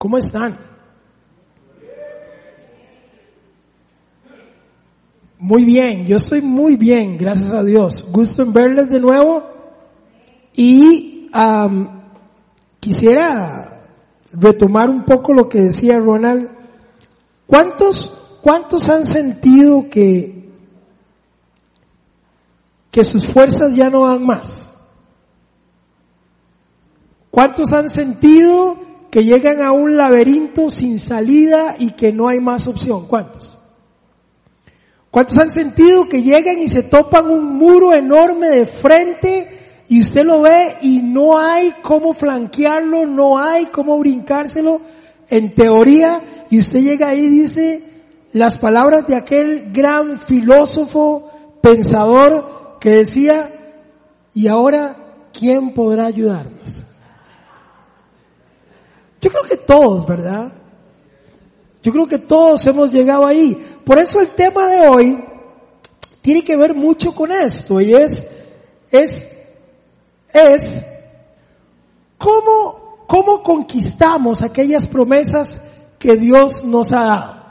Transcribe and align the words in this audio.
¿Cómo 0.00 0.16
están? 0.16 0.56
Muy 5.40 5.64
bien, 5.64 6.06
yo 6.06 6.18
estoy 6.18 6.40
muy 6.40 6.76
bien, 6.76 7.18
gracias 7.18 7.52
a 7.52 7.64
Dios. 7.64 8.06
Gusto 8.12 8.42
en 8.42 8.52
verles 8.52 8.88
de 8.90 9.00
nuevo 9.00 9.42
y 10.54 11.28
am, 11.32 12.12
quisiera 12.78 13.88
retomar 14.32 14.88
un 14.88 15.04
poco 15.04 15.32
lo 15.32 15.48
que 15.48 15.62
decía 15.62 15.98
Ronald. 15.98 16.48
¿Cuántos, 17.44 18.12
cuántos 18.40 18.88
han 18.88 19.04
sentido 19.04 19.90
que, 19.90 20.52
que 22.92 23.02
sus 23.02 23.26
fuerzas 23.32 23.74
ya 23.74 23.90
no 23.90 24.06
dan 24.06 24.24
más? 24.24 24.72
¿Cuántos 27.32 27.72
han 27.72 27.90
sentido 27.90 28.87
que 29.10 29.24
llegan 29.24 29.62
a 29.62 29.72
un 29.72 29.96
laberinto 29.96 30.70
sin 30.70 30.98
salida 30.98 31.76
y 31.78 31.92
que 31.92 32.12
no 32.12 32.28
hay 32.28 32.40
más 32.40 32.66
opción? 32.66 33.06
¿Cuántos? 33.06 33.58
¿Cuántos 35.10 35.38
han 35.38 35.50
sentido 35.50 36.08
que 36.08 36.22
llegan 36.22 36.60
y 36.60 36.68
se 36.68 36.82
topan 36.82 37.30
un 37.30 37.56
muro 37.56 37.94
enorme 37.94 38.48
de 38.48 38.66
frente 38.66 39.48
y 39.88 40.00
usted 40.00 40.24
lo 40.24 40.42
ve 40.42 40.76
y 40.82 41.00
no 41.00 41.38
hay 41.38 41.72
cómo 41.82 42.12
flanquearlo, 42.12 43.06
no 43.06 43.38
hay 43.38 43.66
cómo 43.66 43.98
brincárselo 43.98 44.82
en 45.30 45.54
teoría 45.54 46.46
y 46.50 46.58
usted 46.58 46.80
llega 46.80 47.08
ahí 47.08 47.20
y 47.20 47.30
dice 47.30 47.82
las 48.32 48.58
palabras 48.58 49.06
de 49.06 49.16
aquel 49.16 49.72
gran 49.72 50.20
filósofo, 50.20 51.30
pensador 51.62 52.76
que 52.80 52.90
decía, 52.90 53.50
y 54.34 54.46
ahora, 54.48 55.28
¿quién 55.32 55.72
podrá 55.72 56.06
ayudarnos? 56.06 56.84
Yo 59.20 59.30
creo 59.30 59.42
que 59.42 59.56
todos, 59.56 60.06
¿verdad? 60.06 60.52
Yo 61.82 61.92
creo 61.92 62.06
que 62.06 62.18
todos 62.18 62.66
hemos 62.66 62.92
llegado 62.92 63.26
ahí. 63.26 63.80
Por 63.84 63.98
eso 63.98 64.20
el 64.20 64.28
tema 64.30 64.68
de 64.68 64.88
hoy 64.88 65.24
tiene 66.22 66.42
que 66.42 66.56
ver 66.56 66.74
mucho 66.74 67.14
con 67.14 67.32
esto 67.32 67.80
y 67.80 67.94
es, 67.94 68.26
es, 68.90 69.30
es 70.32 70.84
cómo, 72.18 73.04
cómo 73.06 73.42
conquistamos 73.42 74.42
aquellas 74.42 74.86
promesas 74.86 75.60
que 75.98 76.16
Dios 76.16 76.64
nos 76.64 76.92
ha 76.92 77.00
dado. 77.00 77.42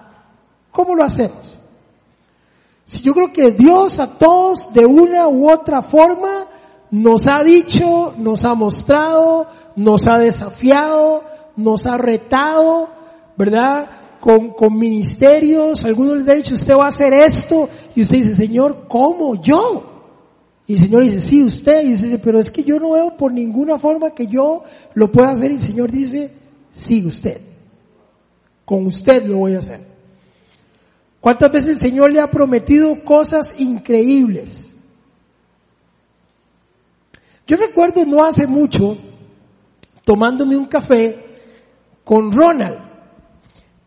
¿Cómo 0.71 0.95
lo 0.95 1.03
hacemos? 1.03 1.57
Si 2.85 3.01
yo 3.01 3.13
creo 3.13 3.33
que 3.33 3.51
Dios 3.51 3.99
a 3.99 4.17
todos 4.17 4.71
de 4.73 4.85
una 4.85 5.27
u 5.27 5.51
otra 5.51 5.81
forma 5.81 6.47
nos 6.91 7.27
ha 7.27 7.43
dicho, 7.43 8.13
nos 8.17 8.45
ha 8.45 8.53
mostrado, 8.53 9.47
nos 9.75 10.07
ha 10.07 10.17
desafiado, 10.17 11.23
nos 11.57 11.85
ha 11.85 11.97
retado, 11.97 12.89
¿verdad? 13.35 14.19
Con, 14.21 14.51
con 14.51 14.77
ministerios, 14.77 15.83
algunos 15.83 16.17
les 16.17 16.29
han 16.29 16.37
dicho, 16.37 16.53
usted 16.53 16.75
va 16.75 16.85
a 16.85 16.89
hacer 16.89 17.13
esto, 17.13 17.67
y 17.93 18.01
usted 18.01 18.17
dice, 18.17 18.33
Señor, 18.33 18.85
¿cómo? 18.87 19.35
Yo. 19.41 19.97
Y 20.65 20.73
el 20.73 20.79
Señor 20.79 21.03
dice, 21.03 21.19
sí, 21.19 21.43
usted, 21.43 21.83
y 21.83 21.89
dice, 21.89 22.19
pero 22.19 22.39
es 22.39 22.49
que 22.49 22.63
yo 22.63 22.79
no 22.79 22.91
veo 22.91 23.17
por 23.17 23.33
ninguna 23.33 23.77
forma 23.77 24.11
que 24.11 24.27
yo 24.27 24.63
lo 24.93 25.11
pueda 25.11 25.29
hacer, 25.29 25.51
y 25.51 25.55
el 25.55 25.61
Señor 25.61 25.91
dice, 25.91 26.31
sí, 26.71 27.05
usted. 27.05 27.41
Con 28.63 28.85
usted 28.85 29.25
lo 29.25 29.37
voy 29.39 29.55
a 29.55 29.59
hacer. 29.59 29.87
¿Cuántas 31.19 31.51
veces 31.51 31.69
el 31.69 31.79
Señor 31.79 32.11
le 32.11 32.21
ha 32.21 32.29
prometido 32.29 33.03
cosas 33.03 33.55
increíbles? 33.57 34.75
Yo 37.47 37.55
recuerdo 37.55 38.05
no 38.05 38.25
hace 38.25 38.45
mucho, 38.45 38.97
tomándome 40.03 40.57
un 40.57 40.65
café 40.65 41.26
con 42.07 42.31
Ronald, 42.31 42.79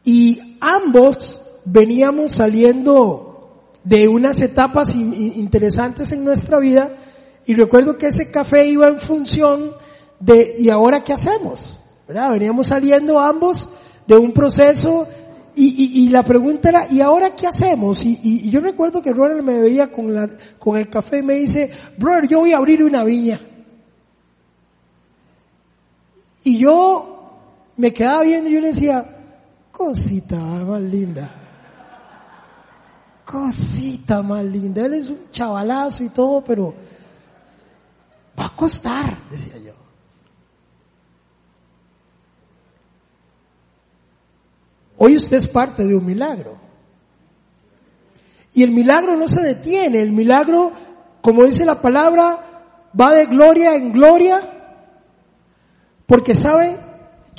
y 0.05 0.59
ambos 0.61 1.41
veníamos 1.65 2.33
saliendo 2.33 3.63
de 3.83 4.09
unas 4.09 4.43
etapas 4.43 4.95
in- 4.95 5.15
in- 5.15 5.33
interesantes 5.37 6.13
en 6.13 6.23
nuestra 6.23 6.59
vida, 6.59 6.97
y 7.47 7.55
recuerdo 7.55 7.97
que 7.97 8.09
ese 8.09 8.31
café 8.31 8.67
iba 8.69 8.89
en 8.89 9.01
función 9.01 9.73
de, 10.19 10.57
¿y 10.59 10.69
ahora 10.69 11.03
qué 11.03 11.15
hacemos? 11.15 11.81
¿Verdad? 12.07 12.33
Veníamos 12.33 12.67
saliendo 12.67 13.19
ambos 13.19 13.67
de 14.07 14.19
un 14.19 14.33
proceso 14.33 15.09
y, 15.55 16.05
y- 16.05 16.09
la 16.11 16.23
pregunta 16.23 16.69
era, 16.69 16.87
¿y 16.91 17.01
ahora 17.01 17.35
qué 17.35 17.47
hacemos? 17.47 18.05
Y 18.05 18.51
yo 18.51 18.61
recuerdo 18.61 19.01
que 19.01 19.13
Ronald 19.13 19.43
me 19.43 19.59
veía 19.61 19.91
con, 19.91 20.13
la, 20.15 20.29
con 20.59 20.77
el 20.79 20.91
café 20.91 21.21
y 21.21 21.23
me 21.23 21.35
dice, 21.37 21.71
brother, 21.97 22.29
yo 22.29 22.41
voy 22.41 22.53
a 22.53 22.59
abrir 22.59 22.85
una 22.85 23.03
viña. 23.03 23.41
Y 26.45 26.59
yo 26.59 27.20
me 27.81 27.95
quedaba 27.95 28.23
viendo 28.25 28.51
y 28.51 28.53
yo 28.53 28.61
le 28.61 28.69
decía, 28.69 29.03
cosita 29.73 30.37
más 30.39 30.83
linda. 30.83 31.35
Cosita 33.25 34.23
más 34.23 34.45
linda. 34.45 34.85
Él 34.85 34.95
es 34.95 35.09
un 35.09 35.31
chavalazo 35.31 36.05
y 36.05 36.11
todo, 36.11 36.45
pero 36.45 36.75
va 38.39 38.45
a 38.45 38.55
costar, 38.55 39.31
decía 39.31 39.57
yo. 39.57 39.73
Hoy 44.99 45.17
usted 45.17 45.39
es 45.39 45.49
parte 45.49 45.83
de 45.83 45.95
un 45.95 46.05
milagro. 46.05 46.59
Y 48.53 48.63
el 48.63 48.73
milagro 48.73 49.17
no 49.17 49.27
se 49.27 49.41
detiene, 49.41 50.03
el 50.03 50.13
milagro, 50.13 50.73
como 51.23 51.47
dice 51.47 51.65
la 51.65 51.81
palabra, 51.81 52.91
va 53.01 53.15
de 53.15 53.25
gloria 53.25 53.71
en 53.75 53.91
gloria, 53.91 54.39
porque 56.05 56.35
sabe, 56.35 56.90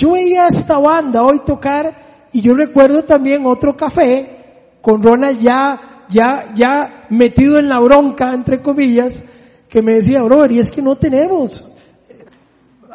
yo 0.01 0.13
veía 0.13 0.45
a 0.45 0.47
esta 0.47 0.79
banda 0.79 1.21
hoy 1.21 1.41
tocar 1.45 2.27
y 2.31 2.41
yo 2.41 2.55
recuerdo 2.55 3.03
también 3.03 3.45
otro 3.45 3.77
café 3.77 4.73
con 4.81 5.03
Ronald 5.03 5.39
ya, 5.39 6.05
ya, 6.09 6.51
ya 6.55 7.05
metido 7.09 7.59
en 7.59 7.69
la 7.69 7.79
bronca, 7.79 8.33
entre 8.33 8.63
comillas, 8.63 9.23
que 9.69 9.83
me 9.83 9.95
decía, 9.95 10.23
brother, 10.23 10.53
y 10.53 10.59
es 10.59 10.71
que 10.71 10.81
no 10.81 10.95
tenemos 10.95 11.63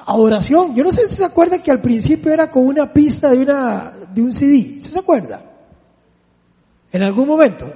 adoración. 0.05 0.75
Yo 0.75 0.83
no 0.83 0.91
sé 0.91 1.06
si 1.06 1.15
se 1.15 1.25
acuerda 1.25 1.62
que 1.62 1.71
al 1.71 1.81
principio 1.81 2.33
era 2.33 2.50
con 2.50 2.67
una 2.67 2.93
pista 2.93 3.31
de 3.31 3.38
una, 3.38 3.93
de 4.12 4.23
un 4.23 4.33
CD. 4.33 4.81
¿Sí 4.83 4.91
se 4.91 4.99
acuerda? 4.99 5.44
En 6.91 7.03
algún 7.05 7.28
momento. 7.28 7.73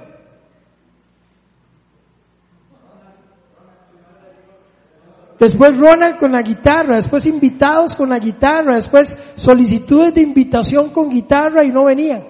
Después 5.41 5.75
Ronald 5.75 6.19
con 6.19 6.33
la 6.33 6.43
guitarra, 6.43 6.97
después 6.97 7.25
invitados 7.25 7.95
con 7.95 8.09
la 8.09 8.19
guitarra, 8.19 8.75
después 8.75 9.17
solicitudes 9.33 10.13
de 10.13 10.21
invitación 10.21 10.91
con 10.91 11.09
guitarra 11.09 11.65
y 11.65 11.71
no 11.71 11.85
venían. 11.85 12.23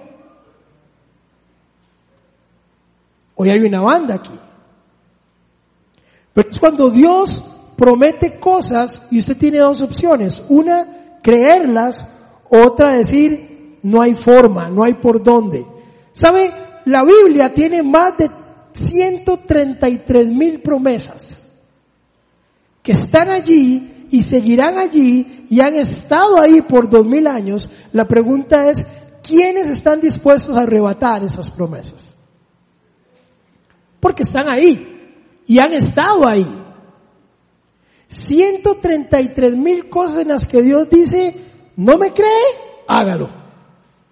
Hoy 3.34 3.50
hay 3.50 3.60
una 3.66 3.82
banda 3.82 4.14
aquí. 4.14 4.32
Pero 6.32 6.48
es 6.48 6.58
cuando 6.58 6.88
Dios 6.88 7.44
promete 7.76 8.40
cosas 8.40 9.06
y 9.10 9.18
usted 9.18 9.36
tiene 9.36 9.58
dos 9.58 9.82
opciones. 9.82 10.42
Una, 10.48 11.18
creerlas, 11.22 12.08
otra, 12.48 12.92
decir, 12.92 13.78
no 13.82 14.00
hay 14.00 14.14
forma, 14.14 14.70
no 14.70 14.86
hay 14.86 14.94
por 14.94 15.22
dónde. 15.22 15.66
¿Sabe? 16.12 16.50
La 16.86 17.04
Biblia 17.04 17.52
tiene 17.52 17.82
más 17.82 18.16
de 18.16 18.30
133 18.72 20.28
mil 20.30 20.62
promesas 20.62 21.42
que 22.82 22.92
están 22.92 23.30
allí 23.30 24.06
y 24.10 24.20
seguirán 24.20 24.76
allí 24.76 25.46
y 25.48 25.60
han 25.60 25.74
estado 25.74 26.40
ahí 26.40 26.60
por 26.62 26.88
dos 26.88 27.06
mil 27.06 27.26
años. 27.26 27.70
La 27.92 28.06
pregunta 28.06 28.68
es, 28.68 28.86
¿quiénes 29.22 29.68
están 29.68 30.00
dispuestos 30.00 30.56
a 30.56 30.62
arrebatar 30.62 31.24
esas 31.24 31.50
promesas? 31.50 32.14
Porque 34.00 34.24
están 34.24 34.52
ahí 34.52 35.42
y 35.46 35.58
han 35.58 35.72
estado 35.72 36.26
ahí. 36.26 36.46
133 38.08 39.56
mil 39.56 39.88
cosas 39.88 40.18
en 40.18 40.28
las 40.28 40.44
que 40.44 40.60
Dios 40.60 40.90
dice, 40.90 41.34
no 41.76 41.96
me 41.96 42.12
cree, 42.12 42.82
hágalo. 42.86 43.30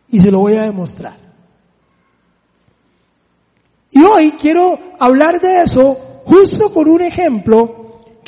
Y 0.08 0.20
se 0.20 0.30
lo 0.30 0.40
voy 0.40 0.54
a 0.54 0.62
demostrar. 0.62 1.18
Y 3.90 4.02
hoy 4.02 4.32
quiero 4.40 4.78
hablar 4.98 5.40
de 5.40 5.62
eso 5.62 6.22
justo 6.24 6.72
con 6.72 6.88
un 6.88 7.02
ejemplo 7.02 7.80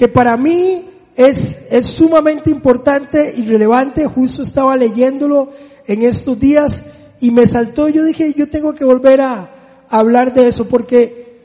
que 0.03 0.09
para 0.09 0.37
mí 0.37 0.85
es, 1.15 1.61
es 1.71 1.87
sumamente 1.87 2.51
importante 2.51 3.33
y 3.37 3.45
relevante. 3.45 4.05
Justo 4.07 4.43
estaba 4.43 4.77
leyéndolo 4.77 5.51
en 5.87 6.03
estos 6.03 6.41
días 6.41 6.83
y 7.21 7.31
me 7.31 7.47
saltó. 7.47 7.89
Yo 7.89 8.03
dije, 8.05 8.35
yo 8.37 8.51
tengo 8.51 8.75
que 8.75 8.85
volver 8.85 9.21
a, 9.21 9.85
a 9.89 9.99
hablar 10.01 10.35
de 10.35 10.49
eso 10.49 10.67
porque 10.67 11.39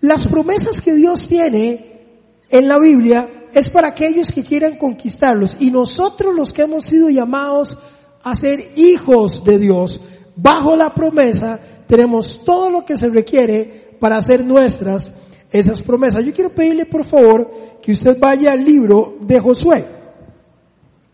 las 0.00 0.26
promesas 0.26 0.80
que 0.80 0.94
Dios 0.94 1.28
tiene 1.28 2.06
en 2.48 2.68
la 2.68 2.78
Biblia 2.78 3.48
es 3.52 3.68
para 3.68 3.88
aquellos 3.88 4.32
que 4.32 4.44
quieran 4.44 4.78
conquistarlos. 4.78 5.58
Y 5.60 5.70
nosotros 5.70 6.34
los 6.34 6.54
que 6.54 6.62
hemos 6.62 6.86
sido 6.86 7.10
llamados 7.10 7.76
a 8.22 8.34
ser 8.34 8.70
hijos 8.76 9.44
de 9.44 9.58
Dios, 9.58 10.00
bajo 10.36 10.74
la 10.74 10.94
promesa, 10.94 11.60
tenemos 11.86 12.46
todo 12.46 12.70
lo 12.70 12.86
que 12.86 12.96
se 12.96 13.10
requiere 13.10 13.98
para 14.00 14.16
hacer 14.16 14.42
nuestras 14.42 15.12
esas 15.54 15.80
promesas. 15.80 16.24
Yo 16.24 16.32
quiero 16.32 16.50
pedirle 16.50 16.84
por 16.84 17.04
favor 17.04 17.78
que 17.80 17.92
usted 17.92 18.18
vaya 18.18 18.50
al 18.50 18.64
libro 18.64 19.18
de 19.20 19.38
Josué, 19.38 19.86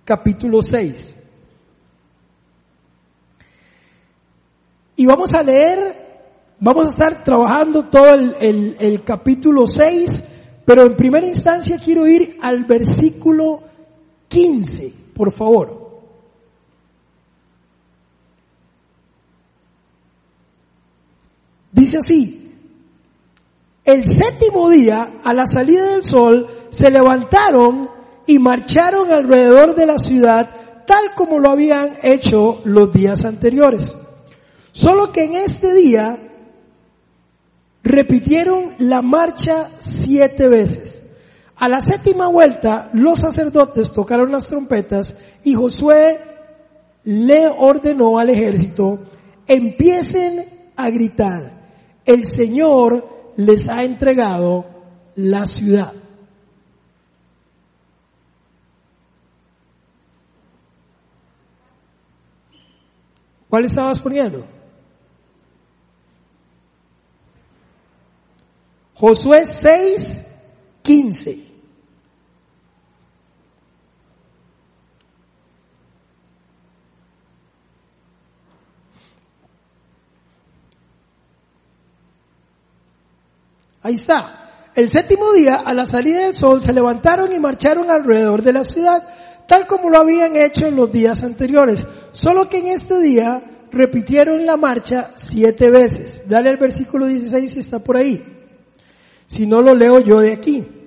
capítulo 0.03 0.63
6. 0.63 1.15
Y 4.97 5.05
vamos 5.05 5.35
a 5.35 5.43
leer, 5.43 6.55
vamos 6.59 6.87
a 6.87 6.89
estar 6.89 7.23
trabajando 7.23 7.91
todo 7.91 8.15
el, 8.15 9.03
capítulo 9.05 9.67
6, 9.67 10.25
pero 10.65 10.87
en 10.87 10.97
primera 10.97 11.27
instancia 11.27 11.79
quiero 11.79 12.07
ir 12.07 12.39
al 12.41 12.65
versículo 12.65 13.63
15, 14.29 14.95
por 15.15 15.33
favor. 15.33 15.81
Dice 21.73 21.99
así, 21.99 22.40
el 23.85 24.05
séptimo 24.05 24.69
día, 24.71 25.21
a 25.25 25.33
la 25.33 25.47
salida 25.47 25.93
del 25.93 26.05
sol, 26.05 26.47
se 26.71 26.91
levantaron 26.91 27.91
y 28.27 28.39
marcharon 28.39 29.13
alrededor 29.13 29.75
de 29.75 29.87
la 29.87 29.99
ciudad 29.99 30.51
tal 30.87 31.15
como 31.15 31.39
lo 31.39 31.51
habían 31.51 31.99
hecho 32.03 32.61
los 32.65 32.93
días 32.93 33.25
anteriores. 33.25 33.97
Solo 34.73 35.13
que 35.13 35.25
en 35.25 35.37
este 35.37 35.73
día 35.73 36.19
repitieron 37.83 38.75
la 38.79 39.01
marcha 39.03 39.71
siete 39.79 40.49
veces. 40.49 41.03
A 41.57 41.69
la 41.69 41.81
séptima 41.81 42.27
vuelta, 42.27 42.91
los 42.93 43.21
sacerdotes 43.21 43.93
tocaron 43.93 44.33
las 44.33 44.47
trompetas 44.47 45.15
y 45.45 45.55
Josué 45.55 46.19
le 47.05 47.47
ordenó 47.47 48.19
al 48.19 48.31
ejército, 48.31 48.99
empiecen 49.47 50.73
a 50.77 50.91
gritar, 50.91 52.01
el 52.05 52.25
Señor 52.25 53.20
les 53.41 53.69
ha 53.69 53.83
entregado 53.83 54.67
la 55.17 55.47
ciudad. 55.47 55.93
¿Cuál 63.49 63.65
estabas 63.65 63.99
poniendo? 63.99 64.47
Josué 68.95 69.47
6, 69.47 70.27
15. 70.83 71.50
Ahí 83.83 83.95
está. 83.95 84.71
El 84.75 84.89
séptimo 84.89 85.33
día, 85.33 85.63
a 85.65 85.75
la 85.75 85.87
salida 85.87 86.25
del 86.25 86.35
sol, 86.35 86.61
se 86.61 86.73
levantaron 86.73 87.33
y 87.33 87.39
marcharon 87.39 87.91
alrededor 87.91 88.43
de 88.43 88.53
la 88.53 88.65
ciudad, 88.65 89.03
tal 89.47 89.67
como 89.67 89.91
lo 89.91 89.99
habían 89.99 90.37
hecho 90.37 90.67
en 90.67 90.77
los 90.77 90.93
días 90.93 91.25
anteriores. 91.25 91.87
Solo 92.13 92.49
que 92.49 92.59
en 92.59 92.69
este 92.69 93.01
día 93.01 93.43
repitieron 93.73 94.47
la 94.47 94.57
marcha 94.57 95.13
siete 95.17 95.71
veces. 95.71 96.23
Dale 96.29 96.51
el 96.51 96.57
versículo 96.57 97.07
16 97.07 97.53
si 97.53 97.59
está 97.59 97.79
por 97.79 97.97
ahí. 97.97 98.23
Si 99.27 99.47
no 99.47 99.61
lo 99.61 99.75
leo 99.75 100.01
yo 100.01 100.21
de 100.21 100.33
aquí. 100.33 100.80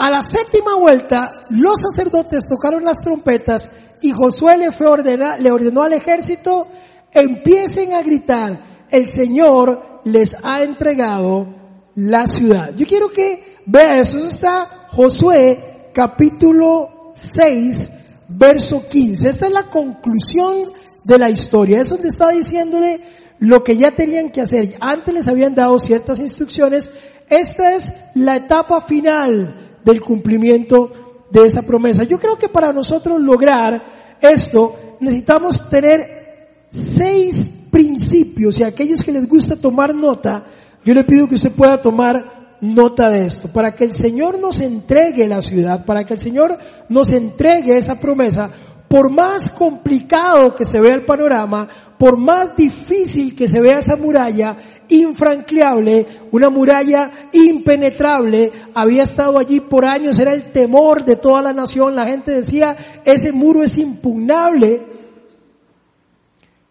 A 0.00 0.08
la 0.08 0.22
séptima 0.22 0.76
vuelta, 0.76 1.30
los 1.50 1.74
sacerdotes 1.78 2.44
tocaron 2.48 2.82
las 2.82 3.02
trompetas 3.02 3.70
y 4.00 4.12
Josué 4.12 4.56
le, 4.56 4.72
fue 4.72 4.86
le 5.04 5.50
ordenó 5.50 5.82
al 5.82 5.92
ejército, 5.92 6.68
empiecen 7.12 7.92
a 7.92 8.00
gritar, 8.00 8.86
el 8.90 9.06
Señor 9.06 10.00
les 10.04 10.34
ha 10.42 10.62
entregado 10.62 11.54
la 11.96 12.24
ciudad. 12.24 12.74
Yo 12.74 12.86
quiero 12.86 13.10
que 13.10 13.58
vea 13.66 14.00
eso. 14.00 14.16
Eso 14.16 14.30
está 14.30 14.86
Josué 14.88 15.90
capítulo 15.92 17.12
6, 17.12 17.90
verso 18.30 18.82
15. 18.88 19.28
Esta 19.28 19.48
es 19.48 19.52
la 19.52 19.64
conclusión 19.64 20.62
de 21.04 21.18
la 21.18 21.28
historia. 21.28 21.82
Es 21.82 21.90
donde 21.90 22.08
estaba 22.08 22.30
diciéndole 22.32 23.00
lo 23.38 23.62
que 23.62 23.76
ya 23.76 23.90
tenían 23.94 24.30
que 24.30 24.40
hacer. 24.40 24.78
Antes 24.80 25.12
les 25.12 25.28
habían 25.28 25.54
dado 25.54 25.78
ciertas 25.78 26.20
instrucciones. 26.20 26.90
Esta 27.28 27.74
es 27.74 27.92
la 28.14 28.36
etapa 28.36 28.80
final 28.80 29.66
del 29.84 30.00
cumplimiento 30.00 30.90
de 31.30 31.46
esa 31.46 31.62
promesa. 31.62 32.04
Yo 32.04 32.18
creo 32.18 32.36
que 32.36 32.48
para 32.48 32.72
nosotros 32.72 33.20
lograr 33.20 34.16
esto 34.20 34.96
necesitamos 35.00 35.68
tener 35.68 36.66
seis 36.70 37.66
principios 37.70 38.58
y 38.58 38.64
aquellos 38.64 39.02
que 39.02 39.12
les 39.12 39.28
gusta 39.28 39.56
tomar 39.56 39.94
nota, 39.94 40.46
yo 40.84 40.94
le 40.94 41.04
pido 41.04 41.28
que 41.28 41.36
usted 41.36 41.52
pueda 41.52 41.80
tomar 41.80 42.56
nota 42.60 43.08
de 43.10 43.26
esto, 43.26 43.48
para 43.48 43.74
que 43.74 43.84
el 43.84 43.92
Señor 43.92 44.38
nos 44.38 44.60
entregue 44.60 45.26
la 45.26 45.40
ciudad, 45.40 45.84
para 45.84 46.04
que 46.04 46.14
el 46.14 46.20
Señor 46.20 46.58
nos 46.88 47.10
entregue 47.10 47.78
esa 47.78 47.98
promesa, 47.98 48.50
por 48.88 49.10
más 49.10 49.50
complicado 49.50 50.54
que 50.54 50.64
se 50.64 50.80
vea 50.80 50.94
el 50.94 51.04
panorama, 51.04 51.68
por 52.00 52.16
más 52.16 52.56
difícil 52.56 53.36
que 53.36 53.46
se 53.46 53.60
vea 53.60 53.80
esa 53.80 53.94
muralla, 53.94 54.56
infranqueable, 54.88 56.06
una 56.32 56.48
muralla 56.48 57.28
impenetrable, 57.30 58.50
había 58.74 59.02
estado 59.02 59.38
allí 59.38 59.60
por 59.60 59.84
años, 59.84 60.18
era 60.18 60.32
el 60.32 60.50
temor 60.50 61.04
de 61.04 61.16
toda 61.16 61.42
la 61.42 61.52
nación, 61.52 61.94
la 61.94 62.06
gente 62.06 62.32
decía, 62.32 63.02
ese 63.04 63.32
muro 63.32 63.62
es 63.62 63.76
impugnable. 63.76 64.82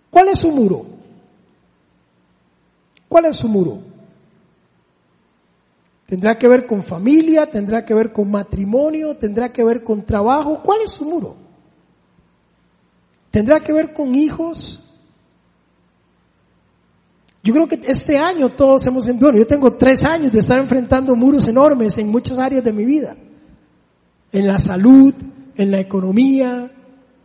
¿Cuál 0.09 0.29
es 0.29 0.39
su 0.39 0.51
muro? 0.51 0.87
¿Cuál 3.07 3.25
es 3.25 3.35
su 3.35 3.47
muro? 3.47 3.83
Tendrá 6.07 6.39
que 6.39 6.47
ver 6.47 6.65
con 6.65 6.81
familia, 6.81 7.45
tendrá 7.45 7.85
que 7.85 7.93
ver 7.93 8.11
con 8.11 8.31
matrimonio, 8.31 9.15
tendrá 9.15 9.53
que 9.53 9.63
ver 9.63 9.83
con 9.83 10.03
trabajo. 10.03 10.63
¿Cuál 10.63 10.79
es 10.85 10.89
su 10.89 11.05
muro? 11.05 11.35
¿Tendrá 13.29 13.59
que 13.59 13.71
ver 13.71 13.93
con 13.93 14.15
hijos? 14.15 14.87
Yo 17.49 17.55
creo 17.55 17.67
que 17.67 17.79
este 17.91 18.15
año 18.15 18.49
todos 18.49 18.85
hemos, 18.85 19.07
bueno, 19.17 19.39
yo 19.39 19.47
tengo 19.47 19.73
tres 19.73 20.03
años 20.03 20.31
de 20.31 20.37
estar 20.37 20.59
enfrentando 20.59 21.15
muros 21.15 21.47
enormes 21.47 21.97
en 21.97 22.07
muchas 22.07 22.37
áreas 22.37 22.63
de 22.63 22.71
mi 22.71 22.85
vida. 22.85 23.15
En 24.31 24.45
la 24.45 24.59
salud, 24.59 25.15
en 25.55 25.71
la 25.71 25.79
economía, 25.79 26.71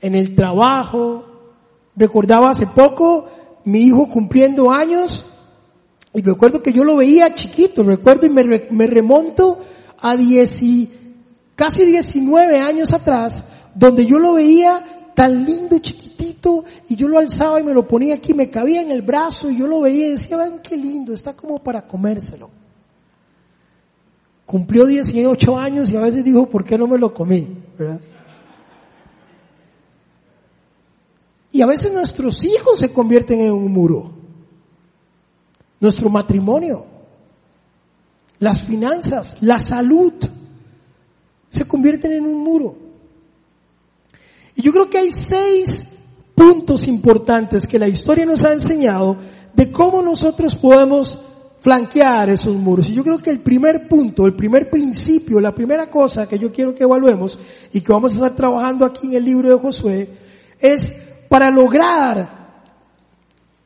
en 0.00 0.15
el 0.15 0.35
trabajo. 0.35 1.26
Recordaba 1.94 2.49
hace 2.49 2.67
poco 2.69 3.26
mi 3.67 3.81
hijo 3.81 4.09
cumpliendo 4.09 4.71
años 4.71 5.26
y 6.15 6.23
recuerdo 6.23 6.62
que 6.62 6.73
yo 6.73 6.85
lo 6.85 6.97
veía 6.97 7.35
chiquito, 7.35 7.82
recuerdo 7.82 8.27
y 8.27 8.31
me, 8.31 8.87
remonto 8.87 9.59
a 10.00 10.15
casi 11.55 11.84
19 11.84 12.60
años 12.63 12.94
atrás, 12.94 13.44
donde 13.75 14.06
yo 14.06 14.17
lo 14.17 14.32
veía 14.32 15.13
tan 15.15 15.44
lindo, 15.44 15.77
y 16.89 16.96
yo 16.96 17.08
lo 17.08 17.19
alzaba 17.19 17.60
y 17.60 17.63
me 17.63 17.74
lo 17.74 17.86
ponía 17.86 18.15
aquí, 18.15 18.34
me 18.34 18.51
cabía 18.51 18.82
en 18.82 18.91
el 18.91 19.03
brazo, 19.03 19.51
y 19.51 19.58
yo 19.58 19.67
lo 19.67 19.81
veía 19.81 20.08
y 20.08 20.10
decía, 20.13 20.36
ven 20.36 20.60
qué 20.63 20.77
lindo, 20.77 21.13
está 21.13 21.34
como 21.34 21.58
para 21.63 21.86
comérselo. 21.86 22.51
Cumplió 24.46 24.86
18 24.86 25.56
años 25.58 25.91
y 25.91 25.96
a 25.96 26.01
veces 26.01 26.24
dijo, 26.24 26.48
¿por 26.48 26.65
qué 26.65 26.77
no 26.77 26.86
me 26.86 26.98
lo 26.98 27.15
comí? 27.15 27.56
Y 31.53 31.63
a 31.63 31.67
veces 31.67 31.93
nuestros 31.93 32.44
hijos 32.44 32.79
se 32.79 32.93
convierten 32.93 33.41
en 33.41 33.53
un 33.53 33.72
muro 33.72 34.24
nuestro 35.84 36.08
matrimonio, 36.08 36.86
las 38.39 38.63
finanzas, 38.63 39.36
la 39.43 39.60
salud, 39.60 40.15
se 41.51 41.69
convierten 41.69 42.13
en 42.13 42.24
un 42.24 42.43
muro. 42.43 42.74
Y 44.55 44.63
yo 44.63 44.72
creo 44.72 44.89
que 44.89 44.96
hay 44.98 45.13
seis 45.13 45.94
puntos 46.34 46.86
importantes 46.88 47.67
que 47.67 47.79
la 47.79 47.88
historia 47.88 48.24
nos 48.24 48.44
ha 48.44 48.53
enseñado 48.53 49.17
de 49.55 49.70
cómo 49.70 50.03
nosotros 50.03 50.55
podemos 50.55 51.19
flanquear 51.60 52.29
esos 52.29 52.55
muros. 52.56 52.91
Y 52.91 52.94
yo 52.94 53.03
creo 53.03 53.19
que 53.19 53.31
el 53.31 53.41
primer 53.41 53.88
punto, 53.88 54.26
el 54.26 54.34
primer 54.34 54.69
principio, 54.69 55.41
la 55.41 55.55
primera 55.55 55.88
cosa 55.88 56.29
que 56.29 56.38
yo 56.38 56.53
quiero 56.53 56.74
que 56.74 56.84
evaluemos 56.84 57.38
y 57.72 57.81
que 57.81 57.93
vamos 57.93 58.12
a 58.12 58.14
estar 58.17 58.34
trabajando 58.34 58.84
aquí 58.84 59.06
en 59.06 59.14
el 59.14 59.24
libro 59.24 59.48
de 59.48 59.58
Josué 59.58 60.10
es 60.58 60.94
para 61.29 61.50
lograr 61.50 62.44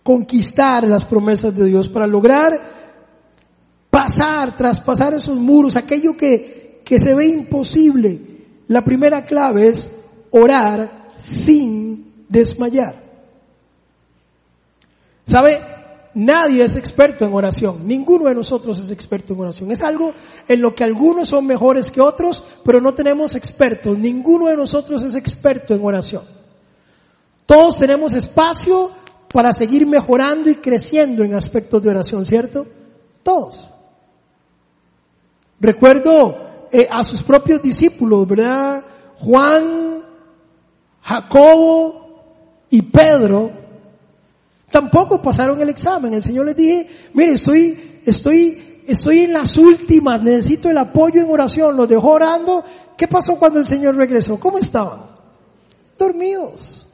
conquistar 0.02 0.86
las 0.86 1.04
promesas 1.04 1.56
de 1.56 1.64
Dios, 1.64 1.88
para 1.88 2.06
lograr 2.06 2.60
pasar, 3.90 4.56
traspasar 4.56 5.14
esos 5.14 5.36
muros, 5.36 5.74
aquello 5.74 6.16
que, 6.16 6.82
que 6.84 6.98
se 6.98 7.14
ve 7.14 7.26
imposible. 7.26 8.46
La 8.68 8.84
primera 8.84 9.24
clave 9.24 9.68
es 9.68 9.90
orar 10.30 11.08
sin 11.16 12.07
desmayar. 12.28 12.94
¿Sabe? 15.24 15.60
Nadie 16.14 16.64
es 16.64 16.76
experto 16.76 17.24
en 17.24 17.34
oración. 17.34 17.86
Ninguno 17.86 18.24
de 18.24 18.34
nosotros 18.34 18.78
es 18.78 18.90
experto 18.90 19.34
en 19.34 19.40
oración. 19.40 19.70
Es 19.70 19.82
algo 19.82 20.12
en 20.48 20.60
lo 20.60 20.74
que 20.74 20.82
algunos 20.82 21.28
son 21.28 21.46
mejores 21.46 21.90
que 21.90 22.00
otros, 22.00 22.42
pero 22.64 22.80
no 22.80 22.94
tenemos 22.94 23.34
expertos. 23.34 23.98
Ninguno 23.98 24.46
de 24.46 24.56
nosotros 24.56 25.02
es 25.02 25.14
experto 25.14 25.74
en 25.74 25.84
oración. 25.84 26.22
Todos 27.46 27.78
tenemos 27.78 28.14
espacio 28.14 28.90
para 29.32 29.52
seguir 29.52 29.86
mejorando 29.86 30.50
y 30.50 30.56
creciendo 30.56 31.22
en 31.22 31.34
aspectos 31.34 31.82
de 31.82 31.90
oración, 31.90 32.24
¿cierto? 32.24 32.66
Todos. 33.22 33.68
Recuerdo 35.60 36.66
eh, 36.72 36.88
a 36.90 37.04
sus 37.04 37.22
propios 37.22 37.62
discípulos, 37.62 38.26
¿verdad? 38.26 38.82
Juan, 39.18 40.02
Jacobo 41.02 42.07
y 42.70 42.82
Pedro, 42.82 43.50
tampoco 44.70 45.22
pasaron 45.22 45.60
el 45.60 45.70
examen. 45.70 46.14
El 46.14 46.22
Señor 46.22 46.46
les 46.46 46.56
dije, 46.56 46.88
mire, 47.14 47.34
estoy, 47.34 48.00
estoy, 48.04 48.82
estoy 48.86 49.20
en 49.20 49.32
las 49.32 49.56
últimas, 49.56 50.22
necesito 50.22 50.68
el 50.70 50.78
apoyo 50.78 51.22
en 51.22 51.30
oración. 51.30 51.76
Los 51.76 51.88
dejó 51.88 52.10
orando. 52.10 52.64
¿Qué 52.96 53.08
pasó 53.08 53.38
cuando 53.38 53.58
el 53.58 53.66
Señor 53.66 53.96
regresó? 53.96 54.38
¿Cómo 54.38 54.58
estaban? 54.58 55.06
Dormidos. 55.98 56.86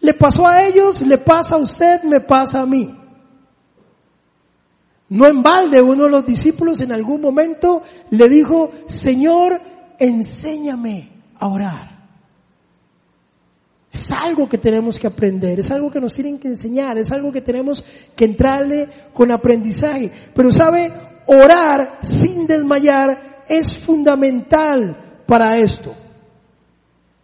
Le 0.00 0.12
pasó 0.12 0.46
a 0.46 0.62
ellos, 0.64 1.00
le 1.00 1.16
pasa 1.16 1.54
a 1.54 1.58
usted, 1.58 2.02
me 2.02 2.20
pasa 2.20 2.60
a 2.60 2.66
mí. 2.66 2.94
No 5.08 5.26
en 5.26 5.42
balde 5.42 5.80
uno 5.80 6.04
de 6.04 6.10
los 6.10 6.26
discípulos 6.26 6.80
en 6.80 6.92
algún 6.92 7.20
momento 7.20 7.82
le 8.10 8.28
dijo, 8.28 8.72
Señor, 8.86 9.60
enséñame 9.98 11.10
a 11.38 11.48
orar. 11.48 11.93
Es 13.94 14.10
algo 14.10 14.48
que 14.48 14.58
tenemos 14.58 14.98
que 14.98 15.06
aprender, 15.06 15.60
es 15.60 15.70
algo 15.70 15.88
que 15.88 16.00
nos 16.00 16.14
tienen 16.14 16.40
que 16.40 16.48
enseñar, 16.48 16.98
es 16.98 17.12
algo 17.12 17.30
que 17.30 17.42
tenemos 17.42 17.84
que 18.16 18.24
entrarle 18.24 18.88
con 19.14 19.30
aprendizaje. 19.30 20.10
Pero 20.34 20.52
sabe, 20.52 20.92
orar 21.26 22.00
sin 22.02 22.48
desmayar 22.48 23.44
es 23.48 23.78
fundamental 23.78 25.22
para 25.28 25.58
esto. 25.58 25.94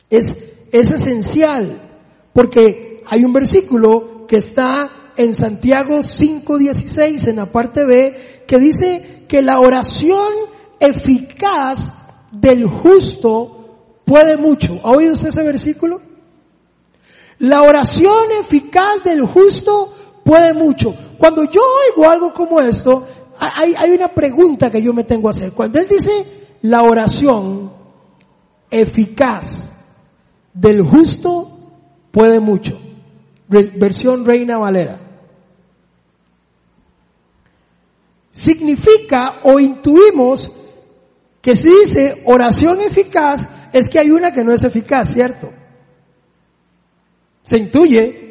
Es, 0.09 0.37
es 0.71 0.91
esencial, 0.93 1.91
porque 2.33 3.03
hay 3.05 3.25
un 3.25 3.33
versículo 3.33 4.25
que 4.29 4.37
está 4.37 5.13
en 5.17 5.35
Santiago 5.35 5.99
5.16, 5.99 7.27
en 7.27 7.37
la 7.37 7.47
parte 7.47 7.85
B, 7.85 8.45
que 8.47 8.59
dice 8.59 9.25
que 9.27 9.43
la 9.43 9.59
oración 9.59 10.33
eficaz 10.79 11.93
del 12.31 12.65
justo 12.65 13.97
puede 14.05 14.37
mucho. 14.37 14.79
¿Ha 14.85 14.93
oído 14.93 15.15
usted 15.15 15.31
ese 15.31 15.43
versículo? 15.43 16.10
La 17.41 17.63
oración 17.63 18.31
eficaz 18.41 19.03
del 19.05 19.23
justo 19.23 19.95
puede 20.25 20.55
mucho. 20.55 20.95
Cuando 21.19 21.45
yo 21.45 21.61
oigo 21.61 22.09
algo 22.09 22.33
como 22.33 22.61
esto, 22.61 23.07
hay, 23.39 23.91
una 23.91 24.09
pregunta 24.09 24.71
que 24.71 24.83
yo 24.83 24.93
me 24.93 25.05
tengo 25.05 25.29
que 25.29 25.37
hacer. 25.37 25.53
Cuando 25.53 25.79
él 25.79 25.87
dice 25.89 26.11
la 26.63 26.83
oración 26.83 27.73
eficaz 28.71 29.69
del 30.55 30.83
justo 30.83 31.51
puede 32.11 32.41
mucho. 32.41 32.79
Versión 33.49 34.25
Reina 34.25 34.59
Valera. 34.59 35.11
significa 38.41 39.41
o 39.43 39.61
intuimos 39.61 40.51
que 41.41 41.57
si 41.57 41.69
dice 41.69 42.23
oración 42.27 42.81
eficaz 42.81 43.49
es 43.73 43.89
que 43.89 43.99
hay 43.99 44.11
una 44.11 44.33
que 44.33 44.45
no 44.45 44.53
es 44.53 44.65
eficaz, 44.65 45.13
¿cierto? 45.13 45.53
Se 47.43 47.59
intuye. 47.59 48.31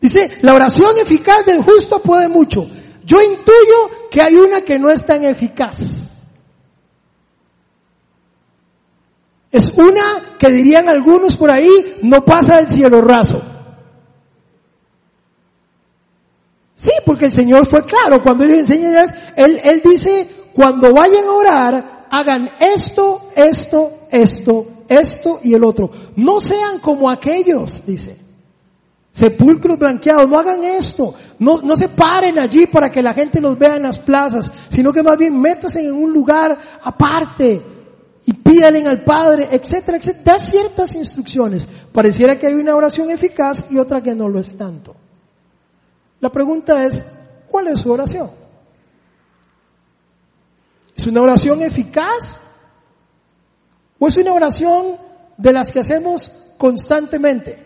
Dice, 0.00 0.38
la 0.42 0.54
oración 0.54 0.98
eficaz 0.98 1.44
del 1.44 1.62
justo 1.62 2.00
puede 2.00 2.28
mucho. 2.28 2.66
Yo 3.04 3.20
intuyo 3.20 4.08
que 4.10 4.22
hay 4.22 4.36
una 4.36 4.60
que 4.60 4.78
no 4.78 4.90
es 4.90 5.04
tan 5.04 5.24
eficaz. 5.24 6.14
Es 9.50 9.72
una 9.76 10.36
que 10.38 10.50
dirían 10.50 10.88
algunos 10.88 11.34
por 11.36 11.50
ahí, 11.50 11.98
no 12.02 12.24
pasa 12.24 12.56
del 12.56 12.68
cielo 12.68 13.00
raso. 13.00 13.42
Sí, 16.74 16.92
porque 17.04 17.24
el 17.24 17.32
Señor 17.32 17.68
fue 17.68 17.84
claro 17.84 18.22
cuando 18.22 18.44
Él 18.44 18.52
enseña, 18.52 19.32
Él, 19.34 19.60
él 19.64 19.82
dice, 19.82 20.28
cuando 20.52 20.92
vayan 20.92 21.26
a 21.26 21.32
orar, 21.32 21.97
hagan 22.10 22.50
esto, 22.60 23.30
esto, 23.34 24.06
esto, 24.10 24.66
esto 24.88 25.40
y 25.42 25.54
el 25.54 25.64
otro. 25.64 25.90
No 26.16 26.40
sean 26.40 26.80
como 26.80 27.10
aquellos, 27.10 27.84
dice. 27.86 28.16
Sepulcros 29.12 29.78
blanqueados, 29.78 30.28
no 30.28 30.38
hagan 30.38 30.64
esto. 30.64 31.14
No, 31.38 31.60
no 31.62 31.76
se 31.76 31.88
paren 31.88 32.38
allí 32.38 32.66
para 32.66 32.90
que 32.90 33.02
la 33.02 33.12
gente 33.12 33.40
los 33.40 33.58
vea 33.58 33.76
en 33.76 33.82
las 33.82 33.98
plazas, 33.98 34.50
sino 34.68 34.92
que 34.92 35.02
más 35.02 35.16
bien 35.16 35.40
métanse 35.40 35.80
en 35.80 35.92
un 35.92 36.12
lugar 36.12 36.56
aparte 36.82 37.62
y 38.24 38.32
pídalen 38.34 38.86
al 38.86 39.02
Padre, 39.02 39.48
etcétera, 39.50 39.96
etcétera. 39.96 40.22
Da 40.24 40.38
ciertas 40.38 40.94
instrucciones. 40.94 41.66
Pareciera 41.92 42.38
que 42.38 42.46
hay 42.46 42.54
una 42.54 42.76
oración 42.76 43.10
eficaz 43.10 43.64
y 43.70 43.78
otra 43.78 44.02
que 44.02 44.14
no 44.14 44.28
lo 44.28 44.38
es 44.38 44.56
tanto. 44.56 44.94
La 46.20 46.30
pregunta 46.30 46.84
es, 46.84 47.04
¿cuál 47.48 47.68
es 47.68 47.80
su 47.80 47.90
oración? 47.90 48.30
¿Es 50.98 51.06
una 51.06 51.22
oración 51.22 51.62
eficaz? 51.62 52.40
¿O 54.00 54.08
es 54.08 54.16
una 54.16 54.32
oración 54.32 54.96
de 55.36 55.52
las 55.52 55.70
que 55.70 55.78
hacemos 55.78 56.32
constantemente? 56.58 57.56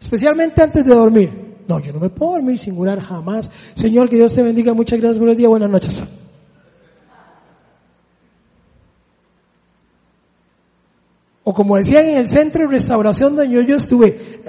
Especialmente 0.00 0.62
antes 0.62 0.84
de 0.84 0.94
dormir. 0.94 1.56
No, 1.66 1.80
yo 1.80 1.92
no 1.92 1.98
me 1.98 2.10
puedo 2.10 2.34
dormir 2.34 2.56
sin 2.56 2.78
orar 2.78 3.00
jamás. 3.00 3.50
Señor, 3.74 4.08
que 4.08 4.14
Dios 4.16 4.32
te 4.32 4.42
bendiga. 4.42 4.72
Muchas 4.72 5.00
gracias 5.00 5.18
por 5.18 5.28
el 5.28 5.36
día. 5.36 5.48
Buenas 5.48 5.68
noches. 5.68 5.98
O 11.42 11.52
como 11.52 11.76
decían 11.76 12.06
en 12.06 12.18
el 12.18 12.28
centro 12.28 12.62
de 12.62 12.68
restauración 12.68 13.34
donde 13.34 13.66
yo, 13.66 13.76
estuve, 13.76 14.42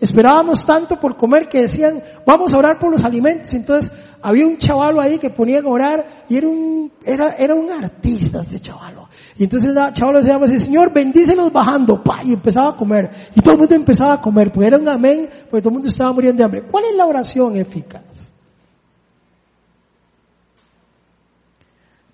esperábamos 0.00 0.64
tanto 0.64 1.00
por 1.00 1.16
comer 1.16 1.48
que 1.48 1.62
decían, 1.62 2.00
vamos 2.24 2.54
a 2.54 2.58
orar 2.58 2.78
por 2.78 2.92
los 2.92 3.02
alimentos. 3.02 3.52
Entonces 3.52 3.92
había 4.22 4.46
un 4.46 4.58
chavalo 4.58 5.00
ahí 5.00 5.18
que 5.18 5.30
ponía 5.30 5.60
a 5.60 5.66
orar 5.66 6.24
y 6.28 6.36
era 6.36 6.48
un, 6.48 6.92
era, 7.04 7.36
era 7.36 7.54
un 7.54 7.70
artista 7.70 8.40
este 8.40 8.60
chavalo. 8.60 9.08
Y 9.36 9.44
entonces 9.44 9.70
el 9.70 9.92
chavalo 9.92 10.20
decía, 10.20 10.58
Señor, 10.58 10.92
bendícelos 10.92 11.52
bajando, 11.52 12.02
pa, 12.02 12.22
y 12.22 12.32
empezaba 12.34 12.70
a 12.70 12.76
comer. 12.76 13.10
Y 13.34 13.40
todo 13.40 13.54
el 13.54 13.60
mundo 13.60 13.74
empezaba 13.74 14.14
a 14.14 14.20
comer, 14.20 14.52
porque 14.52 14.66
era 14.66 14.78
un 14.78 14.88
amén, 14.88 15.28
porque 15.50 15.62
todo 15.62 15.70
el 15.70 15.74
mundo 15.74 15.88
estaba 15.88 16.12
muriendo 16.12 16.38
de 16.38 16.44
hambre. 16.44 16.62
¿Cuál 16.70 16.84
es 16.84 16.94
la 16.94 17.06
oración 17.06 17.56
eficaz? 17.56 18.32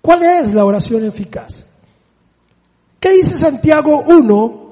¿Cuál 0.01 0.23
es 0.23 0.53
la 0.53 0.63
oración 0.63 1.03
eficaz? 1.03 1.65
¿Qué 2.99 3.11
dice 3.11 3.37
Santiago 3.37 4.03
1 4.07 4.66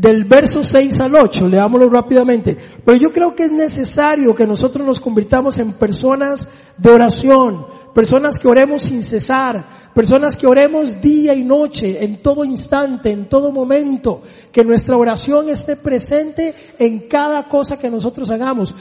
del 0.00 0.24
verso 0.24 0.64
6 0.64 0.98
al 1.00 1.14
8? 1.14 1.46
Leámoslo 1.46 1.90
rápidamente. 1.90 2.56
Pero 2.84 2.96
yo 2.96 3.12
creo 3.12 3.34
que 3.34 3.44
es 3.44 3.52
necesario 3.52 4.34
que 4.34 4.46
nosotros 4.46 4.86
nos 4.86 4.98
convirtamos 4.98 5.58
en 5.58 5.74
personas 5.74 6.48
de 6.78 6.90
oración, 6.90 7.66
personas 7.94 8.38
que 8.38 8.48
oremos 8.48 8.82
sin 8.82 9.02
cesar, 9.02 9.92
personas 9.94 10.38
que 10.38 10.46
oremos 10.46 11.02
día 11.02 11.34
y 11.34 11.44
noche, 11.44 12.02
en 12.02 12.22
todo 12.22 12.46
instante, 12.46 13.10
en 13.10 13.28
todo 13.28 13.52
momento, 13.52 14.22
que 14.50 14.64
nuestra 14.64 14.96
oración 14.96 15.50
esté 15.50 15.76
presente 15.76 16.54
en 16.78 17.06
cada 17.06 17.46
cosa 17.46 17.78
que 17.78 17.90
nosotros 17.90 18.30
hagamos. 18.30 18.74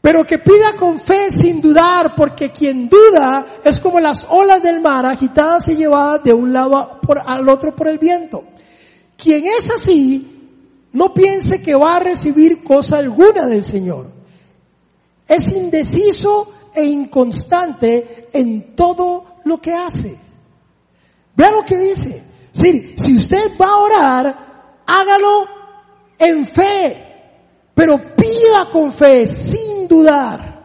Pero 0.00 0.24
que 0.24 0.38
pida 0.38 0.74
con 0.78 1.00
fe 1.00 1.32
sin 1.32 1.60
dudar, 1.60 2.14
porque 2.14 2.52
quien 2.52 2.88
duda 2.88 3.58
es 3.64 3.80
como 3.80 3.98
las 3.98 4.24
olas 4.30 4.62
del 4.62 4.80
mar 4.80 5.04
agitadas 5.04 5.68
y 5.68 5.74
llevadas 5.74 6.22
de 6.22 6.32
un 6.32 6.52
lado 6.52 7.00
al 7.26 7.48
otro 7.48 7.74
por 7.74 7.88
el 7.88 7.98
viento. 7.98 8.44
Quien 9.18 9.46
es 9.48 9.68
así, 9.70 10.38
no 10.92 11.12
piense 11.12 11.60
que 11.60 11.74
va 11.74 11.96
a 11.96 12.00
recibir 12.00 12.62
cosa 12.62 12.98
alguna 12.98 13.46
del 13.46 13.64
Señor. 13.64 14.12
Es 15.26 15.50
indeciso 15.50 16.52
e 16.72 16.84
inconstante 16.84 18.28
en 18.32 18.76
todo 18.76 19.40
lo 19.44 19.60
que 19.60 19.74
hace. 19.74 20.16
Vea 21.34 21.50
lo 21.50 21.64
que 21.64 21.76
dice. 21.76 22.22
Si, 22.52 23.16
usted 23.16 23.56
va 23.60 23.66
a 23.66 23.76
orar, 23.76 24.82
hágalo 24.86 25.46
en 26.18 26.46
fe, 26.46 27.72
pero 27.74 27.98
pida 28.16 28.70
con 28.72 28.92
fe, 28.92 29.26
sin 29.26 29.88
dudar. 29.88 30.64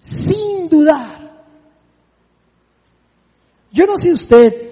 Sin 0.00 0.68
dudar. 0.68 1.44
Yo 3.72 3.86
no 3.86 3.96
sé 3.96 4.12
usted, 4.12 4.63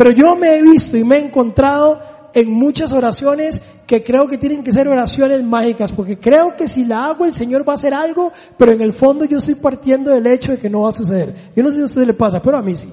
pero 0.00 0.12
yo 0.12 0.34
me 0.34 0.56
he 0.56 0.62
visto 0.62 0.96
y 0.96 1.04
me 1.04 1.16
he 1.16 1.26
encontrado 1.26 2.00
en 2.32 2.50
muchas 2.50 2.90
oraciones 2.90 3.60
que 3.86 4.02
creo 4.02 4.26
que 4.28 4.38
tienen 4.38 4.64
que 4.64 4.72
ser 4.72 4.88
oraciones 4.88 5.44
mágicas, 5.44 5.92
porque 5.92 6.18
creo 6.18 6.56
que 6.56 6.70
si 6.70 6.86
la 6.86 7.04
hago 7.04 7.26
el 7.26 7.34
Señor 7.34 7.68
va 7.68 7.74
a 7.74 7.76
hacer 7.76 7.92
algo, 7.92 8.32
pero 8.56 8.72
en 8.72 8.80
el 8.80 8.94
fondo 8.94 9.26
yo 9.26 9.36
estoy 9.36 9.56
partiendo 9.56 10.10
del 10.10 10.26
hecho 10.26 10.52
de 10.52 10.58
que 10.58 10.70
no 10.70 10.80
va 10.80 10.88
a 10.88 10.92
suceder. 10.92 11.52
Yo 11.54 11.62
no 11.62 11.68
sé 11.68 11.76
si 11.76 11.82
a 11.82 11.84
usted 11.84 12.06
le 12.06 12.14
pasa, 12.14 12.40
pero 12.40 12.56
a 12.56 12.62
mí 12.62 12.74
sí. 12.74 12.90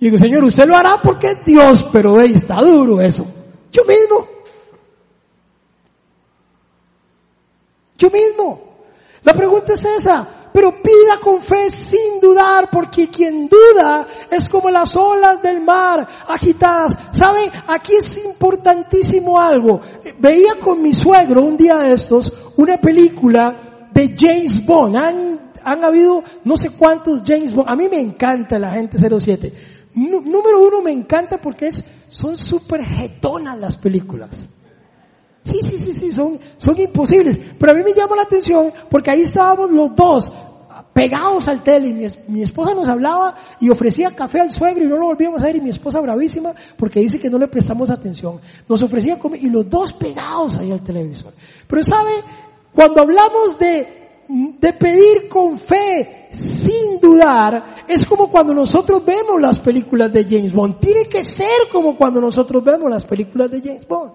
Y 0.00 0.06
digo, 0.06 0.16
Señor, 0.16 0.42
usted 0.42 0.66
lo 0.66 0.74
hará 0.74 1.02
porque 1.02 1.26
es 1.26 1.44
Dios, 1.44 1.84
pero 1.92 2.14
ve, 2.14 2.30
está 2.32 2.62
duro 2.62 3.02
eso. 3.02 3.26
Yo 3.70 3.82
mismo. 3.84 4.26
Yo 7.98 8.08
mismo. 8.08 8.74
La 9.22 9.34
pregunta 9.34 9.74
es 9.74 9.84
esa. 9.84 10.47
Pero 10.58 10.82
pida 10.82 11.20
con 11.22 11.40
fe 11.40 11.70
sin 11.70 12.20
dudar, 12.20 12.68
porque 12.68 13.06
quien 13.08 13.48
duda 13.48 14.26
es 14.28 14.48
como 14.48 14.70
las 14.70 14.96
olas 14.96 15.40
del 15.40 15.60
mar 15.60 16.04
agitadas. 16.26 16.98
¿Sabe? 17.12 17.48
Aquí 17.68 17.92
es 17.94 18.24
importantísimo 18.24 19.38
algo. 19.38 19.80
Veía 20.18 20.54
con 20.60 20.82
mi 20.82 20.92
suegro 20.92 21.44
un 21.44 21.56
día 21.56 21.76
de 21.76 21.92
estos 21.92 22.32
una 22.56 22.76
película 22.76 23.86
de 23.92 24.16
James 24.18 24.66
Bond. 24.66 24.96
Han, 24.96 25.52
han 25.62 25.84
habido 25.84 26.24
no 26.42 26.56
sé 26.56 26.70
cuántos 26.70 27.22
James 27.24 27.54
Bond. 27.54 27.70
A 27.70 27.76
mí 27.76 27.86
me 27.88 28.00
encanta 28.00 28.58
la 28.58 28.72
gente 28.72 28.98
07. 28.98 29.52
número 29.94 30.66
uno 30.66 30.82
me 30.82 30.90
encanta 30.90 31.38
porque 31.40 31.68
es, 31.68 31.84
son 32.08 32.36
súper 32.36 32.84
jetonas 32.84 33.56
las 33.60 33.76
películas. 33.76 34.30
Sí, 35.44 35.60
sí, 35.62 35.78
sí, 35.78 35.94
sí, 35.94 36.12
son, 36.12 36.40
son 36.56 36.80
imposibles. 36.80 37.38
Pero 37.60 37.70
a 37.70 37.74
mí 37.76 37.82
me 37.84 37.94
llama 37.94 38.16
la 38.16 38.22
atención 38.22 38.72
porque 38.90 39.12
ahí 39.12 39.20
estábamos 39.20 39.70
los 39.70 39.94
dos 39.94 40.32
pegados 40.98 41.46
al 41.46 41.62
tele. 41.62 41.92
Mi, 41.92 42.06
mi, 42.26 42.42
esposa 42.42 42.74
nos 42.74 42.88
hablaba 42.88 43.36
y 43.60 43.70
ofrecía 43.70 44.10
café 44.16 44.40
al 44.40 44.50
suegro 44.50 44.84
y 44.84 44.88
no 44.88 44.96
lo 44.96 45.06
volvíamos 45.06 45.40
a 45.42 45.46
ver 45.46 45.56
y 45.56 45.60
mi 45.60 45.70
esposa 45.70 46.00
bravísima 46.00 46.52
porque 46.76 46.98
dice 46.98 47.20
que 47.20 47.30
no 47.30 47.38
le 47.38 47.46
prestamos 47.46 47.88
atención. 47.88 48.40
Nos 48.68 48.82
ofrecía 48.82 49.16
comer 49.16 49.40
y 49.44 49.48
los 49.48 49.70
dos 49.70 49.92
pegados 49.92 50.56
ahí 50.56 50.72
al 50.72 50.82
televisor. 50.82 51.32
Pero 51.68 51.84
sabe, 51.84 52.14
cuando 52.74 53.02
hablamos 53.02 53.56
de, 53.60 54.24
de 54.58 54.72
pedir 54.72 55.28
con 55.28 55.56
fe, 55.58 56.26
sin 56.30 56.98
dudar, 57.00 57.84
es 57.86 58.04
como 58.04 58.28
cuando 58.28 58.52
nosotros 58.52 59.04
vemos 59.04 59.40
las 59.40 59.60
películas 59.60 60.12
de 60.12 60.24
James 60.24 60.52
Bond. 60.52 60.80
Tiene 60.80 61.08
que 61.08 61.22
ser 61.22 61.68
como 61.70 61.96
cuando 61.96 62.20
nosotros 62.20 62.64
vemos 62.64 62.90
las 62.90 63.04
películas 63.04 63.48
de 63.52 63.60
James 63.60 63.86
Bond. 63.86 64.12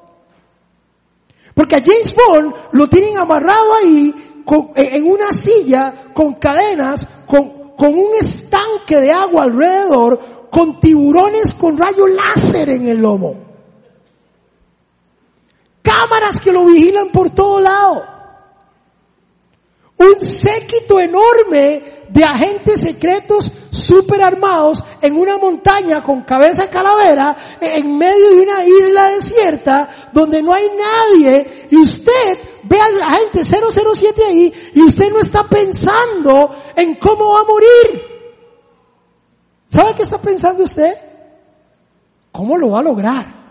Porque 1.53 1.77
a 1.77 1.81
James 1.81 2.13
Bond 2.13 2.53
lo 2.73 2.89
tienen 2.89 3.17
amarrado 3.17 3.75
ahí 3.81 4.32
en 4.75 5.07
una 5.07 5.31
silla 5.33 6.11
con 6.13 6.35
cadenas, 6.35 7.07
con, 7.25 7.75
con 7.75 7.93
un 7.97 8.13
estanque 8.19 8.97
de 8.99 9.11
agua 9.11 9.43
alrededor, 9.43 10.47
con 10.49 10.79
tiburones 10.79 11.53
con 11.55 11.77
rayo 11.77 12.07
láser 12.07 12.69
en 12.69 12.87
el 12.87 12.97
lomo. 12.97 13.35
Cámaras 15.81 16.39
que 16.39 16.51
lo 16.51 16.65
vigilan 16.65 17.09
por 17.09 17.31
todo 17.31 17.59
lado. 17.59 18.03
Un 19.97 20.21
séquito 20.21 20.99
enorme 20.99 22.03
de 22.09 22.23
agentes 22.23 22.81
secretos 22.81 23.51
super 23.71 24.21
armados 24.21 24.83
en 25.01 25.17
una 25.17 25.37
montaña 25.37 26.03
con 26.03 26.21
cabeza 26.21 26.69
calavera 26.69 27.57
en 27.59 27.97
medio 27.97 28.29
de 28.29 28.41
una 28.41 28.65
isla 28.65 29.11
desierta 29.11 30.09
donde 30.13 30.41
no 30.43 30.53
hay 30.53 30.67
nadie 30.67 31.67
y 31.71 31.77
usted 31.77 32.39
ve 32.63 32.79
a 32.79 32.89
la 32.89 33.09
gente 33.11 33.43
007 33.43 34.23
ahí 34.25 34.53
y 34.73 34.81
usted 34.81 35.11
no 35.11 35.19
está 35.19 35.43
pensando 35.43 36.55
en 36.75 36.95
cómo 36.95 37.33
va 37.33 37.41
a 37.41 37.45
morir. 37.45 38.13
¿Sabe 39.67 39.95
qué 39.95 40.03
está 40.03 40.19
pensando 40.19 40.63
usted? 40.63 40.93
¿Cómo 42.31 42.57
lo 42.57 42.69
va 42.69 42.79
a 42.79 42.83
lograr? 42.83 43.43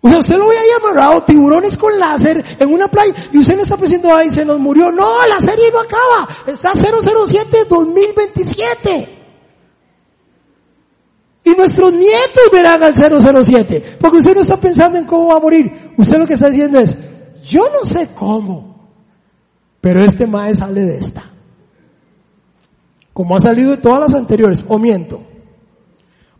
O 0.00 0.08
sea, 0.08 0.18
usted 0.18 0.36
lo 0.36 0.46
ve 0.46 0.56
ahí 0.56 0.68
amarrado, 0.80 1.24
tiburones 1.24 1.76
con 1.76 1.98
láser 1.98 2.56
en 2.60 2.72
una 2.72 2.86
playa 2.86 3.12
y 3.32 3.38
usted 3.38 3.56
no 3.56 3.62
está 3.62 3.76
pensando, 3.76 4.14
ay, 4.14 4.30
se 4.30 4.44
nos 4.44 4.58
murió. 4.60 4.92
No, 4.92 5.26
la 5.26 5.40
serie 5.40 5.70
no 5.72 5.80
acaba. 5.80 6.28
Está 6.46 6.74
007 6.74 7.66
2027. 7.68 9.16
Y 11.42 11.50
nuestros 11.50 11.92
nietos 11.92 12.50
verán 12.52 12.82
al 12.82 12.94
007. 12.94 13.98
Porque 14.00 14.18
usted 14.18 14.34
no 14.34 14.40
está 14.40 14.56
pensando 14.56 14.98
en 14.98 15.04
cómo 15.04 15.28
va 15.28 15.36
a 15.36 15.40
morir. 15.40 15.92
Usted 15.96 16.18
lo 16.18 16.26
que 16.26 16.34
está 16.34 16.50
diciendo 16.50 16.78
es, 16.78 16.96
yo 17.48 17.64
no 17.72 17.84
sé 17.84 18.08
cómo, 18.14 18.88
pero 19.80 20.04
este 20.04 20.26
mae 20.26 20.54
sale 20.54 20.84
de 20.84 20.98
esta. 20.98 21.24
Como 23.12 23.36
ha 23.36 23.40
salido 23.40 23.70
de 23.70 23.76
todas 23.78 24.00
las 24.00 24.14
anteriores, 24.14 24.64
o 24.68 24.78
miento. 24.78 25.22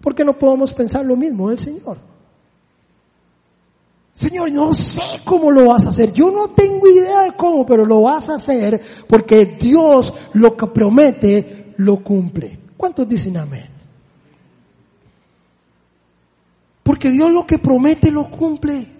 Porque 0.00 0.24
no 0.24 0.34
podemos 0.34 0.72
pensar 0.72 1.04
lo 1.04 1.16
mismo 1.16 1.48
del 1.48 1.58
Señor. 1.58 1.98
Señor, 4.12 4.50
no 4.50 4.72
sé 4.72 5.20
cómo 5.24 5.50
lo 5.50 5.66
vas 5.66 5.84
a 5.84 5.90
hacer. 5.90 6.12
Yo 6.12 6.30
no 6.30 6.48
tengo 6.48 6.88
idea 6.88 7.22
de 7.22 7.32
cómo, 7.32 7.66
pero 7.66 7.84
lo 7.84 8.02
vas 8.02 8.30
a 8.30 8.36
hacer 8.36 8.80
porque 9.06 9.44
Dios 9.60 10.12
lo 10.32 10.56
que 10.56 10.66
promete 10.68 11.74
lo 11.76 12.02
cumple. 12.02 12.58
¿Cuántos 12.76 13.06
dicen 13.06 13.36
amén? 13.36 13.68
Porque 16.82 17.10
Dios 17.10 17.30
lo 17.30 17.46
que 17.46 17.58
promete 17.58 18.10
lo 18.10 18.30
cumple. 18.30 18.95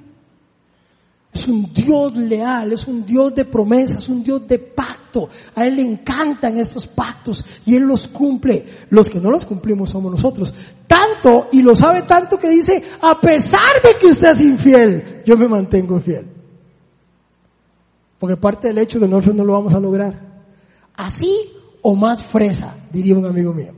Es 1.36 1.46
un 1.48 1.70
Dios 1.70 2.16
leal, 2.16 2.72
es 2.72 2.88
un 2.88 3.04
Dios 3.04 3.34
de 3.34 3.44
promesas, 3.44 3.98
es 3.98 4.08
un 4.08 4.24
Dios 4.24 4.48
de 4.48 4.58
pacto. 4.58 5.28
A 5.54 5.66
Él 5.66 5.76
le 5.76 5.82
encantan 5.82 6.56
estos 6.56 6.86
pactos 6.86 7.44
y 7.66 7.74
Él 7.74 7.82
los 7.82 8.08
cumple. 8.08 8.64
Los 8.88 9.10
que 9.10 9.20
no 9.20 9.30
los 9.30 9.44
cumplimos 9.44 9.90
somos 9.90 10.10
nosotros. 10.10 10.54
Tanto, 10.86 11.48
y 11.52 11.60
lo 11.60 11.76
sabe 11.76 12.02
tanto 12.02 12.38
que 12.38 12.48
dice, 12.48 12.82
a 13.02 13.20
pesar 13.20 13.82
de 13.84 13.98
que 14.00 14.06
usted 14.06 14.30
es 14.30 14.40
infiel, 14.40 15.22
yo 15.26 15.36
me 15.36 15.46
mantengo 15.46 16.00
fiel. 16.00 16.26
Porque 18.18 18.38
parte 18.38 18.68
del 18.68 18.78
hecho 18.78 18.98
de 18.98 19.06
nosotros 19.06 19.36
no 19.36 19.44
lo 19.44 19.52
vamos 19.52 19.74
a 19.74 19.80
lograr. 19.80 20.42
Así 20.94 21.52
o 21.82 21.94
más 21.94 22.22
fresa, 22.22 22.74
diría 22.90 23.14
un 23.14 23.26
amigo 23.26 23.52
mío. 23.52 23.74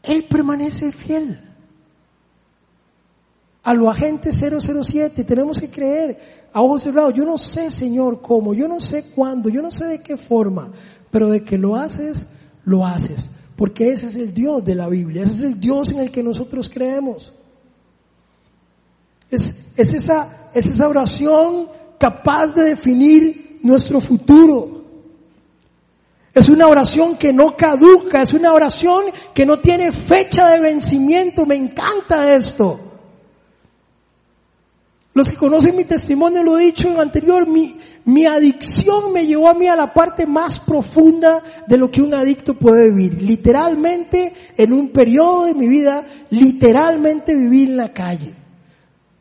Él 0.00 0.26
permanece 0.30 0.92
fiel 0.92 1.47
a 3.62 3.74
lo 3.74 3.90
agente 3.90 4.30
007, 4.32 5.24
tenemos 5.24 5.60
que 5.60 5.70
creer 5.70 6.48
a 6.52 6.62
ojos 6.62 6.82
cerrados, 6.84 7.14
yo 7.14 7.24
no 7.24 7.36
sé 7.36 7.70
Señor 7.70 8.20
cómo, 8.22 8.54
yo 8.54 8.68
no 8.68 8.80
sé 8.80 9.04
cuándo, 9.14 9.48
yo 9.48 9.60
no 9.60 9.70
sé 9.70 9.86
de 9.86 10.02
qué 10.02 10.16
forma, 10.16 10.72
pero 11.10 11.28
de 11.28 11.42
que 11.42 11.58
lo 11.58 11.76
haces, 11.76 12.26
lo 12.64 12.86
haces, 12.86 13.28
porque 13.56 13.90
ese 13.92 14.06
es 14.06 14.16
el 14.16 14.32
Dios 14.32 14.64
de 14.64 14.74
la 14.74 14.88
Biblia, 14.88 15.24
ese 15.24 15.34
es 15.34 15.42
el 15.42 15.60
Dios 15.60 15.90
en 15.90 15.98
el 15.98 16.10
que 16.10 16.22
nosotros 16.22 16.70
creemos. 16.72 17.32
Es, 19.30 19.54
es, 19.76 19.92
esa, 19.92 20.50
es 20.54 20.66
esa 20.66 20.88
oración 20.88 21.68
capaz 21.98 22.48
de 22.48 22.64
definir 22.64 23.58
nuestro 23.62 24.00
futuro. 24.00 24.78
Es 26.32 26.48
una 26.48 26.68
oración 26.68 27.16
que 27.16 27.32
no 27.32 27.56
caduca, 27.56 28.22
es 28.22 28.32
una 28.32 28.52
oración 28.52 29.06
que 29.34 29.44
no 29.44 29.58
tiene 29.58 29.92
fecha 29.92 30.48
de 30.48 30.60
vencimiento. 30.60 31.44
Me 31.44 31.56
encanta 31.56 32.34
esto. 32.34 32.87
Los 35.18 35.26
que 35.26 35.34
conocen 35.34 35.74
mi 35.74 35.84
testimonio 35.84 36.44
lo 36.44 36.56
he 36.56 36.66
dicho 36.66 36.86
en 36.86 37.00
anterior, 37.00 37.48
mi, 37.48 37.76
mi 38.04 38.24
adicción 38.24 39.12
me 39.12 39.26
llevó 39.26 39.48
a 39.48 39.54
mí 39.54 39.66
a 39.66 39.74
la 39.74 39.92
parte 39.92 40.24
más 40.26 40.60
profunda 40.60 41.42
de 41.66 41.76
lo 41.76 41.90
que 41.90 42.00
un 42.00 42.14
adicto 42.14 42.54
puede 42.54 42.92
vivir. 42.92 43.20
Literalmente, 43.20 44.32
en 44.56 44.72
un 44.72 44.90
periodo 44.90 45.46
de 45.46 45.54
mi 45.54 45.68
vida, 45.68 46.06
literalmente 46.30 47.34
viví 47.34 47.64
en 47.64 47.76
la 47.76 47.92
calle. 47.92 48.32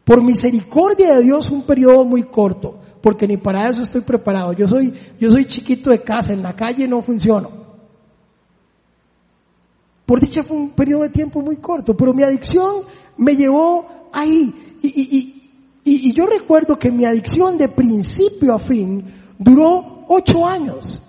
Por 0.04 0.24
misericordia 0.24 1.16
de 1.16 1.24
Dios, 1.24 1.50
un 1.50 1.64
periodo 1.64 2.06
muy 2.06 2.26
corto, 2.26 2.78
porque 3.02 3.28
ni 3.28 3.38
para 3.38 3.66
eso 3.66 3.82
estoy 3.82 4.02
preparado. 4.02 4.54
Yo 4.54 4.68
soy, 4.68 4.94
yo 5.20 5.32
soy 5.32 5.46
chiquito 5.46 5.90
de 5.90 6.04
casa, 6.04 6.32
en 6.32 6.44
la 6.44 6.56
calle 6.56 6.88
no 6.88 7.02
funciono. 7.02 7.50
Por 10.06 10.20
dicha 10.20 10.44
fue 10.44 10.58
un 10.58 10.70
periodo 10.70 11.02
de 11.02 11.10
tiempo 11.10 11.42
muy 11.42 11.58
corto, 11.58 11.98
pero 11.98 12.14
mi 12.14 12.22
adicción 12.22 12.84
me 13.18 13.36
llevó 13.36 14.10
ahí. 14.14 14.78
Y, 14.84 15.18
y, 15.18 15.37
y, 15.90 16.14
yo 16.14 16.26
recuerdo 16.26 16.78
que 16.78 16.92
mi 16.92 17.06
adicción 17.06 17.58
de 17.58 17.70
principio 17.70 18.54
a 18.54 18.60
fin 18.60 19.06
duró 19.38 20.06
ocho 20.08 20.46
años. 20.46 21.02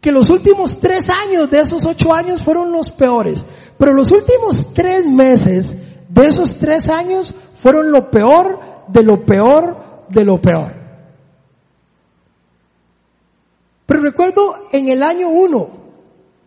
Que 0.00 0.12
los 0.12 0.30
últimos 0.30 0.78
tres 0.78 1.10
años 1.10 1.50
de 1.50 1.60
esos 1.60 1.84
ocho 1.84 2.14
años 2.14 2.42
fueron 2.42 2.72
los 2.72 2.90
peores. 2.90 3.44
Pero 3.76 3.94
los 3.94 4.12
últimos 4.12 4.72
tres 4.72 5.04
meses 5.04 5.76
de 6.08 6.26
esos 6.26 6.56
tres 6.56 6.88
años 6.88 7.34
fueron 7.54 7.90
lo 7.90 8.10
peor 8.10 8.60
de 8.88 9.02
lo 9.02 9.24
peor 9.24 10.04
de 10.08 10.24
lo 10.24 10.40
peor. 10.40 10.74
Pero 13.86 14.00
recuerdo 14.02 14.68
en 14.72 14.88
el 14.88 15.02
año 15.02 15.28
uno 15.28 15.68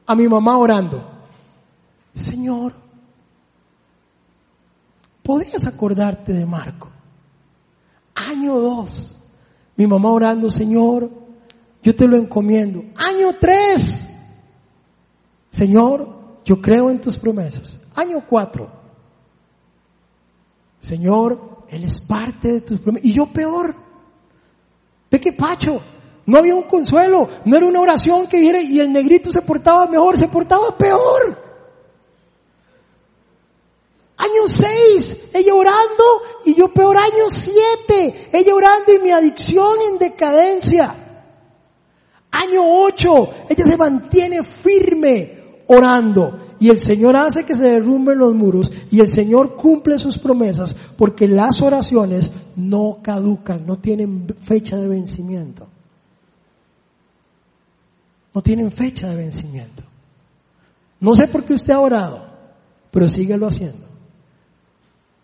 a 0.05 0.15
mi 0.15 0.27
mamá 0.27 0.57
orando. 0.57 1.03
Señor, 2.13 2.82
podrías 5.23 5.65
acordarte 5.65 6.33
de 6.33 6.45
Marco. 6.45 6.89
Año 8.13 8.59
dos, 8.59 9.17
mi 9.75 9.87
mamá 9.87 10.11
orando, 10.11 10.51
Señor, 10.51 11.09
yo 11.81 11.95
te 11.95 12.07
lo 12.07 12.17
encomiendo. 12.17 12.83
Año 12.95 13.33
tres, 13.39 14.07
Señor, 15.49 16.41
yo 16.45 16.61
creo 16.61 16.89
en 16.89 17.01
tus 17.01 17.17
promesas. 17.17 17.79
Año 17.95 18.23
cuatro, 18.27 18.69
Señor, 20.79 21.63
Él 21.69 21.83
es 21.85 22.01
parte 22.01 22.53
de 22.53 22.61
tus 22.61 22.79
promesas. 22.79 23.05
Y 23.05 23.13
yo 23.13 23.27
peor, 23.27 23.75
ve 25.09 25.19
que 25.19 25.31
pacho, 25.31 25.81
no 26.25 26.37
había 26.37 26.55
un 26.55 26.63
consuelo, 26.63 27.27
no 27.45 27.57
era 27.57 27.65
una 27.65 27.79
oración 27.81 28.27
que 28.27 28.39
viera 28.39 28.61
y 28.61 28.79
el 28.79 28.91
negrito 28.91 29.31
se 29.31 29.41
portaba 29.41 29.87
mejor, 29.87 30.17
se 30.17 30.27
portaba 30.27 30.77
peor. 30.77 31.52
Año 34.23 34.47
6, 34.47 35.31
ella 35.33 35.53
orando 35.53 36.03
y 36.45 36.55
yo 36.55 36.69
peor 36.69 36.97
año 36.97 37.29
7, 37.29 38.29
ella 38.31 38.55
orando 38.55 38.93
y 38.93 38.99
mi 38.99 39.11
adicción 39.11 39.75
en 39.91 39.97
decadencia. 39.99 40.95
Año 42.31 42.61
8, 42.63 43.29
ella 43.49 43.65
se 43.65 43.75
mantiene 43.75 44.43
firme 44.43 45.63
orando 45.67 46.55
y 46.57 46.69
el 46.69 46.79
Señor 46.79 47.17
hace 47.17 47.43
que 47.43 47.53
se 47.53 47.69
derrumben 47.69 48.17
los 48.17 48.33
muros 48.33 48.71
y 48.89 49.01
el 49.01 49.09
Señor 49.09 49.57
cumple 49.57 49.97
sus 49.97 50.17
promesas 50.17 50.73
porque 50.95 51.27
las 51.27 51.61
oraciones 51.61 52.31
no 52.55 52.99
caducan, 53.03 53.65
no 53.65 53.77
tienen 53.79 54.33
fecha 54.43 54.77
de 54.77 54.87
vencimiento. 54.87 55.67
No 58.33 58.41
tienen 58.41 58.71
fecha 58.71 59.09
de 59.09 59.17
vencimiento. 59.17 59.83
No 61.01 61.13
sé 61.13 61.27
por 61.27 61.43
qué 61.43 61.55
usted 61.55 61.73
ha 61.73 61.81
orado, 61.81 62.25
pero 62.89 63.09
sígalo 63.09 63.47
haciendo. 63.47 63.92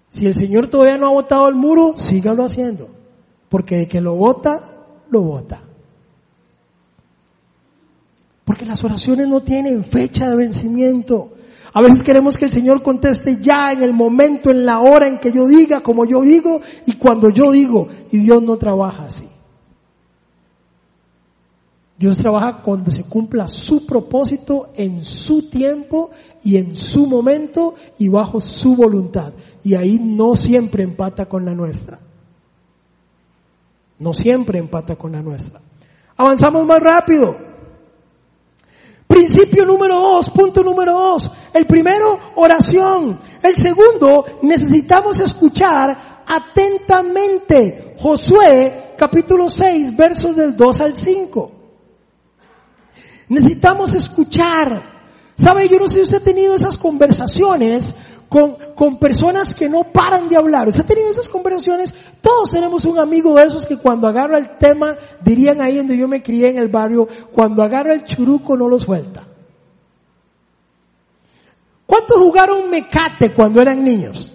Si 0.09 0.25
el 0.25 0.33
Señor 0.33 0.67
todavía 0.67 0.97
no 0.97 1.07
ha 1.07 1.11
botado 1.11 1.47
el 1.47 1.55
muro, 1.55 1.93
sígalo 1.95 2.43
haciendo. 2.43 2.89
Porque 3.47 3.81
el 3.81 3.87
que 3.87 4.01
lo 4.01 4.15
vota, 4.15 4.77
lo 5.09 5.21
vota. 5.21 5.61
Porque 8.43 8.65
las 8.65 8.83
oraciones 8.83 9.27
no 9.27 9.41
tienen 9.41 9.83
fecha 9.83 10.27
de 10.29 10.35
vencimiento. 10.35 11.33
A 11.71 11.81
veces 11.81 12.01
queremos 12.01 12.35
que 12.35 12.45
el 12.45 12.51
Señor 12.51 12.81
conteste 12.81 13.37
ya 13.39 13.71
en 13.71 13.83
el 13.83 13.93
momento, 13.93 14.49
en 14.49 14.65
la 14.65 14.79
hora 14.79 15.07
en 15.07 15.19
que 15.19 15.31
yo 15.31 15.47
diga, 15.47 15.81
como 15.81 16.05
yo 16.05 16.21
digo 16.21 16.59
y 16.87 16.93
cuando 16.93 17.29
yo 17.29 17.51
digo. 17.51 17.87
Y 18.11 18.17
Dios 18.17 18.41
no 18.41 18.57
trabaja 18.57 19.05
así. 19.05 19.28
Dios 21.99 22.15
trabaja 22.15 22.61
cuando 22.61 22.91
se 22.91 23.03
cumpla 23.03 23.45
su 23.49 23.85
propósito 23.85 24.69
en 24.73 25.03
su 25.03 25.49
tiempo 25.49 26.11
y 26.45 26.55
en 26.55 26.73
su 26.73 27.05
momento 27.05 27.75
y 27.97 28.07
bajo 28.07 28.39
su 28.39 28.73
voluntad. 28.73 29.33
Y 29.65 29.75
ahí 29.75 29.99
no 29.99 30.33
siempre 30.37 30.81
empata 30.83 31.25
con 31.25 31.43
la 31.43 31.53
nuestra. 31.53 31.99
No 33.97 34.13
siempre 34.13 34.59
empata 34.59 34.95
con 34.95 35.11
la 35.11 35.21
nuestra. 35.21 35.59
Avanzamos 36.15 36.65
más 36.65 36.79
rápido. 36.79 37.35
Principio 39.05 39.65
número 39.65 39.95
dos, 39.95 40.29
punto 40.29 40.63
número 40.63 40.93
dos. 40.93 41.29
El 41.53 41.67
primero, 41.67 42.17
oración. 42.35 43.19
El 43.43 43.57
segundo, 43.57 44.23
necesitamos 44.43 45.19
escuchar 45.19 46.23
atentamente. 46.25 47.97
Josué, 47.99 48.93
capítulo 48.97 49.49
6, 49.49 49.97
versos 49.97 50.33
del 50.33 50.55
2 50.55 50.79
al 50.79 50.95
5. 50.95 51.58
Necesitamos 53.29 53.95
escuchar. 53.95 54.99
¿Sabe? 55.35 55.69
Yo 55.69 55.79
no 55.79 55.87
sé 55.87 55.95
si 55.95 56.01
usted 56.01 56.17
ha 56.17 56.23
tenido 56.23 56.53
esas 56.53 56.77
conversaciones 56.77 57.95
con, 58.27 58.57
con 58.75 58.99
personas 58.99 59.53
que 59.53 59.69
no 59.69 59.85
paran 59.85 60.27
de 60.27 60.35
hablar. 60.35 60.67
¿Usted 60.67 60.83
ha 60.83 60.87
tenido 60.87 61.09
esas 61.09 61.29
conversaciones? 61.29 61.93
Todos 62.21 62.51
tenemos 62.51 62.83
un 62.83 62.99
amigo 62.99 63.35
de 63.35 63.43
esos 63.43 63.65
que 63.65 63.77
cuando 63.77 64.07
agarra 64.07 64.37
el 64.37 64.57
tema, 64.57 64.97
dirían 65.23 65.61
ahí 65.61 65.77
donde 65.77 65.97
yo 65.97 66.07
me 66.07 66.21
crié 66.21 66.49
en 66.49 66.59
el 66.59 66.67
barrio, 66.67 67.07
cuando 67.31 67.63
agarra 67.63 67.93
el 67.93 68.03
churuco 68.03 68.57
no 68.57 68.67
lo 68.67 68.77
suelta. 68.79 69.25
¿Cuántos 71.85 72.17
jugaron 72.17 72.69
mecate 72.69 73.31
cuando 73.31 73.61
eran 73.61 73.83
niños? 73.83 74.31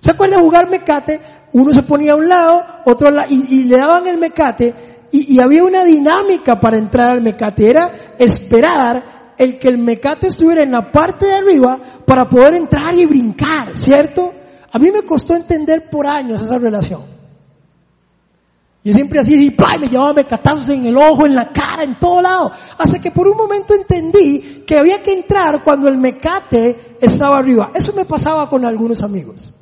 ¿Se 0.00 0.12
acuerdan 0.12 0.38
de 0.38 0.44
jugar 0.44 0.70
mecate? 0.70 1.20
Uno 1.52 1.74
se 1.74 1.82
ponía 1.82 2.12
a 2.12 2.16
un 2.16 2.28
lado, 2.28 2.64
otro 2.84 3.08
al 3.08 3.16
lado, 3.16 3.28
y, 3.30 3.64
le 3.64 3.76
daban 3.76 4.06
el 4.06 4.16
mecate, 4.16 4.95
y, 5.12 5.40
había 5.40 5.64
una 5.64 5.84
dinámica 5.84 6.58
para 6.58 6.78
entrar 6.78 7.12
al 7.12 7.22
mecate. 7.22 7.70
Era 7.70 8.14
esperar 8.18 9.34
el 9.38 9.58
que 9.58 9.68
el 9.68 9.78
mecate 9.78 10.28
estuviera 10.28 10.62
en 10.62 10.72
la 10.72 10.90
parte 10.90 11.26
de 11.26 11.34
arriba 11.34 11.78
para 12.06 12.28
poder 12.28 12.54
entrar 12.54 12.94
y 12.94 13.06
brincar, 13.06 13.76
¿cierto? 13.76 14.32
A 14.72 14.78
mí 14.78 14.90
me 14.90 15.02
costó 15.02 15.34
entender 15.34 15.88
por 15.90 16.06
años 16.06 16.42
esa 16.42 16.58
relación. 16.58 17.16
Yo 18.86 18.92
siempre 18.92 19.18
así, 19.18 19.34
y 19.34 19.56
me 19.80 19.88
llevaba 19.88 20.12
mecatazos 20.12 20.68
en 20.68 20.86
el 20.86 20.96
ojo, 20.96 21.26
en 21.26 21.34
la 21.34 21.50
cara, 21.50 21.82
en 21.82 21.98
todo 21.98 22.22
lado. 22.22 22.52
Hasta 22.78 23.00
que 23.00 23.10
por 23.10 23.26
un 23.26 23.36
momento 23.36 23.74
entendí 23.74 24.62
que 24.64 24.78
había 24.78 25.02
que 25.02 25.12
entrar 25.12 25.64
cuando 25.64 25.88
el 25.88 25.98
mecate 25.98 26.96
estaba 27.00 27.38
arriba. 27.38 27.72
Eso 27.74 27.92
me 27.94 28.04
pasaba 28.04 28.48
con 28.48 28.64
algunos 28.64 29.02
amigos. 29.02 29.52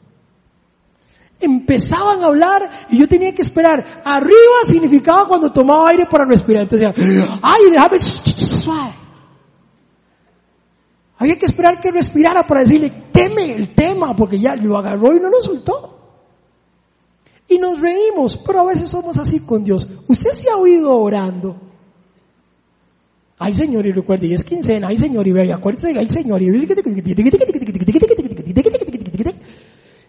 Empezaban 1.41 2.23
a 2.23 2.27
hablar 2.27 2.87
y 2.91 2.99
yo 2.99 3.09
tenía 3.09 3.35
que 3.35 3.43
esperar. 3.43 4.03
Arriba 4.05 4.65
significaba 4.67 5.27
cuando 5.27 5.53
tomaba 5.53 5.91
aire 5.91 6.07
para 6.07 6.25
respirar. 6.25 6.63
Entonces 6.63 6.89
ay, 7.43 7.63
déjame 7.71 8.01
suave. 8.01 8.95
Había 11.19 11.39
que 11.39 11.47
esperar 11.47 11.81
que 11.81 11.91
respirara 11.91 12.47
para 12.47 12.61
decirle, 12.61 12.93
teme 13.13 13.55
el 13.55 13.75
tema, 13.75 14.15
porque 14.17 14.39
ya 14.39 14.57
lo 14.57 14.77
agarró 14.77 15.15
y 15.15 15.21
no 15.21 15.31
lo 15.31 15.43
soltó. 15.43 15.91
Y 17.49 17.59
nos 17.59 17.81
reímos, 17.81 18.39
pero 18.39 18.61
a 18.61 18.65
veces 18.65 18.91
somos 18.91 19.17
así 19.17 19.41
con 19.41 19.65
Dios. 19.65 19.89
Usted 20.09 20.31
se 20.31 20.51
ha 20.51 20.57
oído 20.57 20.97
orando. 20.99 21.57
Ay 23.39 23.53
Señor, 23.53 23.87
y 23.87 23.93
recuerde, 23.93 24.29
y 24.29 24.35
es 24.35 24.45
quincena, 24.45 24.89
ay 24.89 24.99
Señor, 24.99 25.27
y 25.27 25.33
vea, 25.33 25.57
acuérdese, 25.57 25.93
ay 25.99 26.09
Señor, 26.09 26.41
y... 26.41 26.51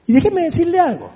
y 0.08 0.14
déjeme 0.14 0.44
decirle 0.44 0.80
algo. 0.80 1.12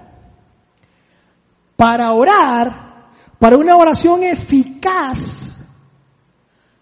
Para 1.75 2.11
orar, 2.13 3.09
para 3.37 3.57
una 3.57 3.75
oración 3.77 4.23
eficaz, 4.23 5.57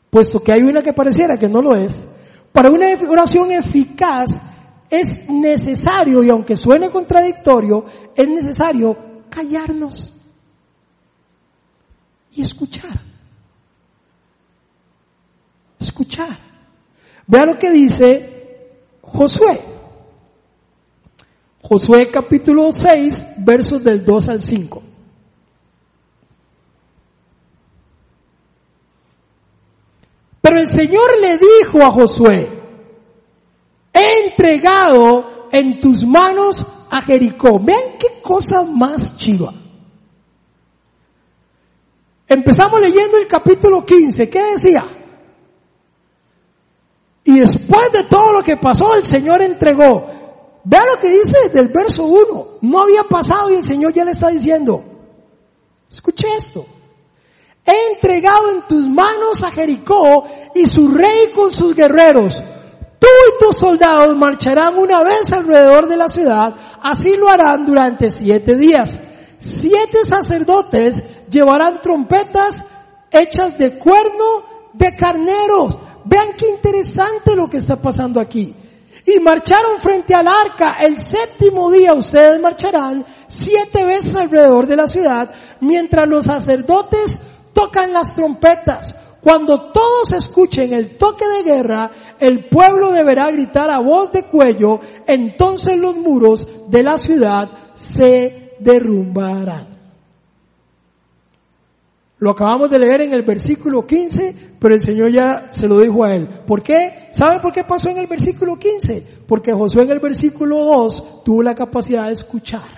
puesto 0.10 0.40
que 0.40 0.54
hay 0.54 0.64
una 0.64 0.82
que 0.82 0.94
pareciera 0.94 1.38
que 1.38 1.50
no 1.50 1.62
lo 1.62 1.76
es, 1.76 2.06
para 2.52 2.72
una 2.72 2.88
oración 3.10 3.52
eficaz 3.52 4.42
es 4.90 5.30
necesario, 5.30 6.24
y 6.24 6.30
aunque 6.30 6.56
suene 6.56 6.90
contradictorio, 6.90 7.86
es 8.16 8.28
necesario 8.28 8.98
callarnos 9.30 10.14
y 12.32 12.42
escuchar. 12.42 13.02
Escuchar. 15.80 16.38
Vea 17.28 17.46
lo 17.46 17.58
que 17.58 17.70
dice 17.70 18.72
Josué. 19.02 19.77
Josué 21.62 22.10
capítulo 22.12 22.72
6, 22.72 23.28
versos 23.40 23.84
del 23.84 24.06
2 24.06 24.30
al 24.30 24.42
5. 24.42 24.84
Pero 30.42 30.60
el 30.60 30.68
Señor 30.68 31.10
le 31.20 31.38
dijo 31.38 31.82
a 31.84 31.92
Josué, 31.92 32.58
he 33.92 34.28
entregado 34.30 35.50
en 35.52 35.80
tus 35.80 36.06
manos 36.06 36.66
a 36.90 37.02
Jericó. 37.02 37.60
Vean 37.62 37.98
qué 38.00 38.22
cosa 38.22 38.64
más 38.64 39.18
chiva. 39.18 39.54
Empezamos 42.28 42.80
leyendo 42.82 43.18
el 43.18 43.28
capítulo 43.28 43.86
15. 43.86 44.30
¿Qué 44.30 44.42
decía? 44.56 44.86
Y 47.24 47.40
después 47.40 47.92
de 47.92 48.04
todo 48.04 48.32
lo 48.32 48.42
que 48.42 48.56
pasó, 48.56 48.96
el 48.96 49.04
Señor 49.04 49.42
entregó. 49.42 50.17
Vea 50.70 50.86
lo 50.86 51.00
que 51.00 51.10
dice 51.10 51.38
desde 51.44 51.60
el 51.60 51.70
verso 51.70 52.06
1. 52.06 52.48
No 52.62 52.82
había 52.82 53.04
pasado 53.04 53.50
y 53.50 53.56
el 53.56 53.64
Señor 53.64 53.94
ya 53.94 54.04
le 54.04 54.12
está 54.12 54.30
diciendo. 54.30 54.84
Escuche 55.90 56.28
esto 56.36 56.66
he 57.68 57.94
entregado 57.94 58.50
en 58.52 58.62
tus 58.62 58.88
manos 58.88 59.44
a 59.44 59.52
Jericó 59.52 60.26
y 60.56 60.66
su 60.66 60.88
rey 60.88 61.32
con 61.36 61.52
sus 61.52 61.76
guerreros. 61.76 62.42
Tú 62.98 63.08
y 63.08 63.44
tus 63.44 63.58
soldados 63.58 64.16
marcharán 64.16 64.78
una 64.78 65.04
vez 65.04 65.32
alrededor 65.34 65.88
de 65.88 65.98
la 65.98 66.08
ciudad, 66.08 66.56
así 66.82 67.18
lo 67.18 67.30
harán 67.30 67.66
durante 67.66 68.10
siete 68.10 68.56
días. 68.56 69.00
Siete 69.38 70.06
sacerdotes 70.06 71.04
llevarán 71.30 71.82
trompetas 71.82 72.64
hechas 73.12 73.58
de 73.58 73.78
cuerno 73.78 74.72
de 74.74 74.96
carneros. 74.96 75.78
Vean 76.06 76.30
qué 76.38 76.50
interesante 76.50 77.36
lo 77.36 77.50
que 77.50 77.58
está 77.58 77.76
pasando 77.76 78.22
aquí. 78.22 78.56
Y 79.06 79.20
marcharon 79.20 79.80
frente 79.80 80.14
al 80.14 80.28
arca. 80.28 80.78
El 80.80 81.00
séptimo 81.00 81.72
día 81.72 81.94
ustedes 81.94 82.40
marcharán 82.40 83.06
siete 83.28 83.86
veces 83.86 84.16
alrededor 84.16 84.68
de 84.68 84.76
la 84.76 84.88
ciudad, 84.88 85.32
mientras 85.62 86.08
los 86.08 86.26
sacerdotes 86.26 87.20
tocan 87.54 87.94
las 87.94 88.16
trompetas. 88.16 88.96
Cuando 89.22 89.72
todos 89.72 90.14
escuchen 90.14 90.74
el 90.74 90.98
toque 90.98 91.26
de 91.28 91.44
guerra, 91.44 91.92
el 92.20 92.48
pueblo 92.48 92.92
deberá 92.92 93.30
gritar 93.32 93.70
a 93.70 93.80
voz 93.80 94.12
de 94.12 94.24
cuello, 94.24 94.80
entonces 95.06 95.78
los 95.78 95.98
muros 95.98 96.48
de 96.70 96.84
la 96.84 96.98
ciudad 96.98 97.50
se 97.74 98.54
derrumbarán. 98.60 99.78
Lo 102.20 102.32
acabamos 102.32 102.70
de 102.70 102.80
leer 102.80 103.02
en 103.02 103.14
el 103.14 103.22
versículo 103.22 103.86
15, 103.86 104.56
pero 104.60 104.74
el 104.74 104.82
Señor 104.82 105.12
ya 105.12 105.50
se 105.52 105.68
lo 105.68 105.80
dijo 105.80 106.04
a 106.04 106.16
él. 106.16 106.28
¿Por 106.48 106.64
qué? 106.64 107.07
¿Sabe 107.18 107.40
por 107.40 107.52
qué 107.52 107.64
pasó 107.64 107.90
en 107.90 107.98
el 107.98 108.06
versículo 108.06 108.58
15? 108.58 109.24
Porque 109.28 109.52
Josué 109.52 109.86
en 109.86 109.90
el 109.90 110.00
versículo 110.00 110.64
2 110.66 111.24
tuvo 111.24 111.42
la 111.42 111.56
capacidad 111.56 112.06
de 112.06 112.14
escuchar 112.14 112.70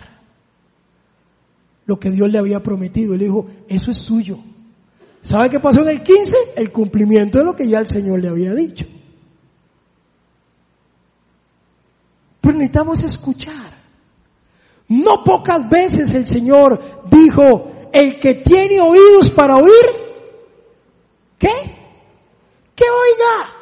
lo 1.85 1.99
que 1.99 2.09
Dios 2.09 2.29
le 2.29 2.39
había 2.39 2.63
prometido. 2.63 3.15
Él 3.15 3.19
dijo, 3.19 3.47
eso 3.67 3.91
es 3.91 3.97
suyo. 3.97 4.39
¿Sabe 5.21 5.49
qué 5.49 5.59
pasó 5.59 5.81
en 5.81 5.89
el 5.89 6.03
15? 6.03 6.53
El 6.55 6.71
cumplimiento 6.71 7.39
de 7.39 7.43
lo 7.43 7.53
que 7.53 7.67
ya 7.67 7.79
el 7.79 7.87
Señor 7.89 8.21
le 8.21 8.29
había 8.29 8.53
dicho. 8.53 8.85
Pero 12.39 12.53
necesitamos 12.53 13.03
escuchar. 13.03 13.73
No 14.87 15.21
pocas 15.21 15.69
veces 15.69 16.15
el 16.15 16.25
Señor 16.25 17.01
dijo, 17.11 17.89
el 17.91 18.17
que 18.21 18.35
tiene 18.35 18.79
oídos 18.79 19.31
para 19.31 19.57
oír, 19.57 19.85
¿qué? 21.37 21.51
Que 22.73 22.85
oiga. 22.85 23.58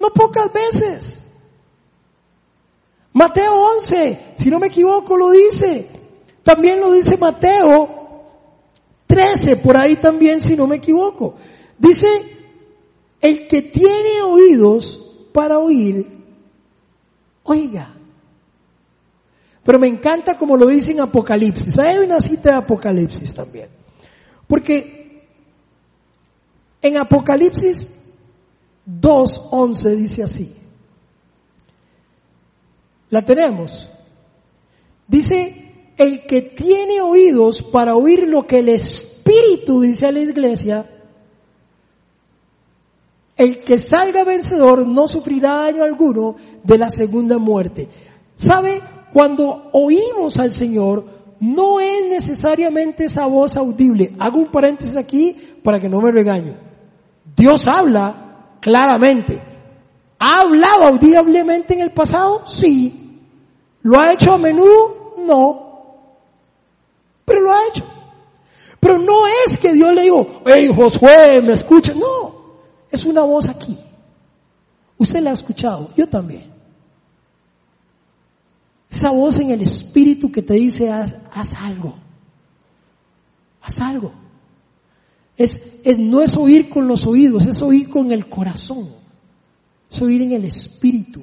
No 0.00 0.10
pocas 0.10 0.52
veces. 0.52 1.24
Mateo 3.12 3.54
11, 3.76 4.34
si 4.36 4.50
no 4.50 4.58
me 4.58 4.66
equivoco, 4.66 5.16
lo 5.16 5.30
dice. 5.30 5.88
También 6.42 6.80
lo 6.80 6.92
dice 6.92 7.16
Mateo 7.16 7.96
13, 9.06 9.56
por 9.56 9.76
ahí 9.76 9.96
también, 9.96 10.40
si 10.40 10.54
no 10.56 10.66
me 10.66 10.76
equivoco. 10.76 11.36
Dice, 11.78 12.06
el 13.20 13.48
que 13.48 13.62
tiene 13.62 14.22
oídos 14.22 15.28
para 15.32 15.58
oír, 15.58 16.06
oiga. 17.42 17.94
Pero 19.64 19.78
me 19.78 19.88
encanta 19.88 20.36
como 20.36 20.56
lo 20.56 20.66
dice 20.66 20.92
en 20.92 21.00
Apocalipsis. 21.00 21.78
Hay 21.78 21.98
una 21.98 22.20
cita 22.20 22.50
de 22.50 22.56
Apocalipsis 22.58 23.32
también. 23.32 23.68
Porque 24.46 25.26
en 26.80 26.96
Apocalipsis 26.96 27.95
2.11 28.86 29.96
dice 29.96 30.22
así. 30.22 30.54
La 33.10 33.22
tenemos. 33.22 33.90
Dice, 35.08 35.92
el 35.96 36.26
que 36.26 36.42
tiene 36.42 37.00
oídos 37.00 37.62
para 37.62 37.94
oír 37.94 38.28
lo 38.28 38.46
que 38.46 38.58
el 38.58 38.68
Espíritu 38.68 39.80
dice 39.80 40.06
a 40.06 40.12
la 40.12 40.20
iglesia, 40.20 40.86
el 43.36 43.64
que 43.64 43.78
salga 43.78 44.24
vencedor 44.24 44.86
no 44.86 45.08
sufrirá 45.08 45.56
daño 45.56 45.84
alguno 45.84 46.36
de 46.62 46.78
la 46.78 46.90
segunda 46.90 47.38
muerte. 47.38 47.88
¿Sabe? 48.36 48.80
Cuando 49.12 49.70
oímos 49.72 50.38
al 50.38 50.52
Señor, 50.52 51.04
no 51.40 51.80
es 51.80 52.08
necesariamente 52.08 53.04
esa 53.04 53.26
voz 53.26 53.56
audible. 53.56 54.14
Hago 54.18 54.38
un 54.38 54.50
paréntesis 54.50 54.96
aquí 54.96 55.36
para 55.62 55.80
que 55.80 55.88
no 55.88 56.00
me 56.00 56.10
regañe. 56.10 56.56
Dios 57.36 57.66
habla 57.66 58.25
claramente. 58.60 59.42
¿Ha 60.18 60.40
hablado 60.40 60.84
audiblemente 60.84 61.74
en 61.74 61.80
el 61.80 61.92
pasado? 61.92 62.46
Sí. 62.46 63.20
¿Lo 63.82 64.00
ha 64.00 64.12
hecho 64.12 64.32
a 64.32 64.38
menudo? 64.38 65.14
No. 65.18 65.66
Pero 67.24 67.40
lo 67.40 67.52
ha 67.52 67.66
hecho. 67.68 67.84
Pero 68.80 68.98
no 68.98 69.26
es 69.46 69.58
que 69.58 69.72
Dios 69.72 69.92
le 69.94 70.02
dijo, 70.02 70.42
hey 70.46 70.68
Josué, 70.74 71.40
me 71.42 71.52
escucha. 71.52 71.92
No. 71.94 72.34
Es 72.90 73.04
una 73.04 73.22
voz 73.22 73.48
aquí. 73.48 73.76
Usted 74.98 75.20
la 75.20 75.30
ha 75.30 75.34
escuchado, 75.34 75.90
yo 75.96 76.08
también. 76.08 76.52
Esa 78.88 79.10
voz 79.10 79.38
en 79.38 79.50
el 79.50 79.60
espíritu 79.60 80.30
que 80.30 80.42
te 80.42 80.54
dice, 80.54 80.90
haz, 80.90 81.54
algo. 81.54 81.94
Haz 83.60 83.80
algo. 83.80 84.12
Es, 85.36 85.82
no 85.98 86.22
es 86.22 86.36
oír 86.36 86.68
con 86.68 86.88
los 86.88 87.06
oídos, 87.06 87.46
es 87.46 87.60
oír 87.62 87.88
con 87.88 88.10
el 88.12 88.28
corazón. 88.28 88.88
Es 89.90 90.00
oír 90.02 90.22
en 90.22 90.32
el 90.32 90.44
espíritu. 90.44 91.22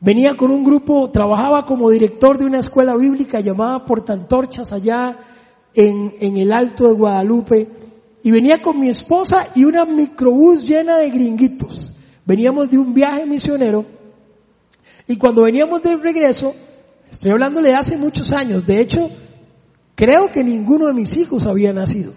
Venía 0.00 0.36
con 0.36 0.50
un 0.50 0.64
grupo, 0.64 1.10
trabajaba 1.10 1.64
como 1.64 1.90
director 1.90 2.36
de 2.38 2.46
una 2.46 2.58
escuela 2.58 2.96
bíblica 2.96 3.40
llamada 3.40 3.84
Portantorchas 3.84 4.72
allá 4.72 5.18
en, 5.74 6.14
en 6.18 6.36
el 6.36 6.52
Alto 6.52 6.88
de 6.88 6.94
Guadalupe. 6.94 7.68
Y 8.24 8.30
venía 8.30 8.62
con 8.62 8.80
mi 8.80 8.88
esposa 8.88 9.48
y 9.54 9.64
una 9.64 9.84
microbús 9.84 10.66
llena 10.66 10.96
de 10.96 11.10
gringuitos. 11.10 11.92
Veníamos 12.24 12.70
de 12.70 12.78
un 12.78 12.94
viaje 12.94 13.26
misionero 13.26 13.84
y 15.06 15.16
cuando 15.16 15.42
veníamos 15.42 15.82
de 15.82 15.96
regreso, 15.96 16.54
estoy 17.10 17.32
hablándole 17.32 17.70
de 17.70 17.74
hace 17.74 17.96
muchos 17.96 18.32
años, 18.32 18.66
de 18.66 18.80
hecho, 18.80 19.10
creo 19.94 20.30
que 20.30 20.42
ninguno 20.44 20.86
de 20.86 20.94
mis 20.94 21.16
hijos 21.16 21.46
había 21.46 21.72
nacido. 21.72 22.12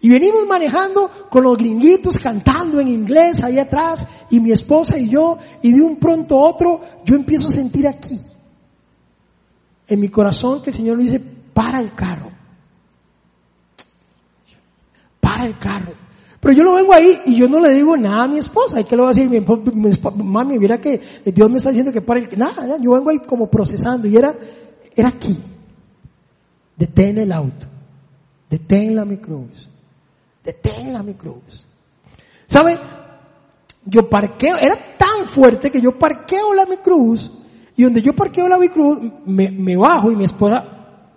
Y 0.00 0.08
venimos 0.10 0.46
manejando 0.46 1.10
con 1.30 1.42
los 1.42 1.56
gringuitos 1.56 2.18
cantando 2.18 2.80
en 2.80 2.88
inglés 2.88 3.42
ahí 3.42 3.58
atrás 3.58 4.06
y 4.30 4.40
mi 4.40 4.52
esposa 4.52 4.98
y 4.98 5.08
yo 5.08 5.38
y 5.62 5.72
de 5.72 5.82
un 5.82 5.98
pronto 5.98 6.38
a 6.38 6.50
otro 6.50 6.80
yo 7.04 7.16
empiezo 7.16 7.48
a 7.48 7.50
sentir 7.50 7.88
aquí 7.88 8.20
en 9.88 10.00
mi 10.00 10.08
corazón 10.08 10.62
que 10.62 10.70
el 10.70 10.76
Señor 10.76 10.98
me 10.98 11.04
dice 11.04 11.20
para 11.54 11.80
el 11.80 11.94
carro 11.94 12.30
para 15.18 15.46
el 15.46 15.58
carro 15.58 16.06
pero 16.46 16.58
yo 16.58 16.62
lo 16.62 16.74
vengo 16.74 16.92
ahí 16.92 17.22
y 17.26 17.34
yo 17.34 17.48
no 17.48 17.58
le 17.58 17.74
digo 17.74 17.96
nada 17.96 18.24
a 18.24 18.28
mi 18.28 18.38
esposa. 18.38 18.80
¿Y 18.80 18.84
qué 18.84 18.94
le 18.94 19.02
va 19.02 19.08
a 19.08 19.12
decir? 19.12 19.28
Mi, 19.28 19.40
mami, 20.22 20.60
mira 20.60 20.80
que 20.80 21.00
Dios 21.24 21.50
me 21.50 21.56
está 21.56 21.70
diciendo 21.70 21.90
que 21.90 22.02
para 22.02 22.20
el... 22.20 22.28
Nada, 22.38 22.64
nada, 22.64 22.78
yo 22.80 22.92
vengo 22.92 23.10
ahí 23.10 23.18
como 23.26 23.50
procesando 23.50 24.06
y 24.06 24.16
era, 24.16 24.32
era 24.94 25.08
aquí. 25.08 25.36
Detén 26.76 27.18
el 27.18 27.32
auto. 27.32 27.66
Detén 28.48 28.94
la 28.94 29.04
microbús. 29.04 29.70
Detén 30.44 30.92
la 30.92 31.02
microbús. 31.02 31.66
¿Sabe? 32.46 32.78
Yo 33.84 34.08
parqueo, 34.08 34.56
era 34.56 34.96
tan 34.96 35.26
fuerte 35.26 35.70
que 35.70 35.80
yo 35.80 35.98
parqueo 35.98 36.52
la 36.54 36.66
microbús 36.66 37.30
y 37.76 37.84
donde 37.84 38.02
yo 38.02 38.14
parqueo 38.14 38.48
la 38.48 38.58
microbús 38.58 38.98
me, 39.26 39.50
me 39.50 39.76
bajo 39.76 40.10
y 40.10 40.16
mi 40.16 40.24
esposa 40.24 40.64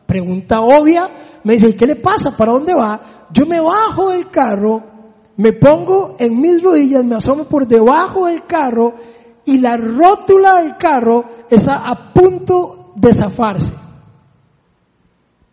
pregunta 0.06 0.62
obvia, 0.62 1.10
me 1.44 1.54
dice, 1.54 1.76
¿qué 1.76 1.86
le 1.86 1.96
pasa? 1.96 2.36
¿Para 2.36 2.52
dónde 2.52 2.74
va? 2.74 3.28
Yo 3.32 3.46
me 3.46 3.60
bajo 3.60 4.10
del 4.12 4.30
carro 4.30 5.00
me 5.40 5.54
pongo 5.54 6.18
en 6.20 6.42
mis 6.42 6.62
rodillas, 6.62 7.06
me 7.06 7.16
asomo 7.16 7.46
por 7.46 7.66
debajo 7.66 8.26
del 8.26 8.44
carro 8.46 8.96
y 9.46 9.58
la 9.60 9.78
rótula 9.78 10.62
del 10.62 10.76
carro 10.76 11.24
está 11.50 11.78
a 11.78 12.12
punto 12.14 12.92
de 12.98 13.14
zafarse. 13.14 13.74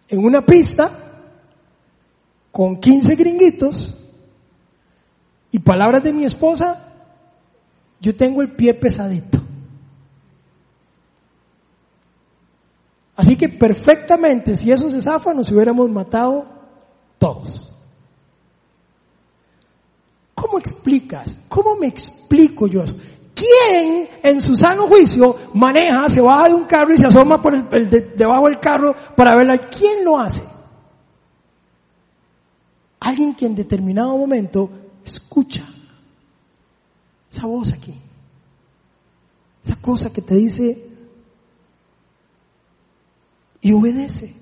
En 0.09 0.25
una 0.25 0.45
pista 0.45 0.91
con 2.53 2.77
15 2.77 3.17
gringuitos 3.17 3.95
y 5.51 5.59
palabras 5.59 6.03
de 6.03 6.13
mi 6.13 6.25
esposa, 6.25 6.95
yo 8.01 8.15
tengo 8.15 8.43
el 8.43 8.53
pie 8.53 8.75
pesadito. 8.75 9.39
Así 13.17 13.37
que 13.37 13.49
perfectamente, 13.49 14.57
si 14.57 14.71
eso 14.71 14.91
se 14.91 15.01
zafa, 15.01 15.33
nos 15.33 15.51
hubiéramos 15.51 15.91
matado 15.91 16.47
todos. 17.19 17.73
¿Cómo 20.35 20.59
explicas? 20.59 21.37
¿Cómo 21.49 21.77
me 21.77 21.87
explico 21.87 22.67
yo 22.67 22.83
eso? 22.83 22.95
¿Quién 23.37 24.09
en 24.23 24.41
su 24.41 24.57
sano 24.57 24.89
juicio 24.89 25.37
maneja, 25.53 26.09
se 26.09 26.23
baja 26.23 26.49
de 26.49 26.55
un 26.55 26.65
carro 26.65 26.95
y 26.95 26.97
se 26.97 27.07
asoma 27.07 27.43
por 27.43 27.55
el, 27.55 27.91
debajo 28.17 28.47
del 28.47 28.59
carro 28.59 28.95
para 29.15 29.37
verla? 29.37 29.69
¿Quién 29.69 30.03
lo 30.03 30.19
hace? 30.19 30.43
Alguien 32.99 33.35
que 33.35 33.45
en 33.45 33.55
determinado 33.55 34.17
momento 34.17 34.71
escucha 35.05 35.69
esa 37.31 37.47
voz 37.47 37.75
aquí, 37.75 37.95
esa 39.63 39.77
cosa 39.83 40.11
que 40.11 40.23
te 40.23 40.35
dice 40.35 40.89
y 43.61 43.73
obedece. 43.73 44.35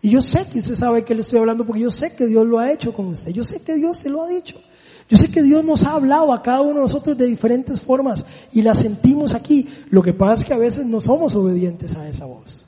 Y 0.00 0.08
yo 0.10 0.22
sé 0.22 0.46
que 0.50 0.60
usted 0.60 0.74
sabe 0.74 1.04
que 1.04 1.14
le 1.14 1.20
estoy 1.20 1.38
hablando 1.38 1.66
porque 1.66 1.82
yo 1.82 1.90
sé 1.90 2.16
que 2.16 2.26
Dios 2.26 2.46
lo 2.46 2.58
ha 2.58 2.72
hecho 2.72 2.94
con 2.94 3.08
usted. 3.08 3.32
Yo 3.32 3.44
sé 3.44 3.62
que 3.62 3.74
Dios 3.74 4.00
te 4.00 4.08
lo 4.08 4.22
ha 4.22 4.28
dicho. 4.28 4.58
Yo 5.08 5.16
sé 5.16 5.30
que 5.30 5.42
Dios 5.42 5.64
nos 5.64 5.84
ha 5.84 5.92
hablado 5.92 6.32
a 6.32 6.42
cada 6.42 6.62
uno 6.62 6.74
de 6.74 6.80
nosotros 6.80 7.16
de 7.16 7.26
diferentes 7.26 7.80
formas 7.80 8.24
y 8.52 8.62
la 8.62 8.74
sentimos 8.74 9.34
aquí. 9.34 9.68
Lo 9.90 10.02
que 10.02 10.12
pasa 10.12 10.42
es 10.42 10.48
que 10.48 10.54
a 10.54 10.58
veces 10.58 10.84
no 10.84 11.00
somos 11.00 11.34
obedientes 11.36 11.94
a 11.96 12.08
esa 12.08 12.24
voz. 12.26 12.64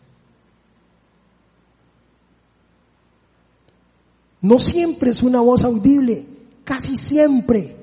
No 4.41 4.61
siempre 4.61 5.11
es 5.11 5.23
una 5.25 5.41
voz 5.41 5.65
audible, 5.65 6.25
casi 6.63 6.97
siempre 6.97 7.77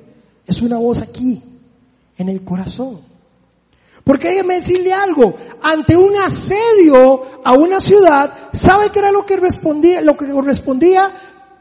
es 0.47 0.61
una 0.61 0.77
voz 0.77 0.99
aquí, 0.99 1.41
en 2.17 2.29
el 2.29 2.45
corazón. 2.45 3.01
Porque 4.05 4.29
déjeme 4.29 4.55
decirle 4.55 4.93
algo, 4.93 5.35
ante 5.61 5.97
un 5.97 6.15
asedio 6.15 7.43
a 7.43 7.53
una 7.53 7.81
ciudad, 7.81 8.49
¿sabe 8.53 8.89
qué 8.89 8.99
era 8.99 9.11
lo 9.11 9.25
que 9.25 9.35
respondía, 9.35 9.99
lo 9.99 10.15
que 10.15 10.29
correspondía 10.29 11.01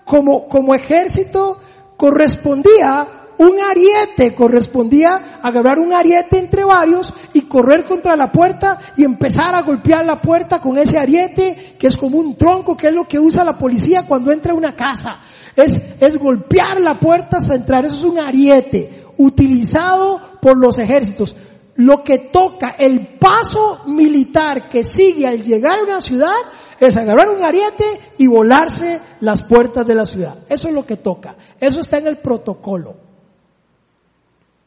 como, 0.05 0.47
como 0.47 0.75
ejército 0.75 1.59
correspondía 1.97 3.25
un 3.39 3.57
ariete, 3.61 4.35
correspondía 4.35 5.41
agarrar 5.43 5.79
un 5.79 5.93
ariete 5.93 6.39
entre 6.39 6.65
varios 6.65 7.13
y 7.33 7.43
correr 7.43 7.85
contra 7.85 8.17
la 8.17 8.31
puerta 8.31 8.79
y 8.97 9.05
empezar 9.05 9.55
a 9.57 9.63
golpear 9.63 10.05
la 10.05 10.21
puerta 10.21 10.61
con 10.61 10.79
ese 10.79 10.99
ariete 10.99 11.77
que 11.79 11.89
es 11.89 11.97
como 11.97 12.19
un 12.19 12.37
tronco, 12.37 12.77
que 12.77 12.89
es 12.89 12.95
lo 12.95 13.05
que 13.05 13.19
usa 13.19 13.45
la 13.45 13.59
policía 13.59 14.05
cuando 14.07 14.31
entra 14.31 14.53
a 14.53 14.57
una 14.57 14.75
casa. 14.75 15.19
Es, 15.57 15.81
es 16.01 16.17
golpear 16.17 16.81
la 16.81 16.99
puerta 16.99 17.39
entrar. 17.53 17.85
Eso 17.85 17.97
es 17.97 18.05
un 18.05 18.19
ariete 18.19 19.05
utilizado 19.19 20.21
por 20.41 20.57
los 20.59 20.79
ejércitos. 20.79 21.35
Lo 21.77 22.05
que 22.05 22.19
toca 22.19 22.77
el 22.79 23.19
paso 23.19 23.81
militar 23.87 24.69
que 24.69 24.85
sigue 24.85 25.27
al 25.27 25.43
llegar 25.43 25.81
a 25.81 25.85
una 25.85 26.01
ciudad 26.01 26.37
es 26.81 26.97
agarrar 26.97 27.29
un 27.31 27.43
ariete 27.43 27.85
y 28.19 28.27
volarse 28.27 29.01
las 29.21 29.43
puertas 29.43 29.87
de 29.87 29.95
la 29.95 30.07
ciudad. 30.07 30.39
Eso 30.49 30.69
es 30.69 30.75
lo 30.75 30.85
que 30.85 30.97
toca. 30.97 31.37
Eso 31.61 31.81
está 31.81 31.99
en 31.99 32.09
el 32.09 32.19
protocolo. 32.19 32.97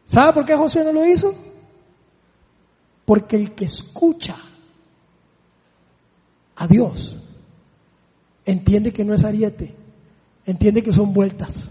¿Sabe 0.06 0.34
por 0.34 0.46
qué 0.46 0.56
José 0.56 0.84
no 0.84 0.93
lo 0.93 1.06
hizo? 1.06 1.36
Porque 3.06 3.36
el 3.36 3.54
que 3.54 3.65
escucha 3.65 4.38
a 6.56 6.67
Dios 6.67 7.15
entiende 8.46 8.91
que 8.91 9.04
no 9.04 9.13
es 9.13 9.24
ariete, 9.24 9.76
entiende 10.46 10.82
que 10.82 10.93
son 10.93 11.13
vueltas. 11.13 11.70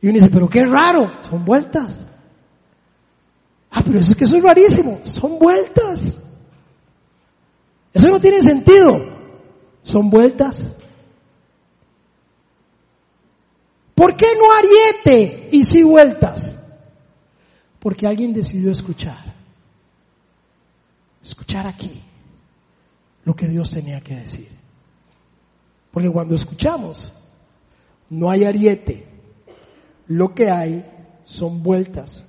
Y 0.00 0.08
uno 0.08 0.14
dice, 0.14 0.30
pero 0.30 0.48
qué 0.48 0.64
raro, 0.64 1.10
son 1.28 1.44
vueltas. 1.44 2.04
Ah, 3.70 3.82
pero 3.84 4.00
eso 4.00 4.12
es 4.12 4.18
que 4.18 4.24
eso 4.24 4.36
es 4.36 4.42
rarísimo, 4.42 5.00
son 5.04 5.38
vueltas. 5.38 6.20
Eso 7.92 8.08
no 8.08 8.20
tiene 8.20 8.42
sentido, 8.42 9.00
son 9.82 10.08
vueltas. 10.10 10.76
¿Por 13.94 14.16
qué 14.16 14.26
no 14.38 14.52
ariete 14.52 15.48
y 15.52 15.64
sí 15.64 15.82
vueltas? 15.82 16.56
Porque 17.78 18.06
alguien 18.06 18.32
decidió 18.32 18.70
escuchar. 18.70 19.32
Escuchar 21.22 21.66
aquí 21.66 22.02
lo 23.24 23.34
que 23.34 23.46
Dios 23.46 23.70
tenía 23.70 24.00
que 24.00 24.16
decir. 24.16 24.48
Porque 25.90 26.10
cuando 26.10 26.34
escuchamos, 26.34 27.12
no 28.08 28.30
hay 28.30 28.44
ariete. 28.44 29.06
Lo 30.08 30.34
que 30.34 30.50
hay 30.50 30.84
son 31.22 31.62
vueltas. 31.62 32.24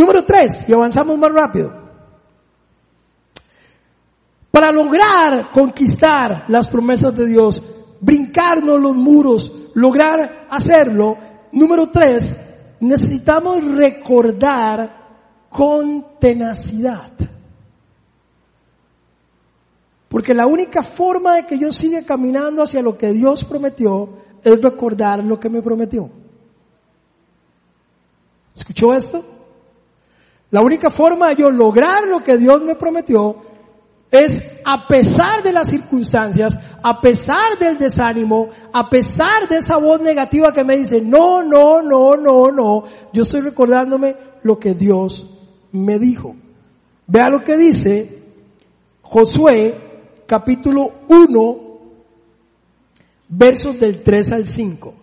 Número 0.00 0.24
tres, 0.24 0.64
y 0.66 0.72
avanzamos 0.72 1.18
más 1.18 1.30
rápido. 1.30 1.74
Para 4.50 4.72
lograr 4.72 5.50
conquistar 5.52 6.46
las 6.48 6.68
promesas 6.68 7.14
de 7.14 7.26
Dios, 7.26 7.62
brincarnos 8.00 8.80
los 8.80 8.96
muros, 8.96 9.52
lograr 9.74 10.46
hacerlo, 10.48 11.18
número 11.52 11.90
tres, 11.90 12.34
necesitamos 12.80 13.62
recordar 13.62 15.48
con 15.50 16.18
tenacidad. 16.18 17.12
Porque 20.08 20.32
la 20.32 20.46
única 20.46 20.82
forma 20.82 21.34
de 21.34 21.46
que 21.46 21.58
yo 21.58 21.74
siga 21.74 22.06
caminando 22.06 22.62
hacia 22.62 22.80
lo 22.80 22.96
que 22.96 23.12
Dios 23.12 23.44
prometió 23.44 24.14
es 24.42 24.62
recordar 24.62 25.22
lo 25.22 25.38
que 25.38 25.50
me 25.50 25.60
prometió. 25.60 26.08
¿Escuchó 28.54 28.94
esto? 28.94 29.39
La 30.50 30.62
única 30.62 30.90
forma 30.90 31.28
de 31.28 31.36
yo 31.36 31.50
lograr 31.50 32.06
lo 32.08 32.22
que 32.24 32.36
Dios 32.36 32.62
me 32.62 32.74
prometió 32.74 33.36
es 34.10 34.42
a 34.64 34.88
pesar 34.88 35.42
de 35.42 35.52
las 35.52 35.68
circunstancias, 35.68 36.58
a 36.82 37.00
pesar 37.00 37.58
del 37.58 37.78
desánimo, 37.78 38.48
a 38.72 38.90
pesar 38.90 39.48
de 39.48 39.58
esa 39.58 39.76
voz 39.78 40.00
negativa 40.00 40.52
que 40.52 40.64
me 40.64 40.76
dice, 40.76 41.00
no, 41.00 41.44
no, 41.44 41.80
no, 41.80 42.16
no, 42.16 42.50
no, 42.50 42.84
yo 43.12 43.22
estoy 43.22 43.42
recordándome 43.42 44.16
lo 44.42 44.58
que 44.58 44.74
Dios 44.74 45.28
me 45.72 45.98
dijo. 45.98 46.34
Vea 47.06 47.28
lo 47.28 47.40
que 47.40 47.56
dice 47.56 48.22
Josué 49.02 49.74
capítulo 50.26 50.92
1, 51.08 51.58
versos 53.28 53.78
del 53.78 54.02
3 54.02 54.32
al 54.32 54.46
5. 54.46 54.94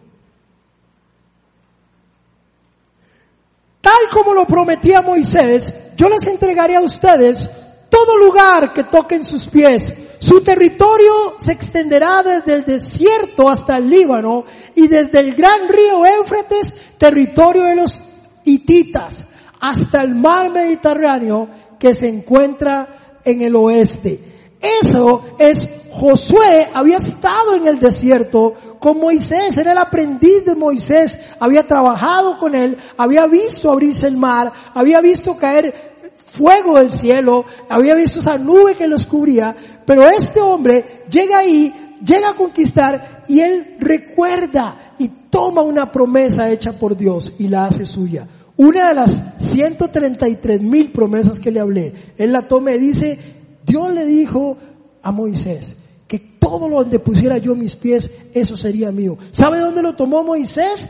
Tal 3.88 4.10
como 4.12 4.34
lo 4.34 4.46
prometía 4.46 5.02
Moisés, 5.02 5.74
yo 5.96 6.10
les 6.10 6.28
entregaré 6.28 6.76
a 6.76 6.82
ustedes 6.82 7.50
todo 7.88 8.18
lugar 8.18 8.74
que 8.74 8.84
toquen 8.84 9.24
sus 9.24 9.48
pies. 9.48 9.94
Su 10.20 10.42
territorio 10.42 11.36
se 11.38 11.54
extenderá 11.54 12.22
desde 12.22 12.54
el 12.54 12.66
desierto 12.66 13.48
hasta 13.48 13.78
el 13.78 13.90
Líbano 13.90 14.44
y 14.76 14.90
desde 14.90 15.22
el 15.22 15.34
gran 15.36 15.70
río 15.70 16.06
Éufrates, 16.06 16.74
territorio 16.98 17.64
de 17.64 17.76
los 17.78 18.02
hititas, 18.44 19.26
hasta 19.62 20.02
el 20.02 20.16
mar 20.16 20.52
Mediterráneo 20.52 21.48
que 21.80 21.94
se 21.94 22.10
encuentra 22.10 23.22
en 23.24 23.40
el 23.40 23.56
oeste. 23.56 24.20
Eso 24.60 25.28
es, 25.40 25.66
Josué 25.94 26.68
había 26.74 26.98
estado 26.98 27.56
en 27.56 27.68
el 27.68 27.80
desierto 27.80 28.54
con 28.80 29.00
Moisés, 29.00 29.58
era 29.58 29.72
el 29.72 29.78
aprendiz 29.78 30.46
de 30.46 30.56
Moisés, 30.56 31.20
había 31.40 31.66
trabajado 31.66 32.38
con 32.38 32.56
él, 32.56 32.78
había 32.98 33.26
visto 33.28 33.72
abrirse 33.72 34.08
el 34.08 34.18
mar, 34.18 34.52
había 34.74 35.02
visto 35.02 35.36
caer 35.36 35.88
fuego 36.16 36.78
del 36.78 36.92
cielo, 36.92 37.46
había 37.70 37.96
visto 37.96 38.20
esa 38.20 38.38
nube 38.38 38.76
que 38.76 38.88
los 38.88 39.06
cubría, 39.06 39.56
pero 39.86 40.08
este 40.08 40.42
hombre 40.42 41.04
llega 41.10 41.40
ahí, 41.40 41.74
llega 42.04 42.30
a 42.32 42.36
conquistar 42.36 43.24
y 43.28 43.40
él 43.40 43.76
recuerda 43.80 44.94
y 45.00 45.10
toma 45.30 45.62
una 45.62 45.92
promesa 45.92 46.50
hecha 46.50 46.74
por 46.74 46.96
Dios 46.96 47.34
y 47.40 47.48
la 47.48 47.66
hace 47.66 47.86
suya. 47.86 48.28
Una 48.58 48.90
de 48.90 48.94
las 48.96 49.36
133 49.38 50.62
mil 50.62 50.92
promesas 50.92 51.40
que 51.40 51.52
le 51.52 51.60
hablé, 51.60 51.94
él 52.18 52.32
la 52.32 52.48
toma 52.48 52.72
y 52.72 52.80
dice, 52.80 53.20
Dios 53.66 53.92
le 53.92 54.06
dijo 54.06 54.58
a 55.02 55.12
Moisés 55.12 55.76
que 56.08 56.20
todo 56.40 56.70
lo 56.70 56.78
donde 56.78 57.00
pusiera 57.00 57.38
yo 57.38 57.56
mis 57.56 57.76
pies, 57.76 58.10
eso 58.34 58.56
sería 58.56 58.92
mío. 58.92 59.18
¿Sabe 59.32 59.60
dónde 59.60 59.82
lo 59.82 59.94
tomó 59.94 60.24
Moisés? 60.24 60.88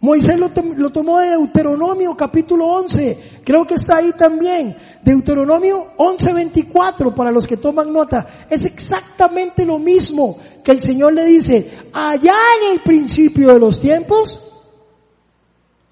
Moisés 0.00 0.38
lo, 0.38 0.50
lo, 0.76 0.90
tomó 0.90 1.20
de 1.20 1.30
Deuteronomio 1.30 2.14
capítulo 2.14 2.66
11, 2.66 3.40
creo 3.42 3.64
que 3.64 3.74
está 3.74 3.96
ahí 3.96 4.12
también. 4.12 4.76
Deuteronomio 5.02 5.92
11:24 5.96 7.14
para 7.14 7.30
los 7.30 7.46
que 7.46 7.56
toman 7.56 7.90
nota. 7.90 8.46
Es 8.50 8.66
exactamente 8.66 9.64
lo 9.64 9.78
mismo 9.78 10.38
que 10.62 10.72
el 10.72 10.80
Señor 10.80 11.14
le 11.14 11.24
dice, 11.24 11.70
allá 11.92 12.34
en 12.60 12.72
el 12.72 12.82
principio 12.82 13.54
de 13.54 13.58
los 13.58 13.80
tiempos, 13.80 14.40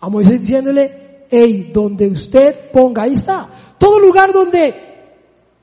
a 0.00 0.08
Moisés 0.10 0.40
diciéndole, 0.40 1.26
hey, 1.30 1.70
donde 1.72 2.08
usted 2.08 2.70
ponga, 2.70 3.04
ahí 3.04 3.14
está. 3.14 3.76
Todo 3.78 3.98
lugar 3.98 4.32
donde 4.32 4.91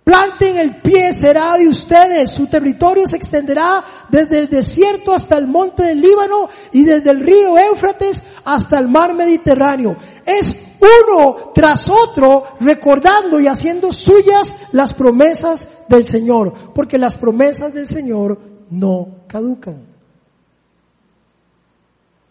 planten 0.09 0.57
el 0.57 0.81
pie 0.81 1.13
será 1.13 1.55
de 1.55 1.67
ustedes. 1.67 2.31
Su 2.31 2.47
territorio 2.47 3.05
se 3.05 3.15
extenderá 3.15 4.07
desde 4.09 4.39
el 4.39 4.49
desierto 4.49 5.13
hasta 5.13 5.37
el 5.37 5.45
monte 5.45 5.83
del 5.85 6.01
Líbano 6.01 6.49
y 6.71 6.83
desde 6.83 7.11
el 7.11 7.19
río 7.19 7.55
Éufrates 7.59 8.23
hasta 8.43 8.79
el 8.79 8.87
mar 8.89 9.13
Mediterráneo. 9.13 9.95
Es 10.25 10.55
uno 10.79 11.51
tras 11.53 11.87
otro 11.89 12.45
recordando 12.59 13.39
y 13.39 13.45
haciendo 13.45 13.91
suyas 13.91 14.51
las 14.71 14.95
promesas 14.95 15.69
del 15.87 16.07
Señor, 16.07 16.73
porque 16.73 16.97
las 16.97 17.15
promesas 17.15 17.71
del 17.71 17.87
Señor 17.87 18.39
no 18.71 19.25
caducan. 19.27 19.85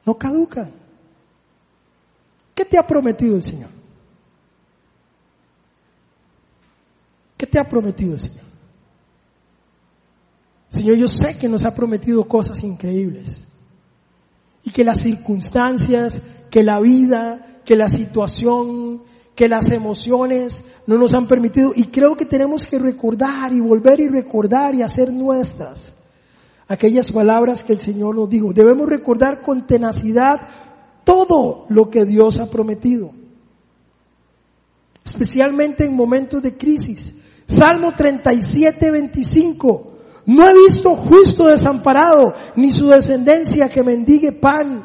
No 0.05 0.19
caducan. 0.19 0.73
¿Qué 2.57 2.64
te 2.64 2.77
ha 2.77 2.85
prometido 2.85 3.37
el 3.37 3.43
Señor? 3.45 3.78
¿Qué 7.38 7.46
te 7.46 7.59
ha 7.59 7.68
prometido 7.68 8.14
el 8.14 8.20
Señor? 8.20 8.44
Señor, 10.68 10.96
yo 10.96 11.09
sé 11.09 11.38
que 11.38 11.48
nos 11.48 11.64
ha 11.64 11.74
prometido 11.74 12.29
cosas 12.29 12.62
increíbles 12.62 13.44
y 14.64 14.70
que 14.70 14.85
las 14.85 15.01
circunstancias, 15.01 16.20
que 16.51 16.62
la 16.62 16.81
vida, 16.81 17.61
que 17.64 17.77
la 17.77 17.88
situación, 17.88 19.03
que 19.35 19.48
las 19.48 19.70
emociones 19.70 20.64
no 20.87 20.98
nos 20.98 21.14
han 21.14 21.27
permitido 21.29 21.72
y 21.74 21.85
creo 21.85 22.16
que 22.16 22.27
tenemos 22.27 22.66
que 22.66 22.79
recordar 22.79 23.53
y 23.53 23.61
volver 23.61 24.01
y 24.01 24.09
recordar 24.09 24.74
y 24.74 24.83
hacer 24.83 25.12
nuestras 25.12 25.94
aquellas 26.66 27.11
palabras 27.11 27.64
que 27.64 27.72
el 27.72 27.79
Señor 27.79 28.14
nos 28.14 28.29
dijo. 28.29 28.53
Debemos 28.53 28.88
recordar 28.88 29.40
con 29.40 29.66
tenacidad 29.66 30.40
todo 31.05 31.64
lo 31.70 31.88
que 31.88 32.05
Dios 32.05 32.38
ha 32.38 32.51
prometido. 32.51 33.12
Especialmente 35.03 35.85
en 35.85 35.96
momentos 35.96 36.42
de 36.42 36.57
crisis. 36.57 37.14
Salmo 37.49 37.93
37, 37.93 38.91
25. 38.91 39.93
No 40.27 40.47
he 40.47 40.53
visto 40.53 40.95
justo 40.95 41.47
desamparado, 41.47 42.35
ni 42.57 42.71
su 42.71 42.89
descendencia 42.89 43.71
que 43.71 43.83
mendigue 43.83 44.33
pan. 44.33 44.85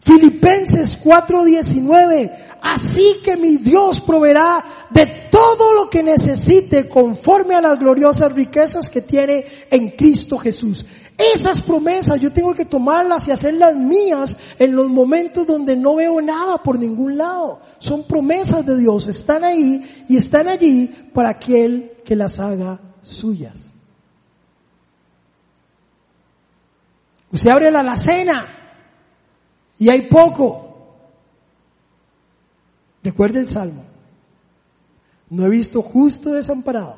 Filipenses 0.00 0.98
4:19. 0.98 2.48
Así 2.62 3.20
que 3.22 3.36
mi 3.36 3.58
Dios 3.58 4.00
proveerá 4.00 4.64
de 4.90 5.28
todo 5.30 5.72
lo 5.74 5.88
que 5.88 6.02
necesite 6.02 6.88
conforme 6.88 7.54
a 7.54 7.60
las 7.60 7.78
gloriosas 7.78 8.32
riquezas 8.32 8.88
que 8.88 9.02
tiene 9.02 9.44
en 9.70 9.90
Cristo 9.90 10.36
Jesús. 10.38 10.84
Esas 11.16 11.60
promesas 11.60 12.18
yo 12.18 12.32
tengo 12.32 12.54
que 12.54 12.64
tomarlas 12.64 13.28
y 13.28 13.30
hacerlas 13.30 13.76
mías 13.76 14.36
en 14.58 14.74
los 14.74 14.88
momentos 14.88 15.46
donde 15.46 15.76
no 15.76 15.96
veo 15.96 16.20
nada 16.20 16.62
por 16.62 16.78
ningún 16.78 17.18
lado. 17.18 17.60
Son 17.78 18.04
promesas 18.06 18.64
de 18.64 18.78
Dios, 18.78 19.06
están 19.06 19.44
ahí 19.44 20.04
y 20.08 20.16
están 20.16 20.48
allí 20.48 20.86
para 21.12 21.30
aquel 21.30 21.98
que 22.04 22.16
las 22.16 22.40
haga 22.40 22.80
suyas. 23.02 23.70
Usted 27.32 27.50
abre 27.50 27.70
la 27.70 27.80
alacena 27.80 28.46
y 29.78 29.88
hay 29.88 30.08
poco. 30.08 30.66
Recuerde 33.02 33.40
el 33.40 33.48
Salmo. 33.48 33.89
No 35.30 35.46
he 35.46 35.48
visto 35.48 35.80
justo 35.80 36.32
desamparado 36.32 36.96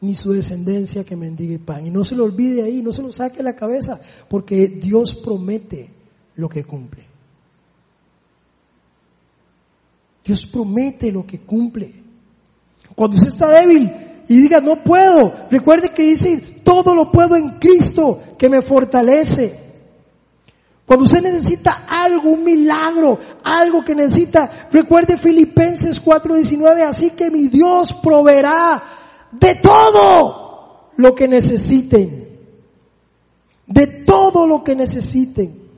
ni 0.00 0.14
su 0.14 0.32
descendencia 0.32 1.04
que 1.04 1.16
mendigue 1.16 1.58
pan. 1.58 1.86
Y 1.86 1.90
no 1.90 2.04
se 2.04 2.14
lo 2.14 2.24
olvide 2.24 2.62
ahí, 2.62 2.82
no 2.82 2.92
se 2.92 3.02
lo 3.02 3.10
saque 3.10 3.42
la 3.42 3.56
cabeza, 3.56 4.00
porque 4.28 4.68
Dios 4.68 5.14
promete 5.14 5.90
lo 6.36 6.48
que 6.48 6.64
cumple. 6.64 7.04
Dios 10.24 10.46
promete 10.46 11.10
lo 11.10 11.26
que 11.26 11.40
cumple. 11.40 11.94
Cuando 12.94 13.16
usted 13.16 13.32
está 13.32 13.48
débil 13.48 13.90
y 14.28 14.40
diga, 14.40 14.60
no 14.60 14.84
puedo, 14.84 15.32
recuerde 15.50 15.88
que 15.88 16.02
dice, 16.02 16.60
todo 16.62 16.94
lo 16.94 17.10
puedo 17.10 17.34
en 17.34 17.58
Cristo 17.58 18.22
que 18.38 18.48
me 18.48 18.62
fortalece. 18.62 19.67
Cuando 20.88 21.04
usted 21.04 21.20
necesita 21.20 21.84
algo, 21.86 22.30
un 22.30 22.44
milagro, 22.44 23.18
algo 23.44 23.84
que 23.84 23.94
necesita, 23.94 24.68
recuerde 24.72 25.18
Filipenses 25.18 26.02
4:19, 26.02 26.82
así 26.82 27.10
que 27.10 27.30
mi 27.30 27.48
Dios 27.48 27.92
proveerá 28.02 28.82
de 29.30 29.56
todo 29.56 30.88
lo 30.96 31.14
que 31.14 31.28
necesiten. 31.28 32.38
De 33.66 33.86
todo 33.86 34.46
lo 34.46 34.64
que 34.64 34.74
necesiten. 34.74 35.68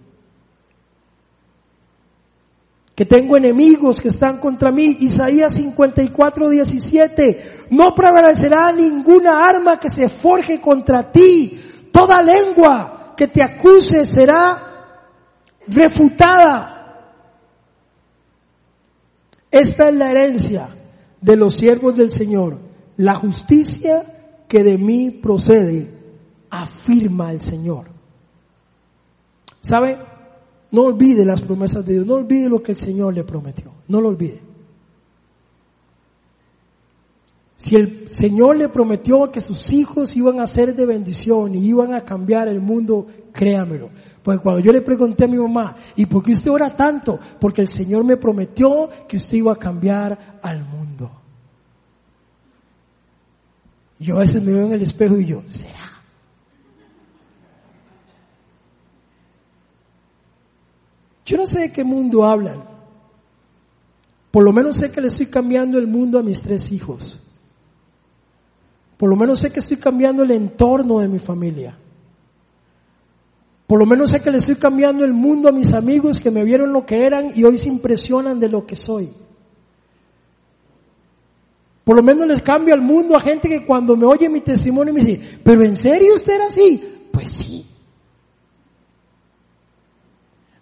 Que 2.94 3.04
tengo 3.04 3.36
enemigos 3.36 4.00
que 4.00 4.10
están 4.10 4.36
contra 4.36 4.70
mí. 4.70 4.96
Isaías 5.00 5.58
54:17. 5.58 7.66
No 7.70 7.96
prevalecerá 7.96 8.70
ninguna 8.70 9.40
arma 9.40 9.80
que 9.80 9.88
se 9.88 10.08
forje 10.08 10.60
contra 10.60 11.10
ti. 11.10 11.60
Toda 11.90 12.22
lengua 12.22 13.14
que 13.16 13.26
te 13.26 13.42
acuse 13.42 14.06
será 14.06 14.68
refutada. 15.66 16.76
Esta 19.50 19.88
es 19.88 19.94
la 19.94 20.10
herencia 20.10 20.68
de 21.20 21.36
los 21.36 21.56
siervos 21.56 21.96
del 21.96 22.10
Señor, 22.10 22.58
la 22.96 23.16
justicia 23.16 24.44
que 24.48 24.64
de 24.64 24.78
mí 24.78 25.10
procede, 25.10 25.90
afirma 26.50 27.32
el 27.32 27.40
Señor. 27.40 27.90
¿Sabe? 29.60 29.98
No 30.70 30.82
olvide 30.82 31.24
las 31.24 31.42
promesas 31.42 31.84
de 31.84 31.94
Dios, 31.94 32.06
no 32.06 32.14
olvide 32.14 32.48
lo 32.48 32.62
que 32.62 32.72
el 32.72 32.78
Señor 32.78 33.14
le 33.14 33.24
prometió, 33.24 33.72
no 33.88 34.00
lo 34.00 34.08
olvide. 34.08 34.40
Si 37.56 37.76
el 37.76 38.08
Señor 38.08 38.56
le 38.56 38.70
prometió 38.70 39.30
que 39.30 39.42
sus 39.42 39.72
hijos 39.72 40.16
iban 40.16 40.40
a 40.40 40.46
ser 40.46 40.74
de 40.74 40.86
bendición 40.86 41.54
y 41.54 41.66
iban 41.66 41.92
a 41.92 42.04
cambiar 42.04 42.48
el 42.48 42.60
mundo, 42.60 43.06
créamelo. 43.32 43.90
Porque 44.22 44.42
cuando 44.42 44.60
yo 44.60 44.72
le 44.72 44.82
pregunté 44.82 45.24
a 45.24 45.28
mi 45.28 45.38
mamá, 45.38 45.76
¿y 45.96 46.06
por 46.06 46.22
qué 46.22 46.32
usted 46.32 46.50
ora 46.50 46.74
tanto? 46.76 47.18
Porque 47.40 47.62
el 47.62 47.68
Señor 47.68 48.04
me 48.04 48.16
prometió 48.16 48.90
que 49.08 49.16
usted 49.16 49.38
iba 49.38 49.52
a 49.52 49.56
cambiar 49.56 50.40
al 50.42 50.64
mundo. 50.64 51.10
Yo 53.98 54.16
a 54.16 54.20
veces 54.20 54.42
me 54.42 54.52
veo 54.52 54.66
en 54.66 54.72
el 54.72 54.82
espejo 54.82 55.18
y 55.18 55.26
yo, 55.26 55.42
¿será? 55.46 55.74
Yo 61.24 61.36
no 61.36 61.46
sé 61.46 61.60
de 61.60 61.72
qué 61.72 61.84
mundo 61.84 62.24
hablan. 62.24 62.64
Por 64.30 64.42
lo 64.42 64.52
menos 64.52 64.76
sé 64.76 64.90
que 64.90 65.00
le 65.00 65.08
estoy 65.08 65.26
cambiando 65.26 65.78
el 65.78 65.86
mundo 65.86 66.18
a 66.18 66.22
mis 66.22 66.40
tres 66.40 66.72
hijos. 66.72 67.20
Por 68.96 69.08
lo 69.08 69.16
menos 69.16 69.40
sé 69.40 69.50
que 69.50 69.60
estoy 69.60 69.76
cambiando 69.76 70.22
el 70.22 70.30
entorno 70.30 70.98
de 70.98 71.08
mi 71.08 71.18
familia. 71.18 71.76
Por 73.70 73.78
lo 73.78 73.86
menos 73.86 74.10
sé 74.10 74.20
que 74.20 74.32
le 74.32 74.38
estoy 74.38 74.56
cambiando 74.56 75.04
el 75.04 75.12
mundo 75.12 75.48
a 75.48 75.52
mis 75.52 75.72
amigos 75.74 76.18
que 76.18 76.32
me 76.32 76.42
vieron 76.42 76.72
lo 76.72 76.84
que 76.84 77.06
eran 77.06 77.30
y 77.36 77.44
hoy 77.44 77.56
se 77.56 77.68
impresionan 77.68 78.40
de 78.40 78.48
lo 78.48 78.66
que 78.66 78.74
soy. 78.74 79.14
Por 81.84 81.94
lo 81.94 82.02
menos 82.02 82.26
les 82.26 82.42
cambio 82.42 82.74
al 82.74 82.80
mundo 82.80 83.14
a 83.16 83.20
gente 83.20 83.48
que 83.48 83.64
cuando 83.64 83.96
me 83.96 84.06
oye 84.06 84.28
mi 84.28 84.40
testimonio 84.40 84.92
me 84.92 85.04
dice, 85.04 85.38
pero 85.44 85.62
¿en 85.62 85.76
serio 85.76 86.16
usted 86.16 86.34
era 86.34 86.46
así? 86.46 86.82
Pues 87.12 87.30
sí. 87.30 87.64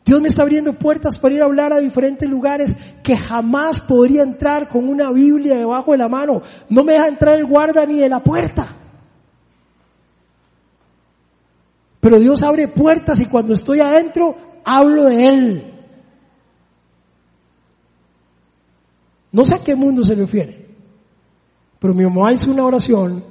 Dios 0.05 0.21
me 0.21 0.29
está 0.29 0.43
abriendo 0.43 0.75
puertas 0.75 1.19
para 1.19 1.35
ir 1.35 1.41
a 1.41 1.47
hablar 1.47 1.73
a 1.73 1.81
diferentes 1.81 2.29
lugares 2.29 2.77
que 3.03 3.17
jamás 3.17 3.81
podría 3.81 4.23
entrar 4.23 4.69
con 4.69 4.87
una 4.87 5.11
Biblia 5.11 5.57
debajo 5.57 5.93
de 5.93 5.99
la 5.99 6.11
mano. 6.11 6.43
No 6.69 6.85
me 6.85 6.93
deja 6.93 7.09
entrar 7.09 7.37
el 7.37 7.47
guarda 7.47 7.87
ni 7.87 8.01
de 8.01 8.11
la 8.11 8.23
puerta. 8.23 8.78
Pero 12.09 12.21
Dios 12.21 12.43
abre 12.43 12.69
puertas 12.69 13.21
y 13.21 13.27
cuando 13.27 13.53
estoy 13.53 13.81
adentro 13.81 14.35
hablo 14.65 15.05
de 15.05 15.29
Él. 15.29 15.75
No 19.31 19.45
sé 19.45 19.57
a 19.57 19.63
qué 19.63 19.75
mundo 19.75 20.03
se 20.03 20.15
refiere, 20.15 20.69
pero 21.79 21.93
mi 21.93 22.05
mamá 22.05 22.33
hizo 22.33 22.51
una 22.51 22.65
oración, 22.65 23.23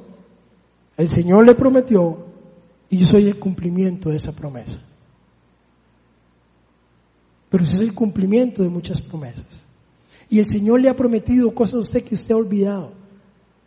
el 0.95 1.07
Señor 1.07 1.43
le 1.47 1.55
prometió 1.55 2.28
y 2.88 2.97
yo 2.99 3.07
soy 3.07 3.25
el 3.25 3.39
cumplimiento 3.39 4.11
de 4.11 4.17
esa 4.17 4.32
promesa. 4.32 4.80
Pero 7.49 7.63
ese 7.63 7.78
es 7.78 7.82
el 7.82 7.95
cumplimiento 7.95 8.61
de 8.61 8.69
muchas 8.69 9.01
promesas. 9.01 9.65
Y 10.30 10.38
el 10.38 10.45
Señor 10.45 10.82
le 10.82 10.89
ha 10.89 10.95
prometido 10.95 11.51
cosas 11.51 11.73
a 11.73 11.80
usted 11.80 12.03
que 12.03 12.13
usted 12.13 12.36
ha 12.36 12.38
olvidado. 12.38 12.91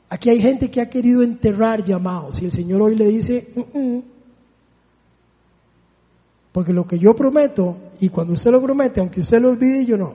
Aquí 0.09 0.31
hay 0.31 0.41
gente 0.41 0.71
que 0.71 0.81
ha 0.81 0.89
querido 0.89 1.25
enterrar 1.25 1.83
llamados 1.83 2.41
y 2.41 2.45
el 2.45 2.53
Señor 2.53 2.81
hoy 2.81 2.95
le 2.95 3.09
dice, 3.09 3.49
mm, 3.57 3.77
mm, 3.77 4.03
porque 6.53 6.73
lo 6.73 6.87
que 6.87 6.99
yo 6.99 7.15
prometo, 7.15 7.77
y 8.01 8.09
cuando 8.09 8.33
usted 8.33 8.51
lo 8.51 8.61
promete, 8.61 9.01
aunque 9.01 9.21
usted 9.21 9.41
lo 9.41 9.51
olvide, 9.51 9.85
yo 9.85 9.97
no. 9.97 10.15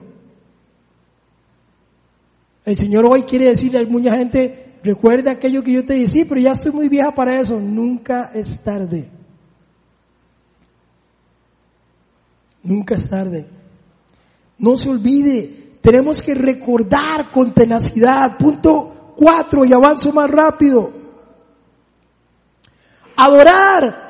El 2.64 2.76
Señor 2.76 3.06
hoy 3.06 3.22
quiere 3.22 3.46
decirle 3.46 3.78
a 3.78 3.84
mucha 3.84 4.16
gente, 4.16 4.74
recuerda 4.82 5.32
aquello 5.32 5.62
que 5.62 5.72
yo 5.72 5.84
te 5.84 5.94
dije, 5.94 6.08
sí, 6.08 6.24
pero 6.24 6.40
ya 6.40 6.52
estoy 6.52 6.72
muy 6.72 6.88
vieja 6.88 7.14
para 7.14 7.40
eso. 7.40 7.58
Nunca 7.60 8.30
es 8.34 8.60
tarde. 8.62 9.08
Nunca 12.62 12.96
es 12.96 13.08
tarde. 13.08 13.46
No 14.58 14.76
se 14.76 14.90
olvide, 14.90 15.78
tenemos 15.80 16.20
que 16.20 16.34
recordar 16.34 17.30
con 17.30 17.54
tenacidad. 17.54 18.36
Punto 18.36 19.14
cuatro, 19.16 19.64
y 19.64 19.72
avanzo 19.72 20.12
más 20.12 20.28
rápido. 20.28 20.92
Adorar 23.16 24.05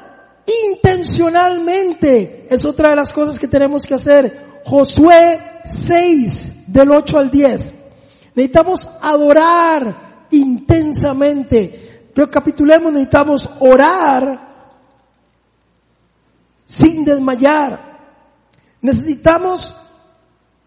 intencionalmente. 0.47 2.47
Es 2.49 2.65
otra 2.65 2.91
de 2.91 2.97
las 2.97 3.13
cosas 3.13 3.39
que 3.39 3.49
tenemos 3.49 3.85
que 3.85 3.95
hacer. 3.95 4.61
Josué 4.65 5.41
6, 5.65 6.53
del 6.67 6.91
8 6.91 7.19
al 7.19 7.31
10. 7.31 7.73
Necesitamos 8.35 8.89
adorar 9.01 10.27
intensamente. 10.31 12.11
Recapitulemos, 12.15 12.93
necesitamos 12.93 13.49
orar 13.61 14.47
sin 16.65 17.05
desmayar. 17.05 17.97
Necesitamos 18.81 19.75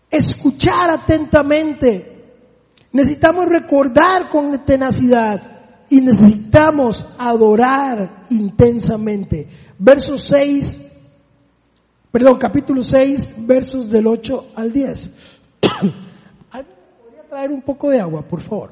escuchar 0.10 0.92
atentamente. 0.92 2.16
Necesitamos 2.92 3.48
recordar 3.48 4.30
con 4.30 4.66
tenacidad 4.66 5.60
y 5.90 6.02
necesitamos 6.02 7.06
adorar 7.18 8.26
intensamente 8.30 9.48
versos 9.80 10.22
6, 10.24 10.80
perdón, 12.12 12.38
capítulo 12.38 12.84
6, 12.84 13.34
versos 13.48 13.90
del 13.90 14.06
8 14.06 14.48
al 14.56 14.72
10. 14.72 15.10
¿Podría 16.52 17.24
traer 17.28 17.52
un 17.52 17.62
poco 17.62 17.90
de 17.90 18.00
agua, 18.00 18.22
por 18.22 18.42
favor? 18.42 18.72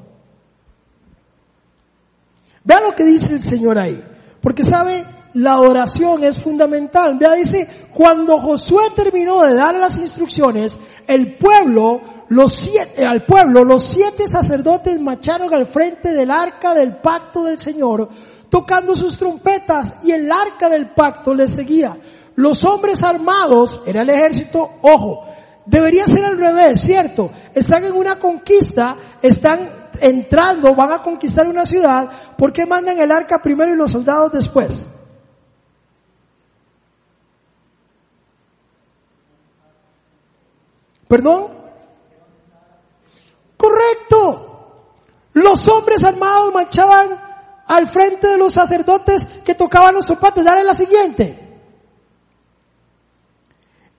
Vea 2.62 2.80
lo 2.80 2.94
que 2.94 3.04
dice 3.04 3.32
el 3.32 3.42
Señor 3.42 3.80
ahí, 3.80 4.04
porque 4.42 4.62
sabe, 4.62 5.04
la 5.34 5.58
oración 5.60 6.22
es 6.24 6.40
fundamental. 6.40 7.16
Vea, 7.18 7.32
dice, 7.32 7.66
cuando 7.94 8.38
Josué 8.38 8.90
terminó 8.94 9.42
de 9.42 9.54
dar 9.54 9.74
las 9.76 9.98
instrucciones, 9.98 10.78
el 11.06 11.36
pueblo, 11.36 12.00
los 12.28 12.52
siete, 12.54 13.06
al 13.06 13.24
pueblo, 13.24 13.64
los 13.64 13.84
siete 13.84 14.28
sacerdotes 14.28 15.00
marcharon 15.00 15.54
al 15.54 15.66
frente 15.66 16.12
del 16.12 16.30
arca 16.30 16.74
del 16.74 16.96
pacto 16.96 17.44
del 17.44 17.58
Señor, 17.58 18.10
tocando 18.48 18.94
sus 18.94 19.18
trompetas 19.18 19.94
y 20.02 20.12
el 20.12 20.30
arca 20.30 20.68
del 20.68 20.90
pacto 20.90 21.34
les 21.34 21.54
seguía. 21.54 21.96
Los 22.34 22.64
hombres 22.64 23.02
armados, 23.02 23.80
era 23.84 24.02
el 24.02 24.10
ejército, 24.10 24.70
ojo, 24.82 25.26
debería 25.66 26.06
ser 26.06 26.24
al 26.24 26.38
revés, 26.38 26.80
¿cierto? 26.80 27.30
Están 27.54 27.84
en 27.84 27.92
una 27.92 28.18
conquista, 28.18 28.96
están 29.20 29.90
entrando, 30.00 30.74
van 30.74 30.92
a 30.92 31.02
conquistar 31.02 31.48
una 31.48 31.66
ciudad, 31.66 32.36
¿por 32.36 32.52
qué 32.52 32.64
mandan 32.64 32.98
el 32.98 33.10
arca 33.10 33.40
primero 33.42 33.72
y 33.72 33.76
los 33.76 33.90
soldados 33.90 34.32
después? 34.32 34.88
¿Perdón? 41.08 41.48
Correcto. 43.56 44.44
Los 45.32 45.66
hombres 45.68 46.04
armados 46.04 46.52
marchaban 46.52 47.27
al 47.68 47.86
frente 47.88 48.26
de 48.26 48.38
los 48.38 48.54
sacerdotes 48.54 49.26
que 49.44 49.54
tocaban 49.54 49.94
los 49.94 50.06
zapatos. 50.06 50.42
Dale 50.42 50.64
la 50.64 50.74
siguiente. 50.74 51.46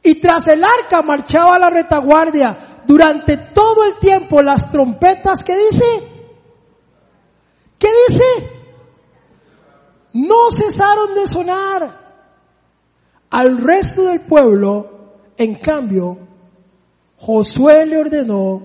Y 0.01 0.15
tras 0.15 0.47
el 0.47 0.63
arca 0.63 1.01
marchaba 1.03 1.59
la 1.59 1.69
retaguardia 1.69 2.81
durante 2.85 3.37
todo 3.37 3.83
el 3.83 3.99
tiempo 3.99 4.41
las 4.41 4.71
trompetas 4.71 5.43
que 5.43 5.55
dice. 5.55 5.85
¿Qué 7.77 7.89
dice? 8.07 8.23
No 10.13 10.51
cesaron 10.51 11.13
de 11.13 11.27
sonar. 11.27 12.09
Al 13.29 13.57
resto 13.57 14.05
del 14.05 14.21
pueblo, 14.21 15.19
en 15.37 15.59
cambio, 15.59 16.17
Josué 17.17 17.85
le 17.85 17.99
ordenó 17.99 18.63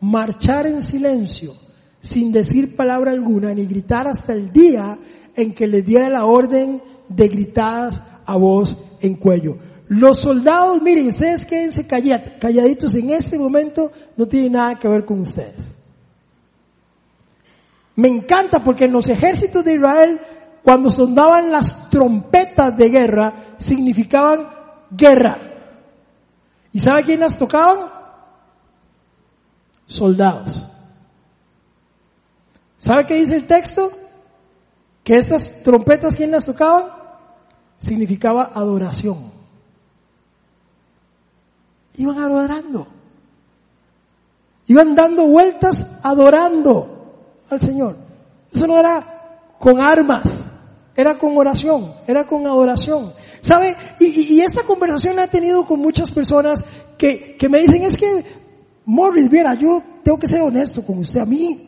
marchar 0.00 0.66
en 0.66 0.80
silencio 0.80 1.67
sin 2.08 2.32
decir 2.32 2.74
palabra 2.74 3.12
alguna 3.12 3.52
ni 3.52 3.66
gritar 3.66 4.08
hasta 4.08 4.32
el 4.32 4.50
día 4.50 4.98
en 5.36 5.52
que 5.52 5.66
les 5.66 5.84
diera 5.84 6.08
la 6.08 6.24
orden 6.24 6.82
de 7.06 7.28
gritadas 7.28 8.02
a 8.24 8.36
voz 8.36 8.76
en 9.00 9.16
cuello. 9.16 9.58
Los 9.88 10.20
soldados, 10.20 10.80
miren, 10.80 11.08
ustedes 11.08 11.44
quédense 11.44 11.86
calladitos 11.86 12.94
en 12.94 13.10
este 13.10 13.38
momento, 13.38 13.92
no 14.16 14.26
tiene 14.26 14.50
nada 14.50 14.78
que 14.78 14.88
ver 14.88 15.04
con 15.04 15.20
ustedes. 15.20 15.76
Me 17.96 18.08
encanta 18.08 18.62
porque 18.64 18.84
en 18.84 18.92
los 18.92 19.08
ejércitos 19.08 19.62
de 19.64 19.74
Israel, 19.74 20.20
cuando 20.62 20.88
sonaban 20.88 21.50
las 21.50 21.90
trompetas 21.90 22.74
de 22.76 22.88
guerra, 22.88 23.54
significaban 23.58 24.48
guerra. 24.90 25.38
¿Y 26.72 26.80
sabe 26.80 27.02
quién 27.02 27.20
las 27.20 27.38
tocaban? 27.38 27.90
Soldados. 29.86 30.67
¿Sabe 32.78 33.06
qué 33.06 33.14
dice 33.16 33.36
el 33.36 33.46
texto? 33.46 33.90
Que 35.02 35.16
estas 35.16 35.62
trompetas, 35.62 36.14
¿quién 36.14 36.30
las 36.30 36.46
tocaban? 36.46 36.84
Significaba 37.76 38.52
adoración. 38.54 39.32
Iban 41.96 42.18
adorando. 42.18 42.86
Iban 44.66 44.94
dando 44.94 45.26
vueltas 45.26 45.86
adorando 46.02 47.42
al 47.50 47.60
Señor. 47.60 47.96
Eso 48.52 48.66
no 48.66 48.78
era 48.78 49.54
con 49.58 49.80
armas, 49.80 50.46
era 50.94 51.18
con 51.18 51.36
oración, 51.36 51.94
era 52.06 52.26
con 52.26 52.46
adoración. 52.46 53.12
¿Sabe? 53.40 53.74
Y, 53.98 54.34
y, 54.34 54.40
esta 54.40 54.62
conversación 54.62 55.16
la 55.16 55.24
he 55.24 55.28
tenido 55.28 55.66
con 55.66 55.80
muchas 55.80 56.10
personas 56.10 56.64
que, 56.96 57.36
que 57.36 57.48
me 57.48 57.60
dicen, 57.60 57.82
es 57.82 57.96
que, 57.96 58.24
Morris, 58.84 59.28
viera, 59.28 59.54
yo 59.54 59.82
tengo 60.02 60.18
que 60.18 60.28
ser 60.28 60.42
honesto 60.42 60.84
con 60.84 60.98
usted. 60.98 61.20
A 61.20 61.26
mí, 61.26 61.67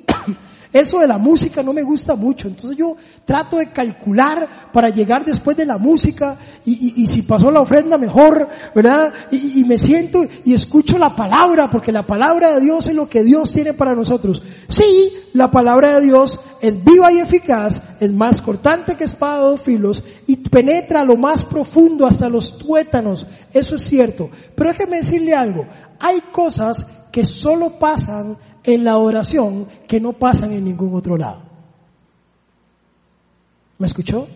eso 0.73 0.99
de 0.99 1.09
la 1.09 1.19
música 1.19 1.63
no 1.63 1.73
me 1.73 1.83
gusta 1.83 2.15
mucho, 2.15 2.47
entonces 2.47 2.79
yo 2.79 2.97
trato 3.25 3.59
de 3.59 3.71
calcular 3.71 4.71
para 4.73 4.89
llegar 4.89 5.25
después 5.25 5.57
de 5.57 5.67
la 5.67 5.79
música 5.79 6.37
y, 6.65 7.07
si 7.07 7.23
pasó 7.23 7.51
la 7.51 7.61
ofrenda 7.61 7.99
mejor, 7.99 8.49
¿verdad? 8.75 9.13
Y, 9.33 9.65
me 9.65 9.79
siento 9.79 10.23
y 10.45 10.55
escucho 10.55 10.99
la 10.99 11.15
palabra, 11.17 11.69
porque 11.71 11.91
la 11.91 12.07
palabra 12.07 12.53
de 12.53 12.61
Dios 12.61 12.87
es 12.87 12.95
lo 12.95 13.09
que 13.09 13.23
Dios 13.23 13.53
tiene 13.53 13.75
para 13.75 13.95
nosotros. 13.95 14.43
Sí, 14.69 15.13
la 15.33 15.51
palabra 15.51 15.99
de 15.99 16.07
Dios 16.07 16.39
es 16.61 16.83
viva 16.85 17.13
y 17.13 17.19
eficaz, 17.19 17.83
es 17.99 18.13
más 18.13 18.41
cortante 18.41 18.95
que 18.95 19.05
espada 19.05 19.39
de 19.39 19.51
dos 19.51 19.63
filos 19.63 20.05
y 20.27 20.37
penetra 20.37 21.05
lo 21.05 21.17
más 21.17 21.45
profundo 21.45 22.07
hasta 22.07 22.29
los 22.29 22.59
tuétanos. 22.59 23.27
Eso 23.53 23.75
es 23.75 23.83
cierto. 23.83 24.31
Pero 24.55 24.71
déjeme 24.71 24.99
decirle 24.99 25.35
algo, 25.35 25.67
hay 25.99 26.21
cosas 26.33 26.87
que 27.11 27.25
solo 27.25 27.79
pasan 27.79 28.37
en 28.65 28.85
la 28.85 28.97
oración 28.99 29.67
que 29.87 30.01
no 30.01 30.13
pasan 30.13 30.53
en 30.53 30.65
ningún 30.65 30.95
otro 30.95 31.17
lado. 31.17 31.43
¿Me 33.79 33.87
escuchó? 33.87 34.29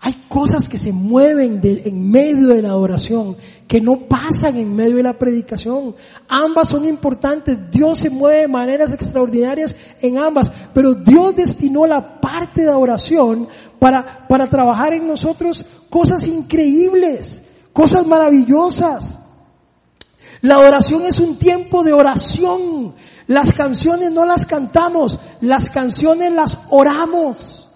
Hay 0.00 0.14
cosas 0.28 0.68
que 0.68 0.78
se 0.78 0.92
mueven 0.92 1.60
en 1.62 2.10
medio 2.10 2.48
de 2.48 2.62
la 2.62 2.76
oración, 2.76 3.36
que 3.66 3.80
no 3.80 4.06
pasan 4.08 4.56
en 4.56 4.74
medio 4.74 4.96
de 4.96 5.02
la 5.02 5.18
predicación. 5.18 5.96
Ambas 6.28 6.68
son 6.68 6.84
importantes. 6.84 7.58
Dios 7.70 7.98
se 7.98 8.10
mueve 8.10 8.42
de 8.42 8.48
maneras 8.48 8.92
extraordinarias 8.92 9.74
en 10.00 10.18
ambas, 10.18 10.52
pero 10.72 10.94
Dios 10.94 11.34
destinó 11.34 11.86
la 11.86 12.20
parte 12.20 12.62
de 12.62 12.68
oración 12.68 13.48
para, 13.80 14.26
para 14.28 14.46
trabajar 14.48 14.92
en 14.92 15.08
nosotros 15.08 15.64
cosas 15.90 16.26
increíbles, 16.28 17.42
cosas 17.72 18.06
maravillosas. 18.06 19.18
La 20.42 20.58
oración 20.58 21.06
es 21.06 21.18
un 21.18 21.36
tiempo 21.38 21.82
de 21.82 21.92
oración. 21.92 22.94
Las 23.28 23.52
canciones 23.52 24.10
no 24.10 24.24
las 24.24 24.46
cantamos, 24.46 25.20
las 25.42 25.68
canciones 25.68 26.32
las 26.32 26.58
oramos. 26.70 27.68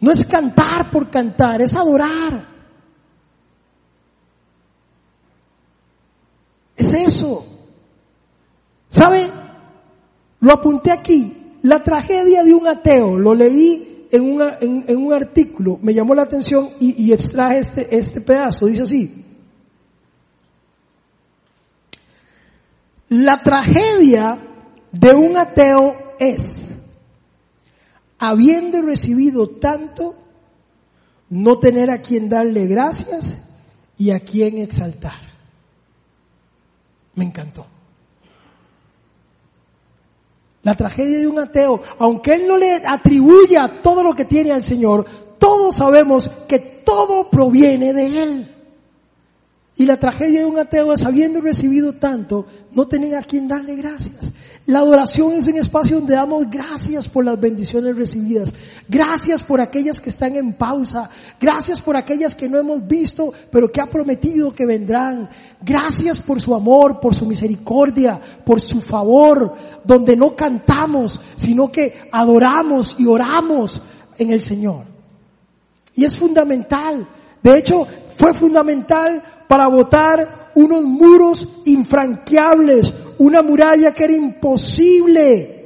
No 0.00 0.10
es 0.10 0.26
cantar 0.26 0.90
por 0.90 1.08
cantar, 1.08 1.62
es 1.62 1.74
adorar. 1.74 2.48
Es 6.76 6.92
eso. 6.92 7.46
¿Sabe? 8.88 9.30
Lo 10.40 10.52
apunté 10.52 10.90
aquí. 10.90 11.58
La 11.62 11.84
tragedia 11.84 12.42
de 12.42 12.54
un 12.54 12.66
ateo, 12.66 13.16
lo 13.16 13.34
leí 13.34 14.08
en, 14.10 14.40
en, 14.88 14.96
un 14.96 15.12
artículo, 15.12 15.78
me 15.82 15.94
llamó 15.94 16.14
la 16.14 16.22
atención 16.22 16.70
y, 16.80 17.04
y 17.04 17.12
extraje 17.12 17.58
este, 17.60 17.96
este 17.96 18.20
pedazo. 18.20 18.66
Dice 18.66 18.82
así. 18.82 19.19
La 23.10 23.42
tragedia 23.42 24.38
de 24.92 25.14
un 25.14 25.36
ateo 25.36 26.14
es, 26.20 26.72
habiendo 28.20 28.80
recibido 28.82 29.48
tanto, 29.48 30.14
no 31.28 31.58
tener 31.58 31.90
a 31.90 32.02
quien 32.02 32.28
darle 32.28 32.68
gracias 32.68 33.36
y 33.98 34.12
a 34.12 34.20
quien 34.20 34.58
exaltar. 34.58 35.20
Me 37.16 37.24
encantó. 37.24 37.66
La 40.62 40.76
tragedia 40.76 41.18
de 41.18 41.26
un 41.26 41.40
ateo, 41.40 41.82
aunque 41.98 42.34
él 42.34 42.46
no 42.46 42.56
le 42.56 42.80
atribuya 42.86 43.82
todo 43.82 44.04
lo 44.04 44.14
que 44.14 44.24
tiene 44.24 44.52
al 44.52 44.62
Señor, 44.62 45.04
todos 45.36 45.74
sabemos 45.74 46.30
que 46.46 46.60
todo 46.60 47.28
proviene 47.28 47.92
de 47.92 48.06
Él. 48.06 48.59
Y 49.80 49.86
la 49.86 49.98
tragedia 49.98 50.40
de 50.40 50.44
un 50.44 50.58
ateo 50.58 50.92
es, 50.92 51.06
habiendo 51.06 51.40
recibido 51.40 51.94
tanto, 51.94 52.44
no 52.72 52.86
tener 52.86 53.16
a 53.16 53.22
quien 53.22 53.48
darle 53.48 53.76
gracias. 53.76 54.30
La 54.66 54.80
adoración 54.80 55.32
es 55.32 55.46
un 55.46 55.56
espacio 55.56 56.00
donde 56.00 56.16
damos 56.16 56.50
gracias 56.50 57.08
por 57.08 57.24
las 57.24 57.40
bendiciones 57.40 57.96
recibidas. 57.96 58.52
Gracias 58.86 59.42
por 59.42 59.58
aquellas 59.58 59.98
que 59.98 60.10
están 60.10 60.36
en 60.36 60.52
pausa. 60.52 61.08
Gracias 61.40 61.80
por 61.80 61.96
aquellas 61.96 62.34
que 62.34 62.46
no 62.46 62.58
hemos 62.58 62.86
visto, 62.86 63.32
pero 63.50 63.72
que 63.72 63.80
ha 63.80 63.86
prometido 63.86 64.52
que 64.52 64.66
vendrán. 64.66 65.30
Gracias 65.62 66.20
por 66.20 66.42
su 66.42 66.54
amor, 66.54 67.00
por 67.00 67.14
su 67.14 67.24
misericordia, 67.24 68.20
por 68.44 68.60
su 68.60 68.82
favor, 68.82 69.54
donde 69.82 70.14
no 70.14 70.36
cantamos, 70.36 71.18
sino 71.36 71.72
que 71.72 72.10
adoramos 72.12 72.96
y 72.98 73.06
oramos 73.06 73.80
en 74.18 74.30
el 74.30 74.42
Señor. 74.42 74.84
Y 75.94 76.04
es 76.04 76.18
fundamental. 76.18 77.08
De 77.42 77.56
hecho, 77.56 77.86
fue 78.14 78.34
fundamental 78.34 79.22
para 79.50 79.66
botar 79.66 80.52
unos 80.54 80.84
muros 80.84 81.44
infranqueables, 81.64 82.94
una 83.18 83.42
muralla 83.42 83.92
que 83.92 84.04
era 84.04 84.12
imposible 84.12 85.56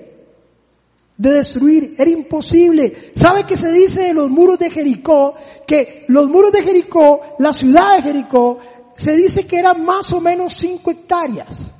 de 1.14 1.30
destruir, 1.30 1.94
era 1.98 2.08
imposible. 2.08 3.12
¿Sabe 3.14 3.44
qué 3.44 3.58
se 3.58 3.70
dice 3.70 4.04
de 4.04 4.14
los 4.14 4.30
muros 4.30 4.58
de 4.58 4.70
Jericó? 4.70 5.34
Que 5.66 6.06
los 6.08 6.28
muros 6.28 6.50
de 6.52 6.62
Jericó, 6.62 7.20
la 7.40 7.52
ciudad 7.52 7.96
de 7.96 8.04
Jericó, 8.04 8.56
se 8.96 9.14
dice 9.14 9.46
que 9.46 9.58
eran 9.58 9.84
más 9.84 10.10
o 10.14 10.20
menos 10.22 10.54
cinco 10.54 10.90
hectáreas. 10.90 11.70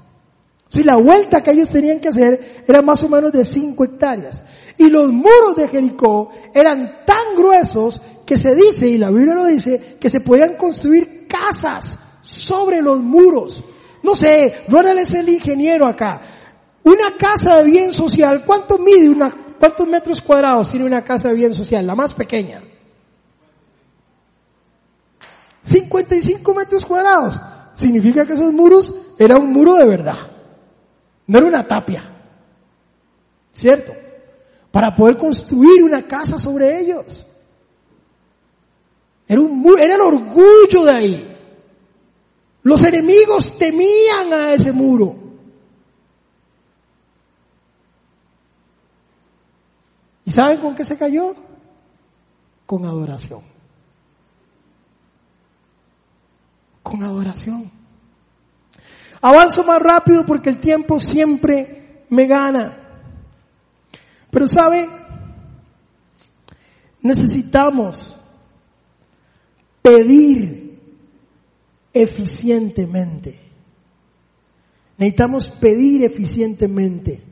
Si 0.69 0.83
la 0.83 0.97
vuelta 0.97 1.43
que 1.43 1.53
ellos 1.53 1.71
tenían 1.71 2.01
que 2.01 2.09
hacer 2.09 2.65
era 2.69 2.83
más 2.83 3.03
o 3.03 3.09
menos 3.09 3.33
de 3.33 3.47
cinco 3.47 3.85
hectáreas. 3.85 4.45
Y 4.77 4.91
los 4.91 5.11
muros 5.11 5.57
de 5.57 5.69
Jericó 5.69 6.29
eran 6.53 7.07
tan 7.07 7.35
gruesos 7.35 8.03
que 8.27 8.37
se 8.37 8.55
dice, 8.55 8.89
y 8.89 8.99
la 8.99 9.11
Biblia 9.11 9.35
lo 9.35 9.47
dice, 9.47 9.97
que 9.99 10.11
se 10.11 10.21
podían 10.21 10.57
construir 10.57 11.24
casas 11.35 11.99
sobre 12.23 12.81
los 12.81 13.01
muros. 13.01 13.63
No 14.03 14.15
sé, 14.15 14.65
Ronald 14.69 15.01
es 15.01 15.15
el 15.15 15.29
ingeniero 15.29 15.87
acá. 15.87 16.21
Una 16.85 17.17
casa 17.17 17.59
de 17.59 17.65
bien 17.65 17.93
social, 17.93 18.45
¿cuánto 18.45 18.79
mide 18.79 19.09
una, 19.09 19.55
cuántos 19.59 19.87
metros 19.87 20.21
cuadrados 20.21 20.71
tiene 20.71 20.87
una 20.87 21.03
casa 21.03 21.29
de 21.29 21.35
bien 21.35 21.55
social? 21.55 21.87
La 21.87 21.95
más 21.95 22.15
pequeña. 22.15 22.63
55 25.63 26.55
metros 26.55 26.85
cuadrados. 26.85 27.41
Significa 27.75 28.27
que 28.27 28.35
esos 28.35 28.53
muros 28.53 28.95
era 29.19 29.37
un 29.37 29.51
muro 29.51 29.75
de 29.75 29.87
verdad. 29.87 30.31
No 31.27 31.39
era 31.39 31.49
una 31.49 31.67
tapia. 31.67 32.11
¿Cierto? 33.53 33.93
Para 34.71 34.95
poder 34.95 35.17
construir 35.17 35.83
una 35.83 36.03
casa 36.03 36.39
sobre 36.39 36.81
ellos. 36.81 37.27
Era 39.27 39.41
un 39.41 39.65
el 39.79 40.01
orgullo 40.01 40.85
de 40.85 40.91
ahí. 40.91 41.37
Los 42.63 42.83
enemigos 42.85 43.57
temían 43.59 44.33
a 44.33 44.53
ese 44.55 44.73
muro. 44.73 45.17
¿Y 50.25 50.31
saben 50.31 50.59
con 50.59 50.75
qué 50.75 50.85
se 50.85 50.97
cayó? 50.97 51.35
Con 52.67 52.85
adoración. 52.87 53.43
Con 56.83 57.03
adoración. 57.03 57.71
Avanzo 59.21 59.65
más 59.65 59.81
rápido 59.81 60.25
porque 60.27 60.51
el 60.51 60.59
tiempo 60.59 60.99
siempre 61.01 62.05
me 62.09 62.27
gana. 62.27 62.79
Pero 64.31 64.47
sabe, 64.47 64.89
necesitamos 67.01 68.19
pedir 69.85 70.81
eficientemente. 71.93 73.39
Necesitamos 74.97 75.47
pedir 75.47 76.05
eficientemente, 76.05 77.23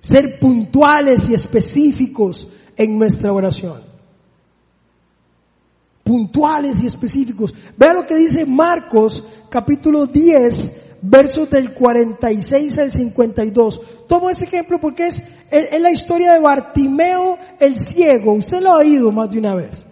ser 0.00 0.38
puntuales 0.38 1.28
y 1.28 1.34
específicos 1.34 2.46
en 2.76 2.96
nuestra 2.96 3.32
oración. 3.32 3.80
Puntuales 6.04 6.80
y 6.80 6.86
específicos. 6.86 7.52
Vea 7.76 7.94
lo 7.94 8.06
que 8.06 8.14
dice 8.14 8.46
Marcos 8.46 9.24
capítulo 9.50 10.06
10, 10.06 11.00
versos 11.02 11.50
del 11.50 11.74
46 11.74 12.78
al 12.78 12.92
52. 12.92 13.80
Tomo 14.06 14.30
este 14.30 14.44
ejemplo 14.44 14.78
porque 14.80 15.08
es, 15.08 15.24
es, 15.50 15.80
la 15.80 15.90
historia 15.90 16.34
de 16.34 16.38
Bartimeo 16.38 17.36
el 17.58 17.76
ciego. 17.76 18.34
Usted 18.34 18.60
lo 18.60 18.74
ha 18.74 18.78
oído 18.78 19.10
más 19.10 19.28
de 19.30 19.38
una 19.38 19.56
vez. 19.56 19.84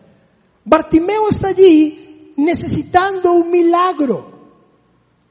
Bartimeo 0.65 1.29
está 1.29 1.49
allí 1.49 2.04
necesitando 2.37 3.33
un 3.33 3.51
milagro. 3.51 4.33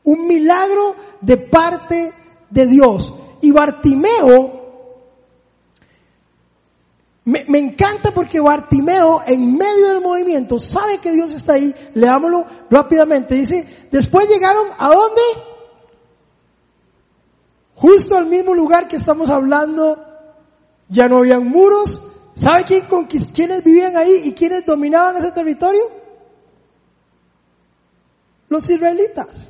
Un 0.03 0.27
milagro 0.27 0.95
de 1.21 1.37
parte 1.37 2.13
de 2.49 2.67
Dios. 2.67 3.13
Y 3.41 3.51
Bartimeo 3.51 4.63
me, 7.25 7.45
me, 7.47 7.59
encanta 7.59 8.11
porque 8.11 8.41
Bartimeo, 8.41 9.21
en 9.25 9.55
medio 9.55 9.87
del 9.87 10.01
movimiento, 10.01 10.59
sabe 10.59 10.97
que 10.97 11.13
Dios 11.13 11.33
está 11.33 11.53
ahí. 11.53 11.73
Leámoslo 11.93 12.45
rápidamente. 12.69 13.35
Dice, 13.35 13.87
después 13.91 14.27
llegaron 14.27 14.67
a 14.77 14.89
dónde? 14.89 15.21
Justo 17.75 18.17
al 18.17 18.25
mismo 18.25 18.53
lugar 18.53 18.87
que 18.87 18.97
estamos 18.97 19.29
hablando. 19.29 19.97
Ya 20.89 21.07
no 21.07 21.17
habían 21.17 21.47
muros. 21.47 22.01
¿Sabe 22.35 22.63
quién, 22.65 22.85
con 22.87 23.05
quiénes 23.05 23.63
vivían 23.63 23.95
ahí 23.95 24.21
y 24.25 24.33
quiénes 24.33 24.65
dominaban 24.65 25.15
ese 25.15 25.31
territorio? 25.31 26.02
Los 28.53 28.69
israelitas. 28.69 29.49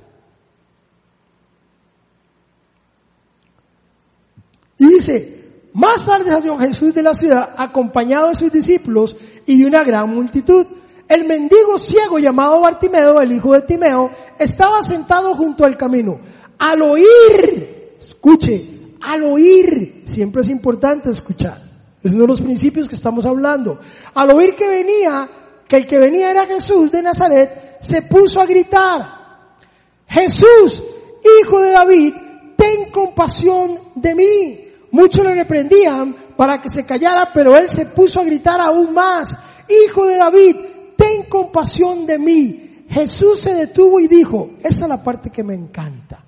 Y 4.78 4.88
dice, 4.88 5.44
más 5.74 6.06
tarde 6.06 6.30
salió 6.30 6.58
Jesús 6.58 6.94
de 6.94 7.04
la 7.04 7.14
ciudad 7.14 7.54
acompañado 7.58 8.30
de 8.30 8.36
sus 8.36 8.50
discípulos 8.50 9.18
y 9.46 9.60
de 9.60 9.68
una 9.68 9.84
gran 9.84 10.10
multitud. 10.10 10.66
El 11.10 11.28
mendigo 11.28 11.78
ciego 11.78 12.18
llamado 12.18 12.62
Bartimeo, 12.62 13.20
el 13.20 13.34
hijo 13.34 13.52
de 13.52 13.64
Timeo, 13.64 14.10
estaba 14.40 14.82
sentado 14.82 15.36
junto 15.36 15.66
al 15.66 15.76
camino. 15.76 16.22
Al 16.58 16.82
oír, 16.82 17.98
escuche, 18.00 18.96
al 19.02 19.22
oír, 19.26 20.04
siempre 20.06 20.44
es 20.44 20.50
importante 20.50 21.12
escuchar. 21.12 21.62
Es 22.02 22.14
uno 22.14 22.22
de 22.22 22.28
los 22.28 22.40
principios 22.40 22.88
que 22.88 22.96
estamos 22.96 23.26
hablando. 23.26 23.82
Al 24.14 24.32
oír 24.32 24.56
que 24.56 24.70
venía, 24.70 25.30
que 25.68 25.76
el 25.76 25.88
que 25.88 26.00
venía 26.00 26.32
era 26.32 26.46
Jesús 26.46 26.90
de 26.90 27.02
Nazaret, 27.02 27.73
se 27.84 28.02
puso 28.04 28.42
a 28.42 28.46
gritar, 28.46 29.20
Jesús, 30.08 30.84
hijo 31.42 31.62
de 31.62 31.72
David, 31.72 32.14
ten 32.56 32.92
compasión 32.92 33.80
de 33.96 34.16
mí. 34.16 34.60
Muchos 34.92 35.26
le 35.26 35.34
reprendían 35.34 36.16
para 36.38 36.60
que 36.62 36.70
se 36.70 36.86
callara, 36.86 37.30
pero 37.34 37.58
él 37.58 37.70
se 37.70 37.86
puso 37.88 38.22
a 38.22 38.24
gritar 38.24 38.62
aún 38.62 38.94
más, 38.94 39.36
Hijo 39.70 40.08
de 40.08 40.18
David, 40.18 40.56
ten 40.98 41.24
compasión 41.24 42.06
de 42.06 42.20
mí. 42.20 42.86
Jesús 42.90 43.40
se 43.40 43.54
detuvo 43.54 44.00
y 44.00 44.08
dijo, 44.08 44.52
esa 44.60 44.86
es 44.86 44.90
la 44.90 45.02
parte 45.02 45.30
que 45.30 45.44
me 45.44 45.54
encanta. 45.54 46.24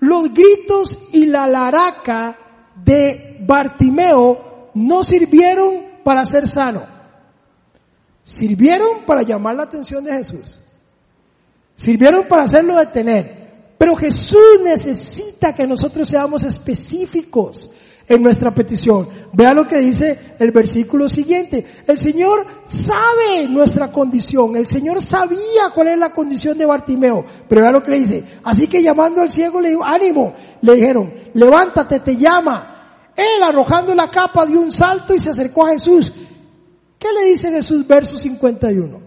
Los 0.00 0.34
gritos 0.34 0.98
y 1.12 1.26
la 1.26 1.46
laraca 1.46 2.36
de 2.84 3.38
Bartimeo 3.46 4.70
no 4.74 5.04
sirvieron 5.04 6.00
para 6.04 6.26
ser 6.26 6.46
sano. 6.46 6.95
Sirvieron 8.26 9.04
para 9.06 9.22
llamar 9.22 9.54
la 9.54 9.62
atención 9.62 10.04
de 10.04 10.12
Jesús. 10.12 10.60
Sirvieron 11.76 12.26
para 12.26 12.42
hacerlo 12.42 12.76
detener. 12.76 13.74
Pero 13.78 13.94
Jesús 13.94 14.60
necesita 14.64 15.54
que 15.54 15.64
nosotros 15.64 16.08
seamos 16.08 16.42
específicos 16.42 17.70
en 18.08 18.20
nuestra 18.20 18.50
petición. 18.50 19.08
Vea 19.32 19.54
lo 19.54 19.62
que 19.62 19.78
dice 19.78 20.34
el 20.40 20.50
versículo 20.50 21.08
siguiente. 21.08 21.64
El 21.86 21.98
Señor 21.98 22.44
sabe 22.66 23.46
nuestra 23.48 23.92
condición. 23.92 24.56
El 24.56 24.66
Señor 24.66 25.00
sabía 25.02 25.70
cuál 25.72 25.88
es 25.88 25.98
la 26.00 26.10
condición 26.10 26.58
de 26.58 26.66
Bartimeo. 26.66 27.24
Pero 27.48 27.60
vea 27.60 27.70
lo 27.70 27.80
que 27.80 27.92
le 27.92 28.00
dice. 28.00 28.24
Así 28.42 28.66
que 28.66 28.82
llamando 28.82 29.22
al 29.22 29.30
ciego 29.30 29.60
le 29.60 29.70
dijo, 29.70 29.84
ánimo. 29.84 30.34
Le 30.62 30.74
dijeron, 30.74 31.14
levántate, 31.32 32.00
te 32.00 32.16
llama. 32.16 33.12
Él 33.14 33.40
arrojando 33.40 33.94
la 33.94 34.10
capa 34.10 34.44
dio 34.46 34.60
un 34.60 34.72
salto 34.72 35.14
y 35.14 35.20
se 35.20 35.30
acercó 35.30 35.64
a 35.64 35.70
Jesús. 35.70 36.12
¿Qué 37.06 37.12
le 37.12 37.30
dice 37.30 37.50
Jesús? 37.52 37.86
Verso 37.86 38.18
51. 38.18 39.00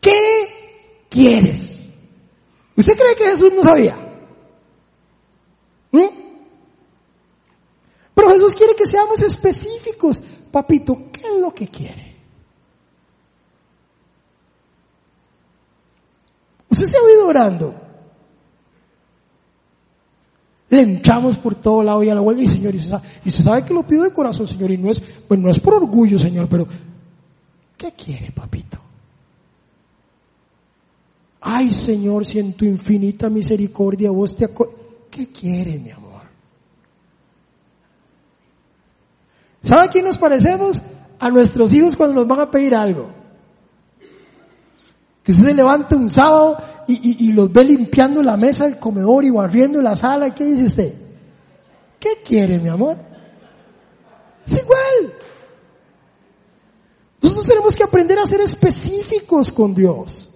¿Qué 0.00 1.04
quieres? 1.10 1.78
¿Usted 2.74 2.94
cree 2.96 3.14
que 3.14 3.24
Jesús 3.24 3.52
no 3.52 3.62
sabía? 3.62 3.94
¿Mm? 5.92 6.08
Pero 8.14 8.30
Jesús 8.30 8.54
quiere 8.54 8.74
que 8.74 8.86
seamos 8.86 9.20
específicos. 9.20 10.22
Papito, 10.50 11.10
¿qué 11.12 11.26
es 11.26 11.40
lo 11.40 11.54
que 11.54 11.68
quiere? 11.68 12.16
Usted 16.70 16.86
se 16.86 16.96
ha 16.96 17.02
oído 17.02 17.26
orando. 17.26 17.89
Le 20.70 20.82
entramos 20.82 21.36
por 21.36 21.56
todo 21.56 21.82
lado 21.82 22.02
y 22.02 22.08
a 22.08 22.14
la 22.14 22.20
vuelta 22.20 22.42
y 22.42 22.46
Señor, 22.46 22.74
y 22.74 22.78
usted, 22.78 23.42
sabe, 23.44 23.64
que 23.64 23.74
lo 23.74 23.82
pido 23.82 24.04
de 24.04 24.12
corazón, 24.12 24.46
Señor, 24.46 24.70
y 24.70 24.78
no 24.78 24.90
es, 24.90 25.00
pues 25.00 25.38
no 25.38 25.50
es 25.50 25.58
por 25.58 25.74
orgullo, 25.74 26.18
Señor, 26.18 26.48
pero 26.48 26.66
¿qué 27.76 27.92
quiere, 27.92 28.30
papito? 28.30 28.78
Ay 31.40 31.70
Señor, 31.70 32.26
si 32.26 32.38
en 32.38 32.52
tu 32.52 32.64
infinita 32.64 33.28
misericordia 33.28 34.10
vos 34.10 34.36
te 34.36 34.48
¿Qué 35.10 35.26
quiere 35.28 35.78
mi 35.78 35.90
amor? 35.90 36.22
¿Sabe 39.62 39.86
a 39.86 39.88
quién 39.88 40.04
nos 40.04 40.18
parecemos? 40.18 40.80
A 41.18 41.30
nuestros 41.30 41.74
hijos 41.74 41.96
cuando 41.96 42.14
nos 42.14 42.28
van 42.28 42.40
a 42.40 42.50
pedir 42.50 42.74
algo. 42.74 43.10
Que 45.24 45.32
usted 45.32 45.44
se 45.44 45.54
levanta 45.54 45.96
un 45.96 46.08
sábado 46.08 46.58
y, 46.86 47.32
los 47.32 47.52
ve 47.52 47.64
limpiando 47.64 48.22
la 48.22 48.36
mesa 48.36 48.64
del 48.64 48.78
comedor 48.78 49.24
y 49.24 49.30
barriendo 49.30 49.80
la 49.80 49.96
sala. 49.96 50.28
¿Y 50.28 50.32
qué 50.32 50.44
dice 50.44 50.64
usted? 50.64 50.94
¿Qué 51.98 52.20
quiere 52.24 52.58
mi 52.58 52.68
amor? 52.68 52.96
Es 54.46 54.58
igual. 54.58 55.14
Nosotros 57.22 57.46
tenemos 57.46 57.76
que 57.76 57.84
aprender 57.84 58.18
a 58.18 58.26
ser 58.26 58.40
específicos 58.40 59.52
con 59.52 59.74
Dios. 59.74 60.28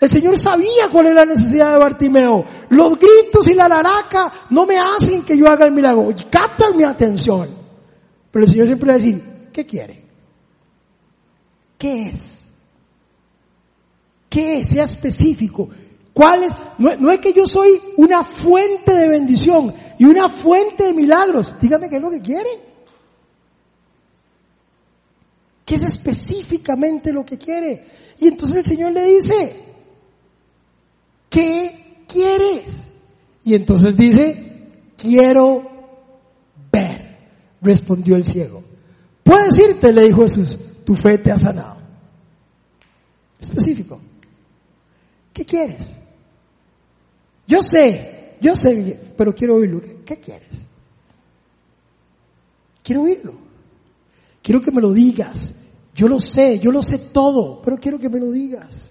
El 0.00 0.08
Señor 0.08 0.36
sabía 0.36 0.90
cuál 0.90 1.06
era 1.06 1.24
la 1.24 1.34
necesidad 1.34 1.72
de 1.72 1.78
Bartimeo. 1.78 2.44
Los 2.70 2.98
gritos 2.98 3.46
y 3.48 3.54
la 3.54 3.68
laraca 3.68 4.32
no 4.50 4.66
me 4.66 4.76
hacen 4.76 5.22
que 5.22 5.38
yo 5.38 5.46
haga 5.48 5.66
el 5.66 5.72
milagro. 5.72 6.08
Captan 6.30 6.76
mi 6.76 6.82
atención. 6.82 7.48
Pero 8.30 8.44
el 8.44 8.50
Señor 8.50 8.66
siempre 8.66 8.88
va 8.88 8.94
a 8.94 8.98
decir, 8.98 9.48
¿qué 9.52 9.64
quiere? 9.64 10.04
¿Qué 11.78 12.08
es? 12.08 12.41
¿Qué? 14.32 14.64
Sea 14.64 14.84
específico. 14.84 15.68
¿Cuál 16.14 16.44
es? 16.44 16.54
No, 16.78 16.96
no, 16.96 17.12
es 17.12 17.18
que 17.18 17.34
yo 17.34 17.46
soy 17.46 17.78
una 17.98 18.24
fuente 18.24 18.94
de 18.94 19.06
bendición 19.06 19.74
y 19.98 20.06
una 20.06 20.30
fuente 20.30 20.84
de 20.84 20.94
milagros. 20.94 21.54
Dígame 21.60 21.90
qué 21.90 21.96
es 21.96 22.02
lo 22.02 22.10
que 22.10 22.22
quiere. 22.22 22.48
¿Qué 25.66 25.74
es 25.74 25.82
específicamente 25.82 27.12
lo 27.12 27.26
que 27.26 27.36
quiere? 27.36 27.84
Y 28.20 28.28
entonces 28.28 28.56
el 28.56 28.64
Señor 28.64 28.92
le 28.92 29.04
dice, 29.04 29.54
¿qué 31.28 32.04
quieres? 32.08 32.84
Y 33.44 33.54
entonces 33.54 33.94
dice, 33.94 34.70
quiero 34.96 35.62
ver, 36.72 37.18
respondió 37.60 38.16
el 38.16 38.24
ciego. 38.24 38.64
Puedes 39.22 39.58
irte, 39.58 39.92
le 39.92 40.04
dijo 40.04 40.22
Jesús, 40.22 40.56
tu 40.86 40.94
fe 40.94 41.18
te 41.18 41.30
ha 41.30 41.36
sanado. 41.36 41.76
Específico. 43.38 44.00
¿Qué 45.32 45.44
quieres? 45.44 45.92
Yo 47.46 47.62
sé, 47.62 48.36
yo 48.40 48.54
sé, 48.54 48.98
pero 49.16 49.34
quiero 49.34 49.56
oírlo. 49.56 49.80
¿Qué 50.04 50.16
quieres? 50.18 50.62
Quiero 52.82 53.02
oírlo. 53.02 53.34
Quiero 54.42 54.60
que 54.60 54.72
me 54.72 54.80
lo 54.80 54.92
digas. 54.92 55.54
Yo 55.94 56.08
lo 56.08 56.18
sé, 56.18 56.58
yo 56.58 56.72
lo 56.72 56.82
sé 56.82 56.98
todo, 56.98 57.60
pero 57.62 57.76
quiero 57.76 57.98
que 57.98 58.08
me 58.08 58.18
lo 58.18 58.30
digas. 58.30 58.90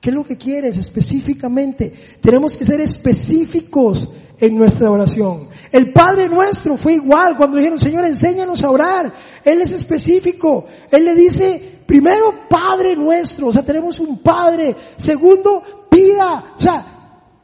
¿Qué 0.00 0.10
es 0.10 0.14
lo 0.14 0.24
que 0.24 0.36
quieres 0.36 0.78
específicamente? 0.78 1.92
Tenemos 2.20 2.56
que 2.56 2.64
ser 2.64 2.80
específicos 2.80 4.08
en 4.38 4.56
nuestra 4.56 4.90
oración. 4.90 5.48
El 5.70 5.92
Padre 5.92 6.28
nuestro 6.28 6.76
fue 6.76 6.94
igual 6.94 7.36
cuando 7.36 7.58
dijeron, 7.58 7.78
Señor, 7.78 8.06
enséñanos 8.06 8.64
a 8.64 8.70
orar. 8.70 9.12
Él 9.44 9.60
es 9.60 9.72
específico. 9.72 10.66
Él 10.90 11.04
le 11.04 11.14
dice, 11.14 11.79
primero, 11.90 12.46
Padre 12.48 12.94
nuestro. 12.94 13.48
O 13.48 13.52
sea, 13.52 13.64
tenemos 13.64 13.98
un 13.98 14.18
Padre. 14.18 14.76
Segundo, 14.94 15.88
pida. 15.90 16.54
O 16.56 16.60
sea, 16.60 16.86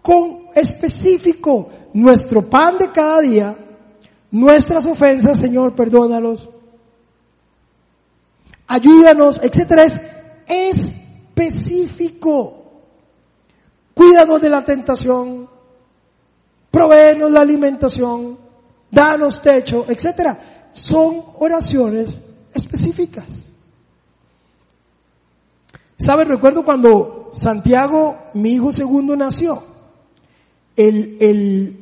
con 0.01 0.51
específico. 0.55 1.69
Nuestro 1.95 2.49
pan 2.49 2.79
de 2.79 2.93
cada 2.93 3.23
día. 3.23 3.57
Nuestras 4.31 4.87
ofensas, 4.87 5.41
Señor, 5.41 5.75
perdónalos. 5.75 6.49
Ayúdanos, 8.69 9.41
etcétera. 9.43 9.87
Es 10.47 10.47
específico. 10.47 12.63
Cuídanos 13.95 14.41
de 14.41 14.49
la 14.49 14.65
tentación. 14.65 15.49
Provéenos 16.71 17.33
la 17.33 17.41
alimentación. 17.41 18.39
danos 18.93 19.43
techo, 19.43 19.87
etcétera. 19.89 20.69
Son 20.73 21.21
oraciones 21.41 22.21
específicas. 22.55 23.46
¿Sabe? 25.99 26.25
Recuerdo 26.25 26.65
cuando 26.65 27.31
Santiago, 27.33 28.17
mi 28.35 28.53
hijo 28.53 28.73
segundo, 28.73 29.17
nació. 29.17 29.63
El, 30.77 31.17
el, 31.21 31.77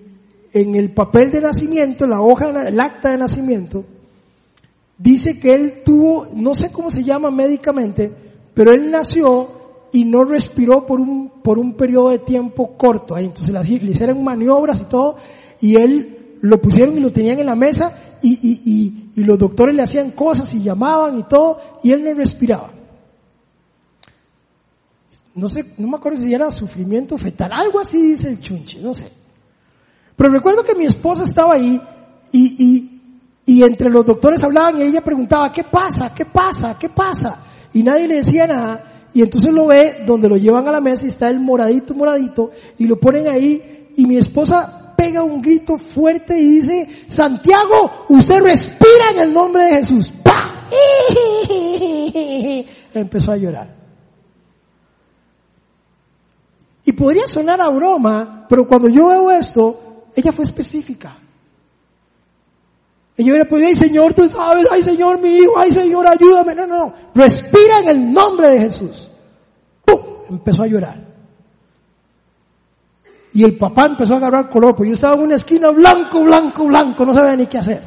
en 0.52 0.74
el 0.76 0.92
papel 0.92 1.32
de 1.32 1.40
nacimiento, 1.40 2.06
la 2.06 2.20
hoja, 2.20 2.68
el 2.68 2.78
acta 2.78 3.10
de 3.10 3.18
nacimiento, 3.18 3.84
dice 4.96 5.40
que 5.40 5.52
él 5.52 5.82
tuvo, 5.84 6.28
no 6.34 6.54
sé 6.54 6.70
cómo 6.70 6.90
se 6.90 7.02
llama 7.02 7.32
médicamente, 7.32 8.12
pero 8.54 8.70
él 8.70 8.90
nació 8.90 9.48
y 9.90 10.04
no 10.04 10.22
respiró 10.22 10.86
por 10.86 11.00
un, 11.00 11.32
por 11.42 11.58
un 11.58 11.74
periodo 11.74 12.10
de 12.10 12.18
tiempo 12.20 12.76
corto. 12.76 13.16
Ahí, 13.16 13.24
entonces 13.24 13.52
le 13.52 13.90
hicieron 13.90 14.22
maniobras 14.22 14.80
y 14.80 14.84
todo, 14.84 15.16
y 15.60 15.74
él 15.74 16.36
lo 16.40 16.60
pusieron 16.60 16.96
y 16.96 17.00
lo 17.00 17.10
tenían 17.10 17.40
en 17.40 17.46
la 17.46 17.56
mesa, 17.56 18.18
y, 18.22 18.30
y, 18.30 18.60
y, 18.64 19.20
y 19.20 19.24
los 19.24 19.38
doctores 19.38 19.74
le 19.74 19.82
hacían 19.82 20.12
cosas 20.12 20.54
y 20.54 20.62
llamaban 20.62 21.18
y 21.18 21.24
todo, 21.24 21.58
y 21.82 21.90
él 21.90 22.04
no 22.04 22.14
respiraba 22.14 22.73
no 25.34 25.48
sé, 25.48 25.64
no 25.78 25.88
me 25.88 25.96
acuerdo 25.96 26.18
si 26.18 26.32
era 26.32 26.50
sufrimiento 26.50 27.18
fetal, 27.18 27.50
algo 27.52 27.80
así 27.80 28.00
dice 28.00 28.28
el 28.30 28.40
chunche, 28.40 28.80
no 28.80 28.94
sé. 28.94 29.10
Pero 30.16 30.32
recuerdo 30.32 30.62
que 30.62 30.76
mi 30.76 30.84
esposa 30.84 31.24
estaba 31.24 31.54
ahí 31.54 31.80
y, 32.30 32.64
y, 32.64 33.00
y 33.44 33.62
entre 33.64 33.90
los 33.90 34.04
doctores 34.04 34.42
hablaban 34.44 34.78
y 34.78 34.82
ella 34.82 35.00
preguntaba, 35.00 35.50
¿qué 35.52 35.64
pasa? 35.64 36.14
¿Qué 36.14 36.24
pasa? 36.24 36.76
¿Qué 36.78 36.88
pasa? 36.88 37.44
Y 37.72 37.82
nadie 37.82 38.06
le 38.06 38.16
decía 38.16 38.46
nada. 38.46 39.08
Y 39.12 39.22
entonces 39.22 39.52
lo 39.52 39.66
ve 39.66 40.02
donde 40.06 40.28
lo 40.28 40.36
llevan 40.36 40.68
a 40.68 40.72
la 40.72 40.80
mesa 40.80 41.04
y 41.04 41.08
está 41.08 41.28
el 41.28 41.40
moradito, 41.40 41.94
moradito, 41.94 42.50
y 42.78 42.86
lo 42.86 42.98
ponen 42.98 43.28
ahí 43.28 43.90
y 43.96 44.06
mi 44.06 44.16
esposa 44.16 44.94
pega 44.96 45.22
un 45.22 45.42
grito 45.42 45.78
fuerte 45.78 46.38
y 46.38 46.60
dice, 46.60 46.88
Santiago, 47.08 48.06
usted 48.08 48.40
respira 48.40 49.10
en 49.14 49.20
el 49.20 49.32
nombre 49.32 49.64
de 49.64 49.76
Jesús. 49.78 50.12
¡Pah! 50.22 50.68
Empezó 52.94 53.32
a 53.32 53.36
llorar. 53.36 53.83
Y 56.84 56.92
podría 56.92 57.26
sonar 57.26 57.60
a 57.60 57.68
broma, 57.68 58.46
pero 58.48 58.66
cuando 58.66 58.88
yo 58.88 59.08
veo 59.08 59.30
esto, 59.30 60.06
ella 60.14 60.32
fue 60.32 60.44
específica. 60.44 61.18
Ella 63.16 63.30
hubiera 63.30 63.48
podido, 63.48 63.68
ay 63.68 63.74
Señor, 63.74 64.12
tú 64.12 64.28
sabes, 64.28 64.66
ay 64.70 64.82
Señor, 64.82 65.20
mi 65.20 65.34
hijo, 65.34 65.56
ay 65.56 65.70
Señor, 65.70 66.06
ayúdame. 66.06 66.54
No, 66.54 66.66
no, 66.66 66.78
no. 66.78 66.94
Respira 67.14 67.78
en 67.80 67.88
el 67.88 68.12
nombre 68.12 68.48
de 68.48 68.58
Jesús. 68.58 69.10
¡Pum! 69.84 70.00
Empezó 70.30 70.64
a 70.64 70.66
llorar. 70.66 71.04
Y 73.32 73.44
el 73.44 73.56
papá 73.56 73.86
empezó 73.86 74.14
a 74.14 74.18
agarrar 74.18 74.48
color, 74.48 74.76
pues 74.76 74.88
yo 74.88 74.94
estaba 74.94 75.14
en 75.14 75.22
una 75.22 75.34
esquina 75.36 75.70
blanco, 75.70 76.22
blanco, 76.22 76.66
blanco, 76.66 77.04
no 77.04 77.14
sabía 77.14 77.36
ni 77.36 77.46
qué 77.46 77.58
hacer. 77.58 77.82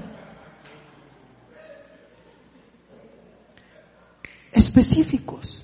Específicos. 4.52 5.64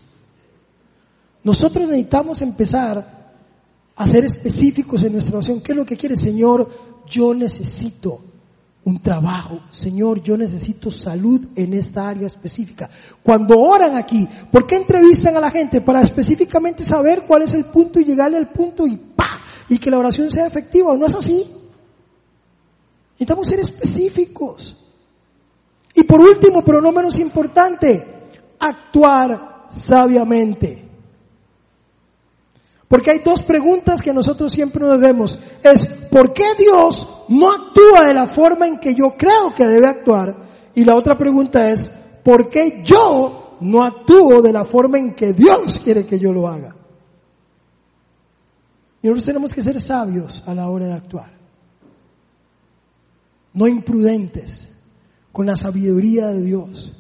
Nosotros 1.44 1.86
necesitamos 1.88 2.42
empezar 2.42 3.23
a 3.96 4.08
ser 4.08 4.26
específicos 4.26 5.04
en 5.04 5.14
nuestra 5.14 5.38
oración. 5.38 5.62
¿Qué 5.62 5.72
es 5.72 5.78
lo 5.78 5.86
que 5.86 5.98
quiere, 5.98 6.16
Señor? 6.16 6.70
Yo 7.08 7.34
necesito 7.34 8.22
un 8.86 9.02
trabajo. 9.02 9.62
Señor, 9.70 10.22
yo 10.22 10.36
necesito 10.36 10.92
salud 10.92 11.42
en 11.56 11.74
esta 11.74 12.10
área 12.10 12.28
específica. 12.28 12.90
Cuando 13.22 13.60
oran 13.60 13.96
aquí, 13.96 14.28
¿por 14.52 14.66
qué 14.66 14.76
entrevistan 14.76 15.38
a 15.38 15.42
la 15.42 15.52
gente? 15.52 15.82
Para 15.82 16.02
específicamente 16.02 16.84
saber 16.84 17.24
cuál 17.28 17.44
es 17.44 17.54
el 17.54 17.66
punto 17.66 18.00
y 18.00 18.06
llegarle 18.06 18.38
al 18.38 18.52
punto 18.52 18.86
y 18.88 18.98
¡pa! 18.98 19.42
Y 19.70 19.78
que 19.78 19.92
la 19.92 20.00
oración 20.00 20.30
sea 20.30 20.48
efectiva. 20.48 20.96
¿No 20.98 21.06
es 21.06 21.16
así? 21.16 21.46
Necesitamos 23.12 23.48
ser 23.48 23.60
específicos. 23.60 24.76
Y 25.96 26.04
por 26.04 26.20
último, 26.20 26.64
pero 26.64 26.82
no 26.82 26.92
menos 26.92 27.20
importante, 27.20 28.04
actuar 28.60 29.68
sabiamente. 29.70 30.83
Porque 32.94 33.10
hay 33.10 33.20
dos 33.26 33.42
preguntas 33.42 34.04
que 34.04 34.14
nosotros 34.14 34.54
siempre 34.54 34.86
nos 34.86 35.02
demos. 35.02 35.40
Es, 35.64 35.84
¿por 36.12 36.32
qué 36.32 36.44
Dios 36.56 37.26
no 37.28 37.50
actúa 37.50 38.06
de 38.06 38.14
la 38.14 38.28
forma 38.28 38.68
en 38.68 38.78
que 38.78 38.94
yo 38.94 39.16
creo 39.18 39.52
que 39.58 39.66
debe 39.66 39.88
actuar? 39.88 40.70
Y 40.76 40.86
la 40.86 40.96
otra 40.96 41.18
pregunta 41.18 41.72
es, 41.72 41.92
¿por 42.24 42.50
qué 42.50 42.84
yo 42.86 43.58
no 43.62 43.84
actúo 43.84 44.44
de 44.44 44.54
la 44.54 44.64
forma 44.64 45.00
en 45.00 45.16
que 45.16 45.34
Dios 45.34 45.80
quiere 45.84 46.06
que 46.06 46.20
yo 46.20 46.32
lo 46.32 46.48
haga? 46.48 46.76
Y 49.02 49.08
nosotros 49.08 49.26
tenemos 49.26 49.56
que 49.56 49.64
ser 49.64 49.80
sabios 49.82 50.44
a 50.46 50.54
la 50.54 50.70
hora 50.70 50.86
de 50.86 50.94
actuar. 50.94 51.34
No 53.54 53.68
imprudentes, 53.68 54.70
con 55.32 55.48
la 55.48 55.56
sabiduría 55.56 56.28
de 56.28 56.44
Dios. 56.44 56.94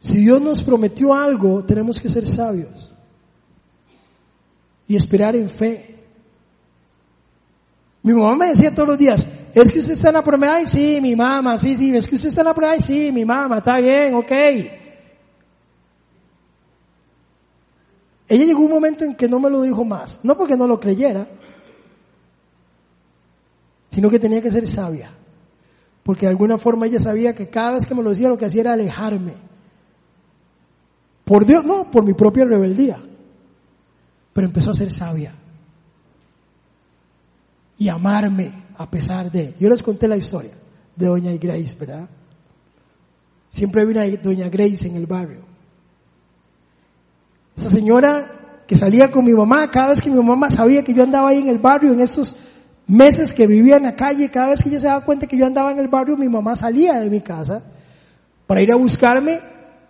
Si 0.00 0.20
Dios 0.24 0.40
nos 0.40 0.62
prometió 0.62 1.12
algo, 1.12 1.62
tenemos 1.62 2.00
que 2.00 2.08
ser 2.08 2.26
sabios 2.26 2.91
y 4.86 4.96
esperar 4.96 5.36
en 5.36 5.48
fe. 5.48 5.92
Mi 8.02 8.12
mamá 8.12 8.36
me 8.36 8.48
decía 8.48 8.74
todos 8.74 8.88
los 8.88 8.98
días, 8.98 9.26
es 9.54 9.70
que 9.70 9.78
usted 9.78 9.92
está 9.92 10.08
en 10.08 10.14
la 10.14 10.24
prueba, 10.24 10.56
ay 10.56 10.66
sí, 10.66 11.00
mi 11.00 11.14
mamá, 11.14 11.56
sí, 11.58 11.76
sí, 11.76 11.94
es 11.94 12.06
que 12.06 12.16
usted 12.16 12.30
está 12.30 12.40
en 12.40 12.46
la 12.48 12.54
prueba, 12.54 12.72
ay 12.74 12.80
sí, 12.80 13.12
mi 13.12 13.24
mamá, 13.24 13.58
está 13.58 13.78
bien, 13.78 14.14
ok. 14.14 14.32
Ella 18.28 18.44
llegó 18.44 18.64
un 18.64 18.70
momento 18.70 19.04
en 19.04 19.14
que 19.14 19.28
no 19.28 19.38
me 19.38 19.50
lo 19.50 19.62
dijo 19.62 19.84
más, 19.84 20.18
no 20.22 20.36
porque 20.36 20.56
no 20.56 20.66
lo 20.66 20.80
creyera, 20.80 21.28
sino 23.90 24.10
que 24.10 24.18
tenía 24.18 24.42
que 24.42 24.50
ser 24.50 24.66
sabia, 24.66 25.12
porque 26.02 26.26
de 26.26 26.30
alguna 26.30 26.58
forma 26.58 26.86
ella 26.86 26.98
sabía 26.98 27.34
que 27.34 27.48
cada 27.48 27.72
vez 27.72 27.86
que 27.86 27.94
me 27.94 28.02
lo 28.02 28.10
decía 28.10 28.28
lo 28.28 28.38
que 28.38 28.46
hacía 28.46 28.62
era 28.62 28.72
alejarme. 28.72 29.34
Por 31.24 31.46
Dios, 31.46 31.64
no, 31.64 31.88
por 31.90 32.04
mi 32.04 32.14
propia 32.14 32.44
rebeldía 32.44 33.00
pero 34.32 34.46
empezó 34.46 34.70
a 34.70 34.74
ser 34.74 34.90
sabia 34.90 35.34
y 37.78 37.88
amarme 37.88 38.52
a 38.76 38.88
pesar 38.88 39.30
de. 39.30 39.54
Yo 39.58 39.68
les 39.68 39.82
conté 39.82 40.08
la 40.08 40.16
historia 40.16 40.52
de 40.96 41.06
Doña 41.06 41.32
Grace, 41.32 41.76
¿verdad? 41.78 42.08
Siempre 43.50 43.82
había 43.82 44.02
una 44.02 44.16
Doña 44.16 44.48
Grace 44.48 44.86
en 44.86 44.96
el 44.96 45.06
barrio. 45.06 45.40
Esa 47.56 47.68
señora 47.68 48.64
que 48.66 48.76
salía 48.76 49.10
con 49.10 49.24
mi 49.24 49.32
mamá, 49.32 49.70
cada 49.70 49.88
vez 49.88 50.00
que 50.00 50.10
mi 50.10 50.22
mamá 50.22 50.50
sabía 50.50 50.82
que 50.82 50.94
yo 50.94 51.02
andaba 51.02 51.30
ahí 51.30 51.38
en 51.38 51.48
el 51.48 51.58
barrio, 51.58 51.92
en 51.92 52.00
estos 52.00 52.36
meses 52.86 53.32
que 53.32 53.46
vivía 53.46 53.76
en 53.76 53.82
la 53.82 53.96
calle, 53.96 54.30
cada 54.30 54.50
vez 54.50 54.62
que 54.62 54.68
ella 54.68 54.80
se 54.80 54.86
daba 54.86 55.04
cuenta 55.04 55.26
que 55.26 55.36
yo 55.36 55.46
andaba 55.46 55.72
en 55.72 55.78
el 55.78 55.88
barrio, 55.88 56.16
mi 56.16 56.28
mamá 56.28 56.56
salía 56.56 57.00
de 57.00 57.10
mi 57.10 57.20
casa 57.20 57.62
para 58.46 58.62
ir 58.62 58.72
a 58.72 58.76
buscarme 58.76 59.40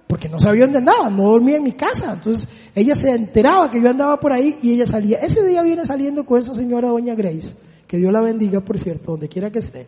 porque 0.06 0.28
no 0.28 0.38
sabía 0.38 0.64
dónde 0.64 0.78
andaba, 0.78 1.08
no 1.08 1.30
dormía 1.30 1.56
en 1.56 1.64
mi 1.64 1.72
casa. 1.72 2.12
Entonces 2.12 2.48
ella 2.74 2.94
se 2.94 3.10
enteraba 3.10 3.70
que 3.70 3.80
yo 3.80 3.90
andaba 3.90 4.18
por 4.18 4.32
ahí 4.32 4.58
y 4.62 4.72
ella 4.72 4.86
salía. 4.86 5.18
Ese 5.18 5.44
día 5.46 5.62
viene 5.62 5.84
saliendo 5.84 6.24
con 6.24 6.38
esa 6.38 6.54
señora 6.54 6.88
doña 6.88 7.14
Grace, 7.14 7.54
que 7.86 7.98
Dios 7.98 8.12
la 8.12 8.22
bendiga, 8.22 8.60
por 8.60 8.78
cierto, 8.78 9.12
donde 9.12 9.28
quiera 9.28 9.50
que 9.50 9.58
esté. 9.58 9.86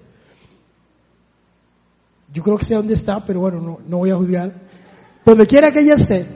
Yo 2.33 2.43
creo 2.43 2.57
que 2.59 2.65
sé 2.65 2.75
dónde 2.75 2.95
está, 2.95 3.25
pero 3.25 3.41
bueno, 3.41 3.61
no, 3.61 3.79
no 3.87 3.99
voy 3.99 4.11
a 4.11 4.17
juzgar. 4.17 4.53
Donde 5.25 5.47
quiera 5.47 5.71
que 5.71 5.81
ella 5.81 5.95
esté. 5.95 6.27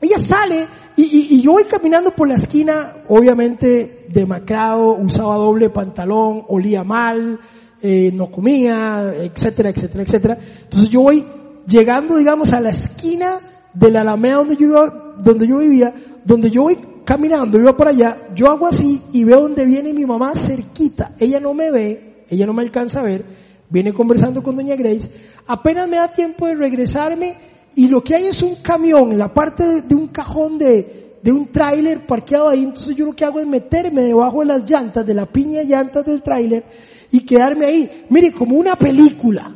Ella 0.00 0.18
sale 0.20 0.66
y, 0.96 1.42
yo 1.42 1.52
voy 1.52 1.64
caminando 1.64 2.10
por 2.10 2.28
la 2.28 2.34
esquina, 2.34 3.04
obviamente 3.08 4.06
demacrado, 4.08 4.96
usaba 4.96 5.36
doble 5.36 5.70
pantalón, 5.70 6.44
olía 6.48 6.82
mal, 6.82 7.38
eh, 7.80 8.10
no 8.12 8.30
comía, 8.30 9.14
etcétera, 9.16 9.70
etcétera, 9.70 10.02
etcétera. 10.02 10.38
Entonces 10.62 10.90
yo 10.90 11.02
voy 11.02 11.24
llegando, 11.66 12.16
digamos, 12.16 12.52
a 12.52 12.60
la 12.60 12.70
esquina 12.70 13.38
de 13.74 13.90
la 13.90 14.00
Alameda 14.00 14.36
donde 14.36 14.56
yo, 14.56 15.07
donde 15.18 15.46
yo 15.46 15.58
vivía, 15.58 15.92
donde 16.24 16.50
yo 16.50 16.62
voy 16.62 16.78
caminando, 17.04 17.58
iba 17.58 17.76
por 17.76 17.88
allá, 17.88 18.28
yo 18.34 18.50
hago 18.50 18.66
así 18.66 19.00
y 19.12 19.24
veo 19.24 19.40
donde 19.40 19.64
viene 19.64 19.92
mi 19.92 20.04
mamá 20.04 20.34
cerquita. 20.34 21.14
Ella 21.18 21.40
no 21.40 21.54
me 21.54 21.70
ve, 21.70 22.24
ella 22.28 22.46
no 22.46 22.52
me 22.52 22.62
alcanza 22.62 23.00
a 23.00 23.04
ver, 23.04 23.24
viene 23.70 23.92
conversando 23.92 24.42
con 24.42 24.56
doña 24.56 24.76
Grace, 24.76 25.10
apenas 25.46 25.88
me 25.88 25.96
da 25.96 26.12
tiempo 26.12 26.46
de 26.46 26.54
regresarme 26.54 27.36
y 27.74 27.88
lo 27.88 28.02
que 28.02 28.14
hay 28.14 28.26
es 28.26 28.42
un 28.42 28.56
camión 28.56 29.16
la 29.16 29.32
parte 29.32 29.82
de, 29.82 29.94
un 29.94 30.08
cajón 30.08 30.58
de, 30.58 31.18
de 31.22 31.32
un 31.32 31.46
tráiler 31.46 32.06
parqueado 32.06 32.50
ahí, 32.50 32.62
entonces 32.62 32.94
yo 32.94 33.06
lo 33.06 33.14
que 33.14 33.24
hago 33.24 33.40
es 33.40 33.46
meterme 33.46 34.02
debajo 34.02 34.40
de 34.40 34.46
las 34.46 34.70
llantas, 34.70 35.06
de 35.06 35.14
la 35.14 35.26
piña 35.26 35.62
llantas 35.62 36.04
del 36.04 36.22
tráiler 36.22 36.64
y 37.10 37.24
quedarme 37.24 37.66
ahí, 37.66 38.06
mire, 38.10 38.32
como 38.32 38.56
una 38.56 38.76
película. 38.76 39.54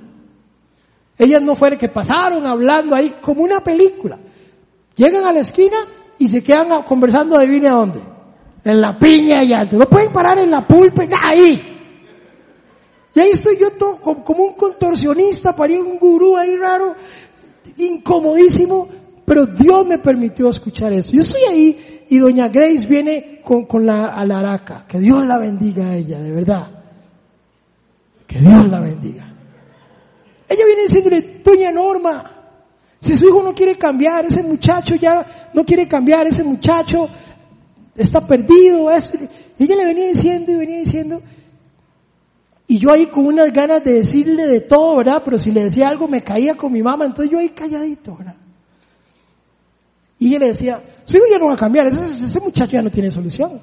Ellas 1.18 1.42
no 1.42 1.54
fueron 1.54 1.78
que 1.78 1.88
pasaron 1.88 2.46
hablando 2.46 2.94
ahí 2.96 3.16
como 3.20 3.42
una 3.42 3.60
película. 3.60 4.18
Llegan 4.96 5.24
a 5.24 5.32
la 5.32 5.40
esquina 5.40 5.78
y 6.18 6.28
se 6.28 6.42
quedan 6.42 6.82
conversando, 6.84 7.36
adivine 7.36 7.68
a 7.68 7.72
dónde. 7.72 8.00
En 8.64 8.80
la 8.80 8.96
piña 8.98 9.42
y 9.42 9.52
alto. 9.52 9.76
No 9.76 9.86
pueden 9.86 10.12
parar 10.12 10.38
en 10.38 10.50
la 10.50 10.66
pulpa, 10.66 11.04
ahí. 11.28 11.72
Y 13.14 13.20
ahí 13.20 13.30
estoy 13.32 13.58
yo 13.58 13.72
todo, 13.72 14.00
como 14.00 14.44
un 14.44 14.54
contorsionista, 14.54 15.54
parí 15.54 15.76
un 15.76 15.98
gurú 15.98 16.36
ahí 16.36 16.56
raro, 16.56 16.94
incomodísimo, 17.76 18.88
pero 19.24 19.46
Dios 19.46 19.86
me 19.86 19.98
permitió 19.98 20.48
escuchar 20.48 20.92
eso. 20.92 21.12
Yo 21.12 21.22
estoy 21.22 21.42
ahí 21.50 22.04
y 22.08 22.18
doña 22.18 22.48
Grace 22.48 22.86
viene 22.86 23.40
con, 23.44 23.66
con 23.66 23.84
la 23.84 24.06
alaraca. 24.14 24.86
Que 24.86 24.98
Dios 24.98 25.26
la 25.26 25.38
bendiga 25.38 25.88
a 25.88 25.96
ella, 25.96 26.20
de 26.20 26.32
verdad 26.32 26.84
Que 28.26 28.38
Dios 28.38 28.68
la 28.68 28.80
bendiga. 28.80 29.26
Ella 30.48 30.64
viene 30.64 30.82
diciéndole, 30.82 31.42
doña 31.44 31.70
Norma, 31.70 32.41
si 33.02 33.14
su 33.14 33.26
hijo 33.26 33.42
no 33.42 33.52
quiere 33.52 33.76
cambiar, 33.76 34.26
ese 34.26 34.44
muchacho 34.44 34.94
ya 34.94 35.50
no 35.52 35.64
quiere 35.64 35.88
cambiar, 35.88 36.28
ese 36.28 36.44
muchacho 36.44 37.08
está 37.96 38.24
perdido. 38.24 38.88
Ella 38.92 39.74
le 39.74 39.84
venía 39.84 40.06
diciendo 40.06 40.52
y 40.52 40.54
venía 40.54 40.78
diciendo. 40.78 41.20
Y 42.68 42.78
yo 42.78 42.92
ahí 42.92 43.06
con 43.06 43.26
unas 43.26 43.52
ganas 43.52 43.82
de 43.82 43.94
decirle 43.94 44.46
de 44.46 44.60
todo, 44.60 44.98
¿verdad? 44.98 45.20
Pero 45.24 45.36
si 45.36 45.50
le 45.50 45.64
decía 45.64 45.88
algo 45.88 46.06
me 46.06 46.22
caía 46.22 46.54
con 46.54 46.72
mi 46.72 46.80
mamá, 46.80 47.04
entonces 47.04 47.32
yo 47.32 47.40
ahí 47.40 47.48
calladito, 47.48 48.16
¿verdad? 48.16 48.36
Y 50.20 50.28
ella 50.28 50.38
le 50.38 50.46
decía, 50.46 50.80
su 51.04 51.16
hijo 51.16 51.26
ya 51.28 51.38
no 51.38 51.46
va 51.46 51.54
a 51.54 51.56
cambiar, 51.56 51.88
ese, 51.88 52.24
ese 52.24 52.38
muchacho 52.38 52.70
ya 52.70 52.82
no 52.82 52.90
tiene 52.92 53.10
solución. 53.10 53.60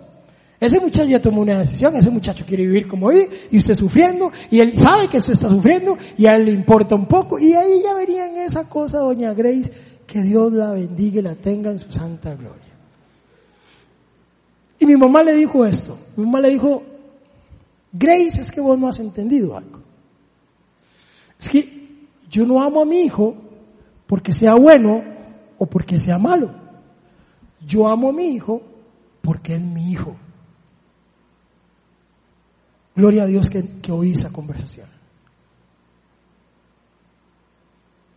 Ese 0.59 0.79
muchacho 0.79 1.07
ya 1.07 1.21
tomó 1.21 1.41
una 1.41 1.59
decisión, 1.59 1.95
ese 1.95 2.09
muchacho 2.09 2.45
quiere 2.45 2.65
vivir 2.65 2.87
como 2.87 3.11
él, 3.11 3.29
y 3.49 3.57
usted 3.57 3.75
sufriendo, 3.75 4.31
y 4.51 4.59
él 4.59 4.77
sabe 4.77 5.07
que 5.07 5.19
usted 5.19 5.33
está 5.33 5.49
sufriendo, 5.49 5.97
y 6.17 6.25
a 6.25 6.35
él 6.35 6.45
le 6.45 6.51
importa 6.51 6.95
un 6.95 7.05
poco, 7.05 7.39
y 7.39 7.53
ahí 7.53 7.81
ya 7.81 7.93
verían 7.93 8.35
esa 8.37 8.67
cosa, 8.67 8.99
doña 8.99 9.33
Grace, 9.33 9.71
que 10.05 10.21
Dios 10.21 10.51
la 10.51 10.71
bendiga 10.71 11.19
y 11.19 11.23
la 11.23 11.35
tenga 11.35 11.71
en 11.71 11.79
su 11.79 11.91
santa 11.91 12.35
gloria. 12.35 12.73
Y 14.79 14.85
mi 14.85 14.97
mamá 14.97 15.23
le 15.23 15.33
dijo 15.33 15.65
esto, 15.65 15.97
mi 16.17 16.25
mamá 16.25 16.41
le 16.41 16.49
dijo, 16.49 16.83
Grace, 17.93 18.41
es 18.41 18.51
que 18.51 18.59
vos 18.59 18.77
no 18.77 18.87
has 18.87 18.99
entendido 18.99 19.57
algo. 19.57 19.79
Es 21.39 21.49
que 21.49 21.79
yo 22.29 22.45
no 22.45 22.61
amo 22.61 22.81
a 22.81 22.85
mi 22.85 23.01
hijo 23.01 23.35
porque 24.07 24.33
sea 24.33 24.55
bueno 24.55 25.03
o 25.57 25.65
porque 25.65 25.97
sea 25.97 26.17
malo. 26.17 26.53
Yo 27.65 27.87
amo 27.87 28.09
a 28.09 28.13
mi 28.13 28.25
hijo 28.25 28.61
porque 29.21 29.55
es 29.55 29.61
mi 29.61 29.91
hijo. 29.91 30.15
Gloria 32.99 33.23
a 33.23 33.27
Dios 33.27 33.49
que, 33.49 33.91
oí 33.93 34.11
esa 34.11 34.29
conversación. 34.29 34.87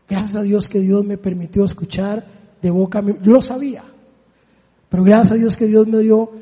Gracias 0.09 0.35
a 0.35 0.43
Dios 0.43 0.69
que 0.69 0.81
Dios 0.81 1.05
me 1.05 1.17
permitió 1.17 1.65
escuchar 1.65 2.27
de 2.61 2.71
boca, 2.73 3.01
lo 3.01 3.41
sabía, 3.41 3.85
pero 4.89 5.05
gracias 5.05 5.31
a 5.31 5.35
Dios 5.37 5.55
que 5.55 5.67
Dios 5.67 5.87
me 5.87 5.99
dio 5.99 6.33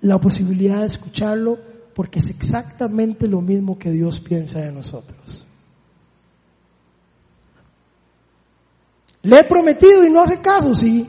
la 0.00 0.20
posibilidad 0.20 0.78
de 0.80 0.86
escucharlo 0.86 1.58
porque 1.92 2.20
es 2.20 2.30
exactamente 2.30 3.26
lo 3.26 3.40
mismo 3.40 3.76
que 3.76 3.90
Dios 3.90 4.20
piensa 4.20 4.60
de 4.60 4.70
nosotros. 4.70 5.44
Le 9.22 9.40
he 9.40 9.44
prometido 9.44 10.04
y 10.04 10.10
no 10.10 10.22
hace 10.22 10.40
caso, 10.40 10.72
sí. 10.72 11.08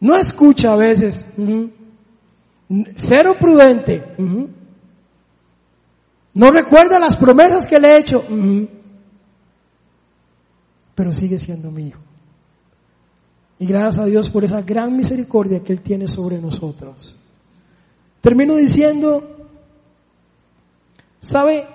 No 0.00 0.14
escucha 0.14 0.74
a 0.74 0.76
veces. 0.76 1.24
Cero 2.96 3.36
prudente. 3.40 4.04
No 6.36 6.50
recuerda 6.50 7.00
las 7.00 7.16
promesas 7.16 7.66
que 7.66 7.80
le 7.80 7.88
he 7.88 7.98
hecho, 7.98 8.22
pero 10.94 11.10
sigue 11.10 11.38
siendo 11.38 11.70
mi 11.70 11.88
hijo. 11.88 12.00
Y 13.58 13.64
gracias 13.64 13.98
a 14.00 14.04
Dios 14.04 14.28
por 14.28 14.44
esa 14.44 14.60
gran 14.60 14.94
misericordia 14.94 15.62
que 15.62 15.72
Él 15.72 15.80
tiene 15.80 16.08
sobre 16.08 16.38
nosotros. 16.38 17.16
Termino 18.20 18.54
diciendo, 18.56 19.48
¿sabe? 21.20 21.66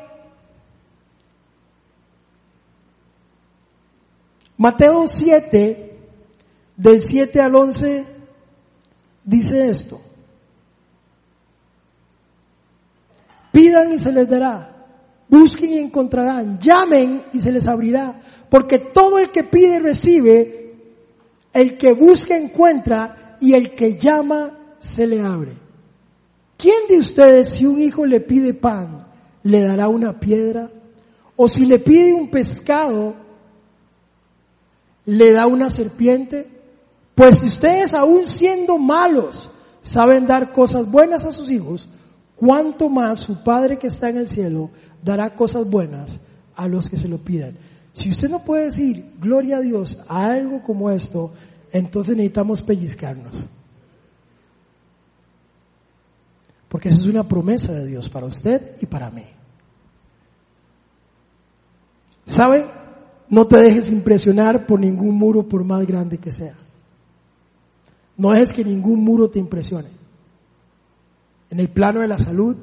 Mateo 4.57 5.07
7, 5.07 5.97
del 6.77 7.01
7 7.01 7.41
al 7.41 7.55
11, 7.55 8.05
dice 9.23 9.69
esto. 9.69 10.10
Pidan 13.51 13.93
y 13.93 13.99
se 13.99 14.11
les 14.11 14.29
dará. 14.29 14.85
Busquen 15.27 15.71
y 15.71 15.77
encontrarán. 15.79 16.59
Llamen 16.59 17.23
y 17.33 17.39
se 17.39 17.51
les 17.51 17.67
abrirá. 17.67 18.21
Porque 18.49 18.79
todo 18.79 19.17
el 19.17 19.31
que 19.31 19.43
pide 19.43 19.79
recibe, 19.79 20.75
el 21.53 21.77
que 21.77 21.93
busca 21.93 22.37
encuentra 22.37 23.37
y 23.39 23.53
el 23.53 23.75
que 23.75 23.97
llama 23.97 24.57
se 24.79 25.07
le 25.07 25.21
abre. 25.21 25.53
¿Quién 26.57 26.87
de 26.87 26.99
ustedes 26.99 27.53
si 27.53 27.65
un 27.65 27.79
hijo 27.79 28.05
le 28.05 28.21
pide 28.21 28.53
pan, 28.53 29.07
le 29.43 29.61
dará 29.61 29.87
una 29.87 30.19
piedra? 30.19 30.69
¿O 31.35 31.47
si 31.47 31.65
le 31.65 31.79
pide 31.79 32.13
un 32.13 32.29
pescado, 32.29 33.15
le 35.05 35.31
da 35.31 35.47
una 35.47 35.69
serpiente? 35.69 36.47
Pues 37.15 37.39
si 37.39 37.47
ustedes 37.47 37.93
aún 37.93 38.27
siendo 38.27 38.77
malos 38.77 39.49
saben 39.81 40.27
dar 40.27 40.51
cosas 40.51 40.89
buenas 40.89 41.25
a 41.25 41.31
sus 41.31 41.49
hijos, 41.49 41.89
cuánto 42.41 42.89
más 42.89 43.19
su 43.19 43.43
Padre 43.43 43.77
que 43.77 43.85
está 43.85 44.09
en 44.09 44.17
el 44.17 44.27
cielo 44.27 44.71
dará 45.03 45.35
cosas 45.35 45.69
buenas 45.69 46.19
a 46.55 46.67
los 46.67 46.89
que 46.89 46.97
se 46.97 47.07
lo 47.07 47.19
pidan. 47.19 47.55
Si 47.93 48.09
usted 48.09 48.29
no 48.29 48.43
puede 48.43 48.65
decir 48.65 49.13
gloria 49.19 49.57
a 49.57 49.61
Dios 49.61 50.01
a 50.07 50.25
algo 50.25 50.63
como 50.63 50.89
esto, 50.89 51.31
entonces 51.71 52.15
necesitamos 52.15 52.63
pellizcarnos. 52.63 53.47
Porque 56.67 56.89
esa 56.89 56.97
es 56.97 57.05
una 57.05 57.27
promesa 57.27 57.73
de 57.73 57.85
Dios 57.85 58.09
para 58.09 58.25
usted 58.25 58.75
y 58.81 58.87
para 58.87 59.11
mí. 59.11 59.25
¿Sabe? 62.25 62.65
No 63.29 63.45
te 63.45 63.57
dejes 63.57 63.91
impresionar 63.91 64.65
por 64.65 64.79
ningún 64.79 65.15
muro 65.15 65.47
por 65.47 65.63
más 65.63 65.85
grande 65.85 66.17
que 66.17 66.31
sea. 66.31 66.55
No 68.17 68.31
dejes 68.31 68.51
que 68.51 68.65
ningún 68.65 69.03
muro 69.03 69.29
te 69.29 69.37
impresione 69.37 70.00
en 71.51 71.59
el 71.59 71.69
plano 71.69 71.99
de 71.99 72.07
la 72.07 72.17
salud, 72.17 72.55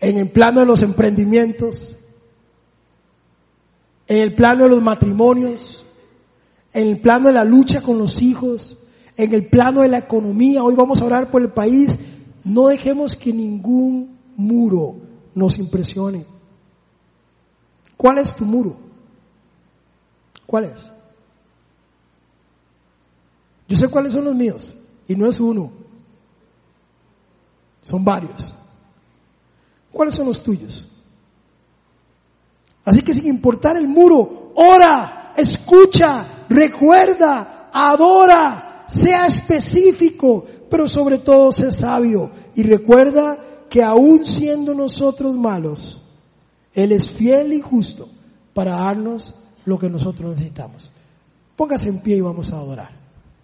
en 0.00 0.16
el 0.16 0.30
plano 0.30 0.60
de 0.60 0.66
los 0.66 0.82
emprendimientos, 0.82 1.96
en 4.08 4.18
el 4.18 4.34
plano 4.34 4.64
de 4.64 4.70
los 4.70 4.82
matrimonios, 4.82 5.84
en 6.72 6.88
el 6.88 7.00
plano 7.00 7.28
de 7.28 7.34
la 7.34 7.44
lucha 7.44 7.82
con 7.82 7.98
los 7.98 8.22
hijos, 8.22 8.78
en 9.16 9.34
el 9.34 9.48
plano 9.48 9.82
de 9.82 9.88
la 9.88 9.98
economía. 9.98 10.64
Hoy 10.64 10.74
vamos 10.74 11.00
a 11.00 11.04
orar 11.04 11.30
por 11.30 11.42
el 11.42 11.50
país. 11.50 11.98
No 12.42 12.68
dejemos 12.68 13.16
que 13.16 13.32
ningún 13.32 14.18
muro 14.36 14.96
nos 15.34 15.58
impresione. 15.58 16.24
¿Cuál 17.96 18.18
es 18.18 18.34
tu 18.34 18.44
muro? 18.44 18.76
¿Cuál 20.46 20.64
es? 20.66 20.92
Yo 23.68 23.76
sé 23.76 23.88
cuáles 23.88 24.12
son 24.12 24.24
los 24.24 24.34
míos 24.34 24.74
y 25.06 25.16
no 25.16 25.26
es 25.26 25.38
uno. 25.38 25.85
Son 27.86 28.04
varios. 28.04 28.52
¿Cuáles 29.92 30.16
son 30.16 30.26
los 30.26 30.42
tuyos? 30.42 30.88
Así 32.84 33.00
que 33.02 33.14
sin 33.14 33.28
importar 33.28 33.76
el 33.76 33.86
muro, 33.86 34.50
ora, 34.56 35.32
escucha, 35.36 36.46
recuerda, 36.48 37.70
adora, 37.72 38.84
sea 38.88 39.28
específico, 39.28 40.44
pero 40.68 40.88
sobre 40.88 41.18
todo 41.18 41.52
sea 41.52 41.70
sabio. 41.70 42.32
Y 42.56 42.64
recuerda 42.64 43.38
que 43.70 43.84
aún 43.84 44.24
siendo 44.24 44.74
nosotros 44.74 45.36
malos, 45.36 46.02
Él 46.74 46.90
es 46.90 47.08
fiel 47.08 47.52
y 47.52 47.60
justo 47.60 48.08
para 48.52 48.72
darnos 48.72 49.32
lo 49.64 49.78
que 49.78 49.88
nosotros 49.88 50.30
necesitamos. 50.30 50.90
Póngase 51.54 51.88
en 51.90 52.02
pie 52.02 52.16
y 52.16 52.20
vamos 52.20 52.52
a 52.52 52.56
adorar. 52.56 53.05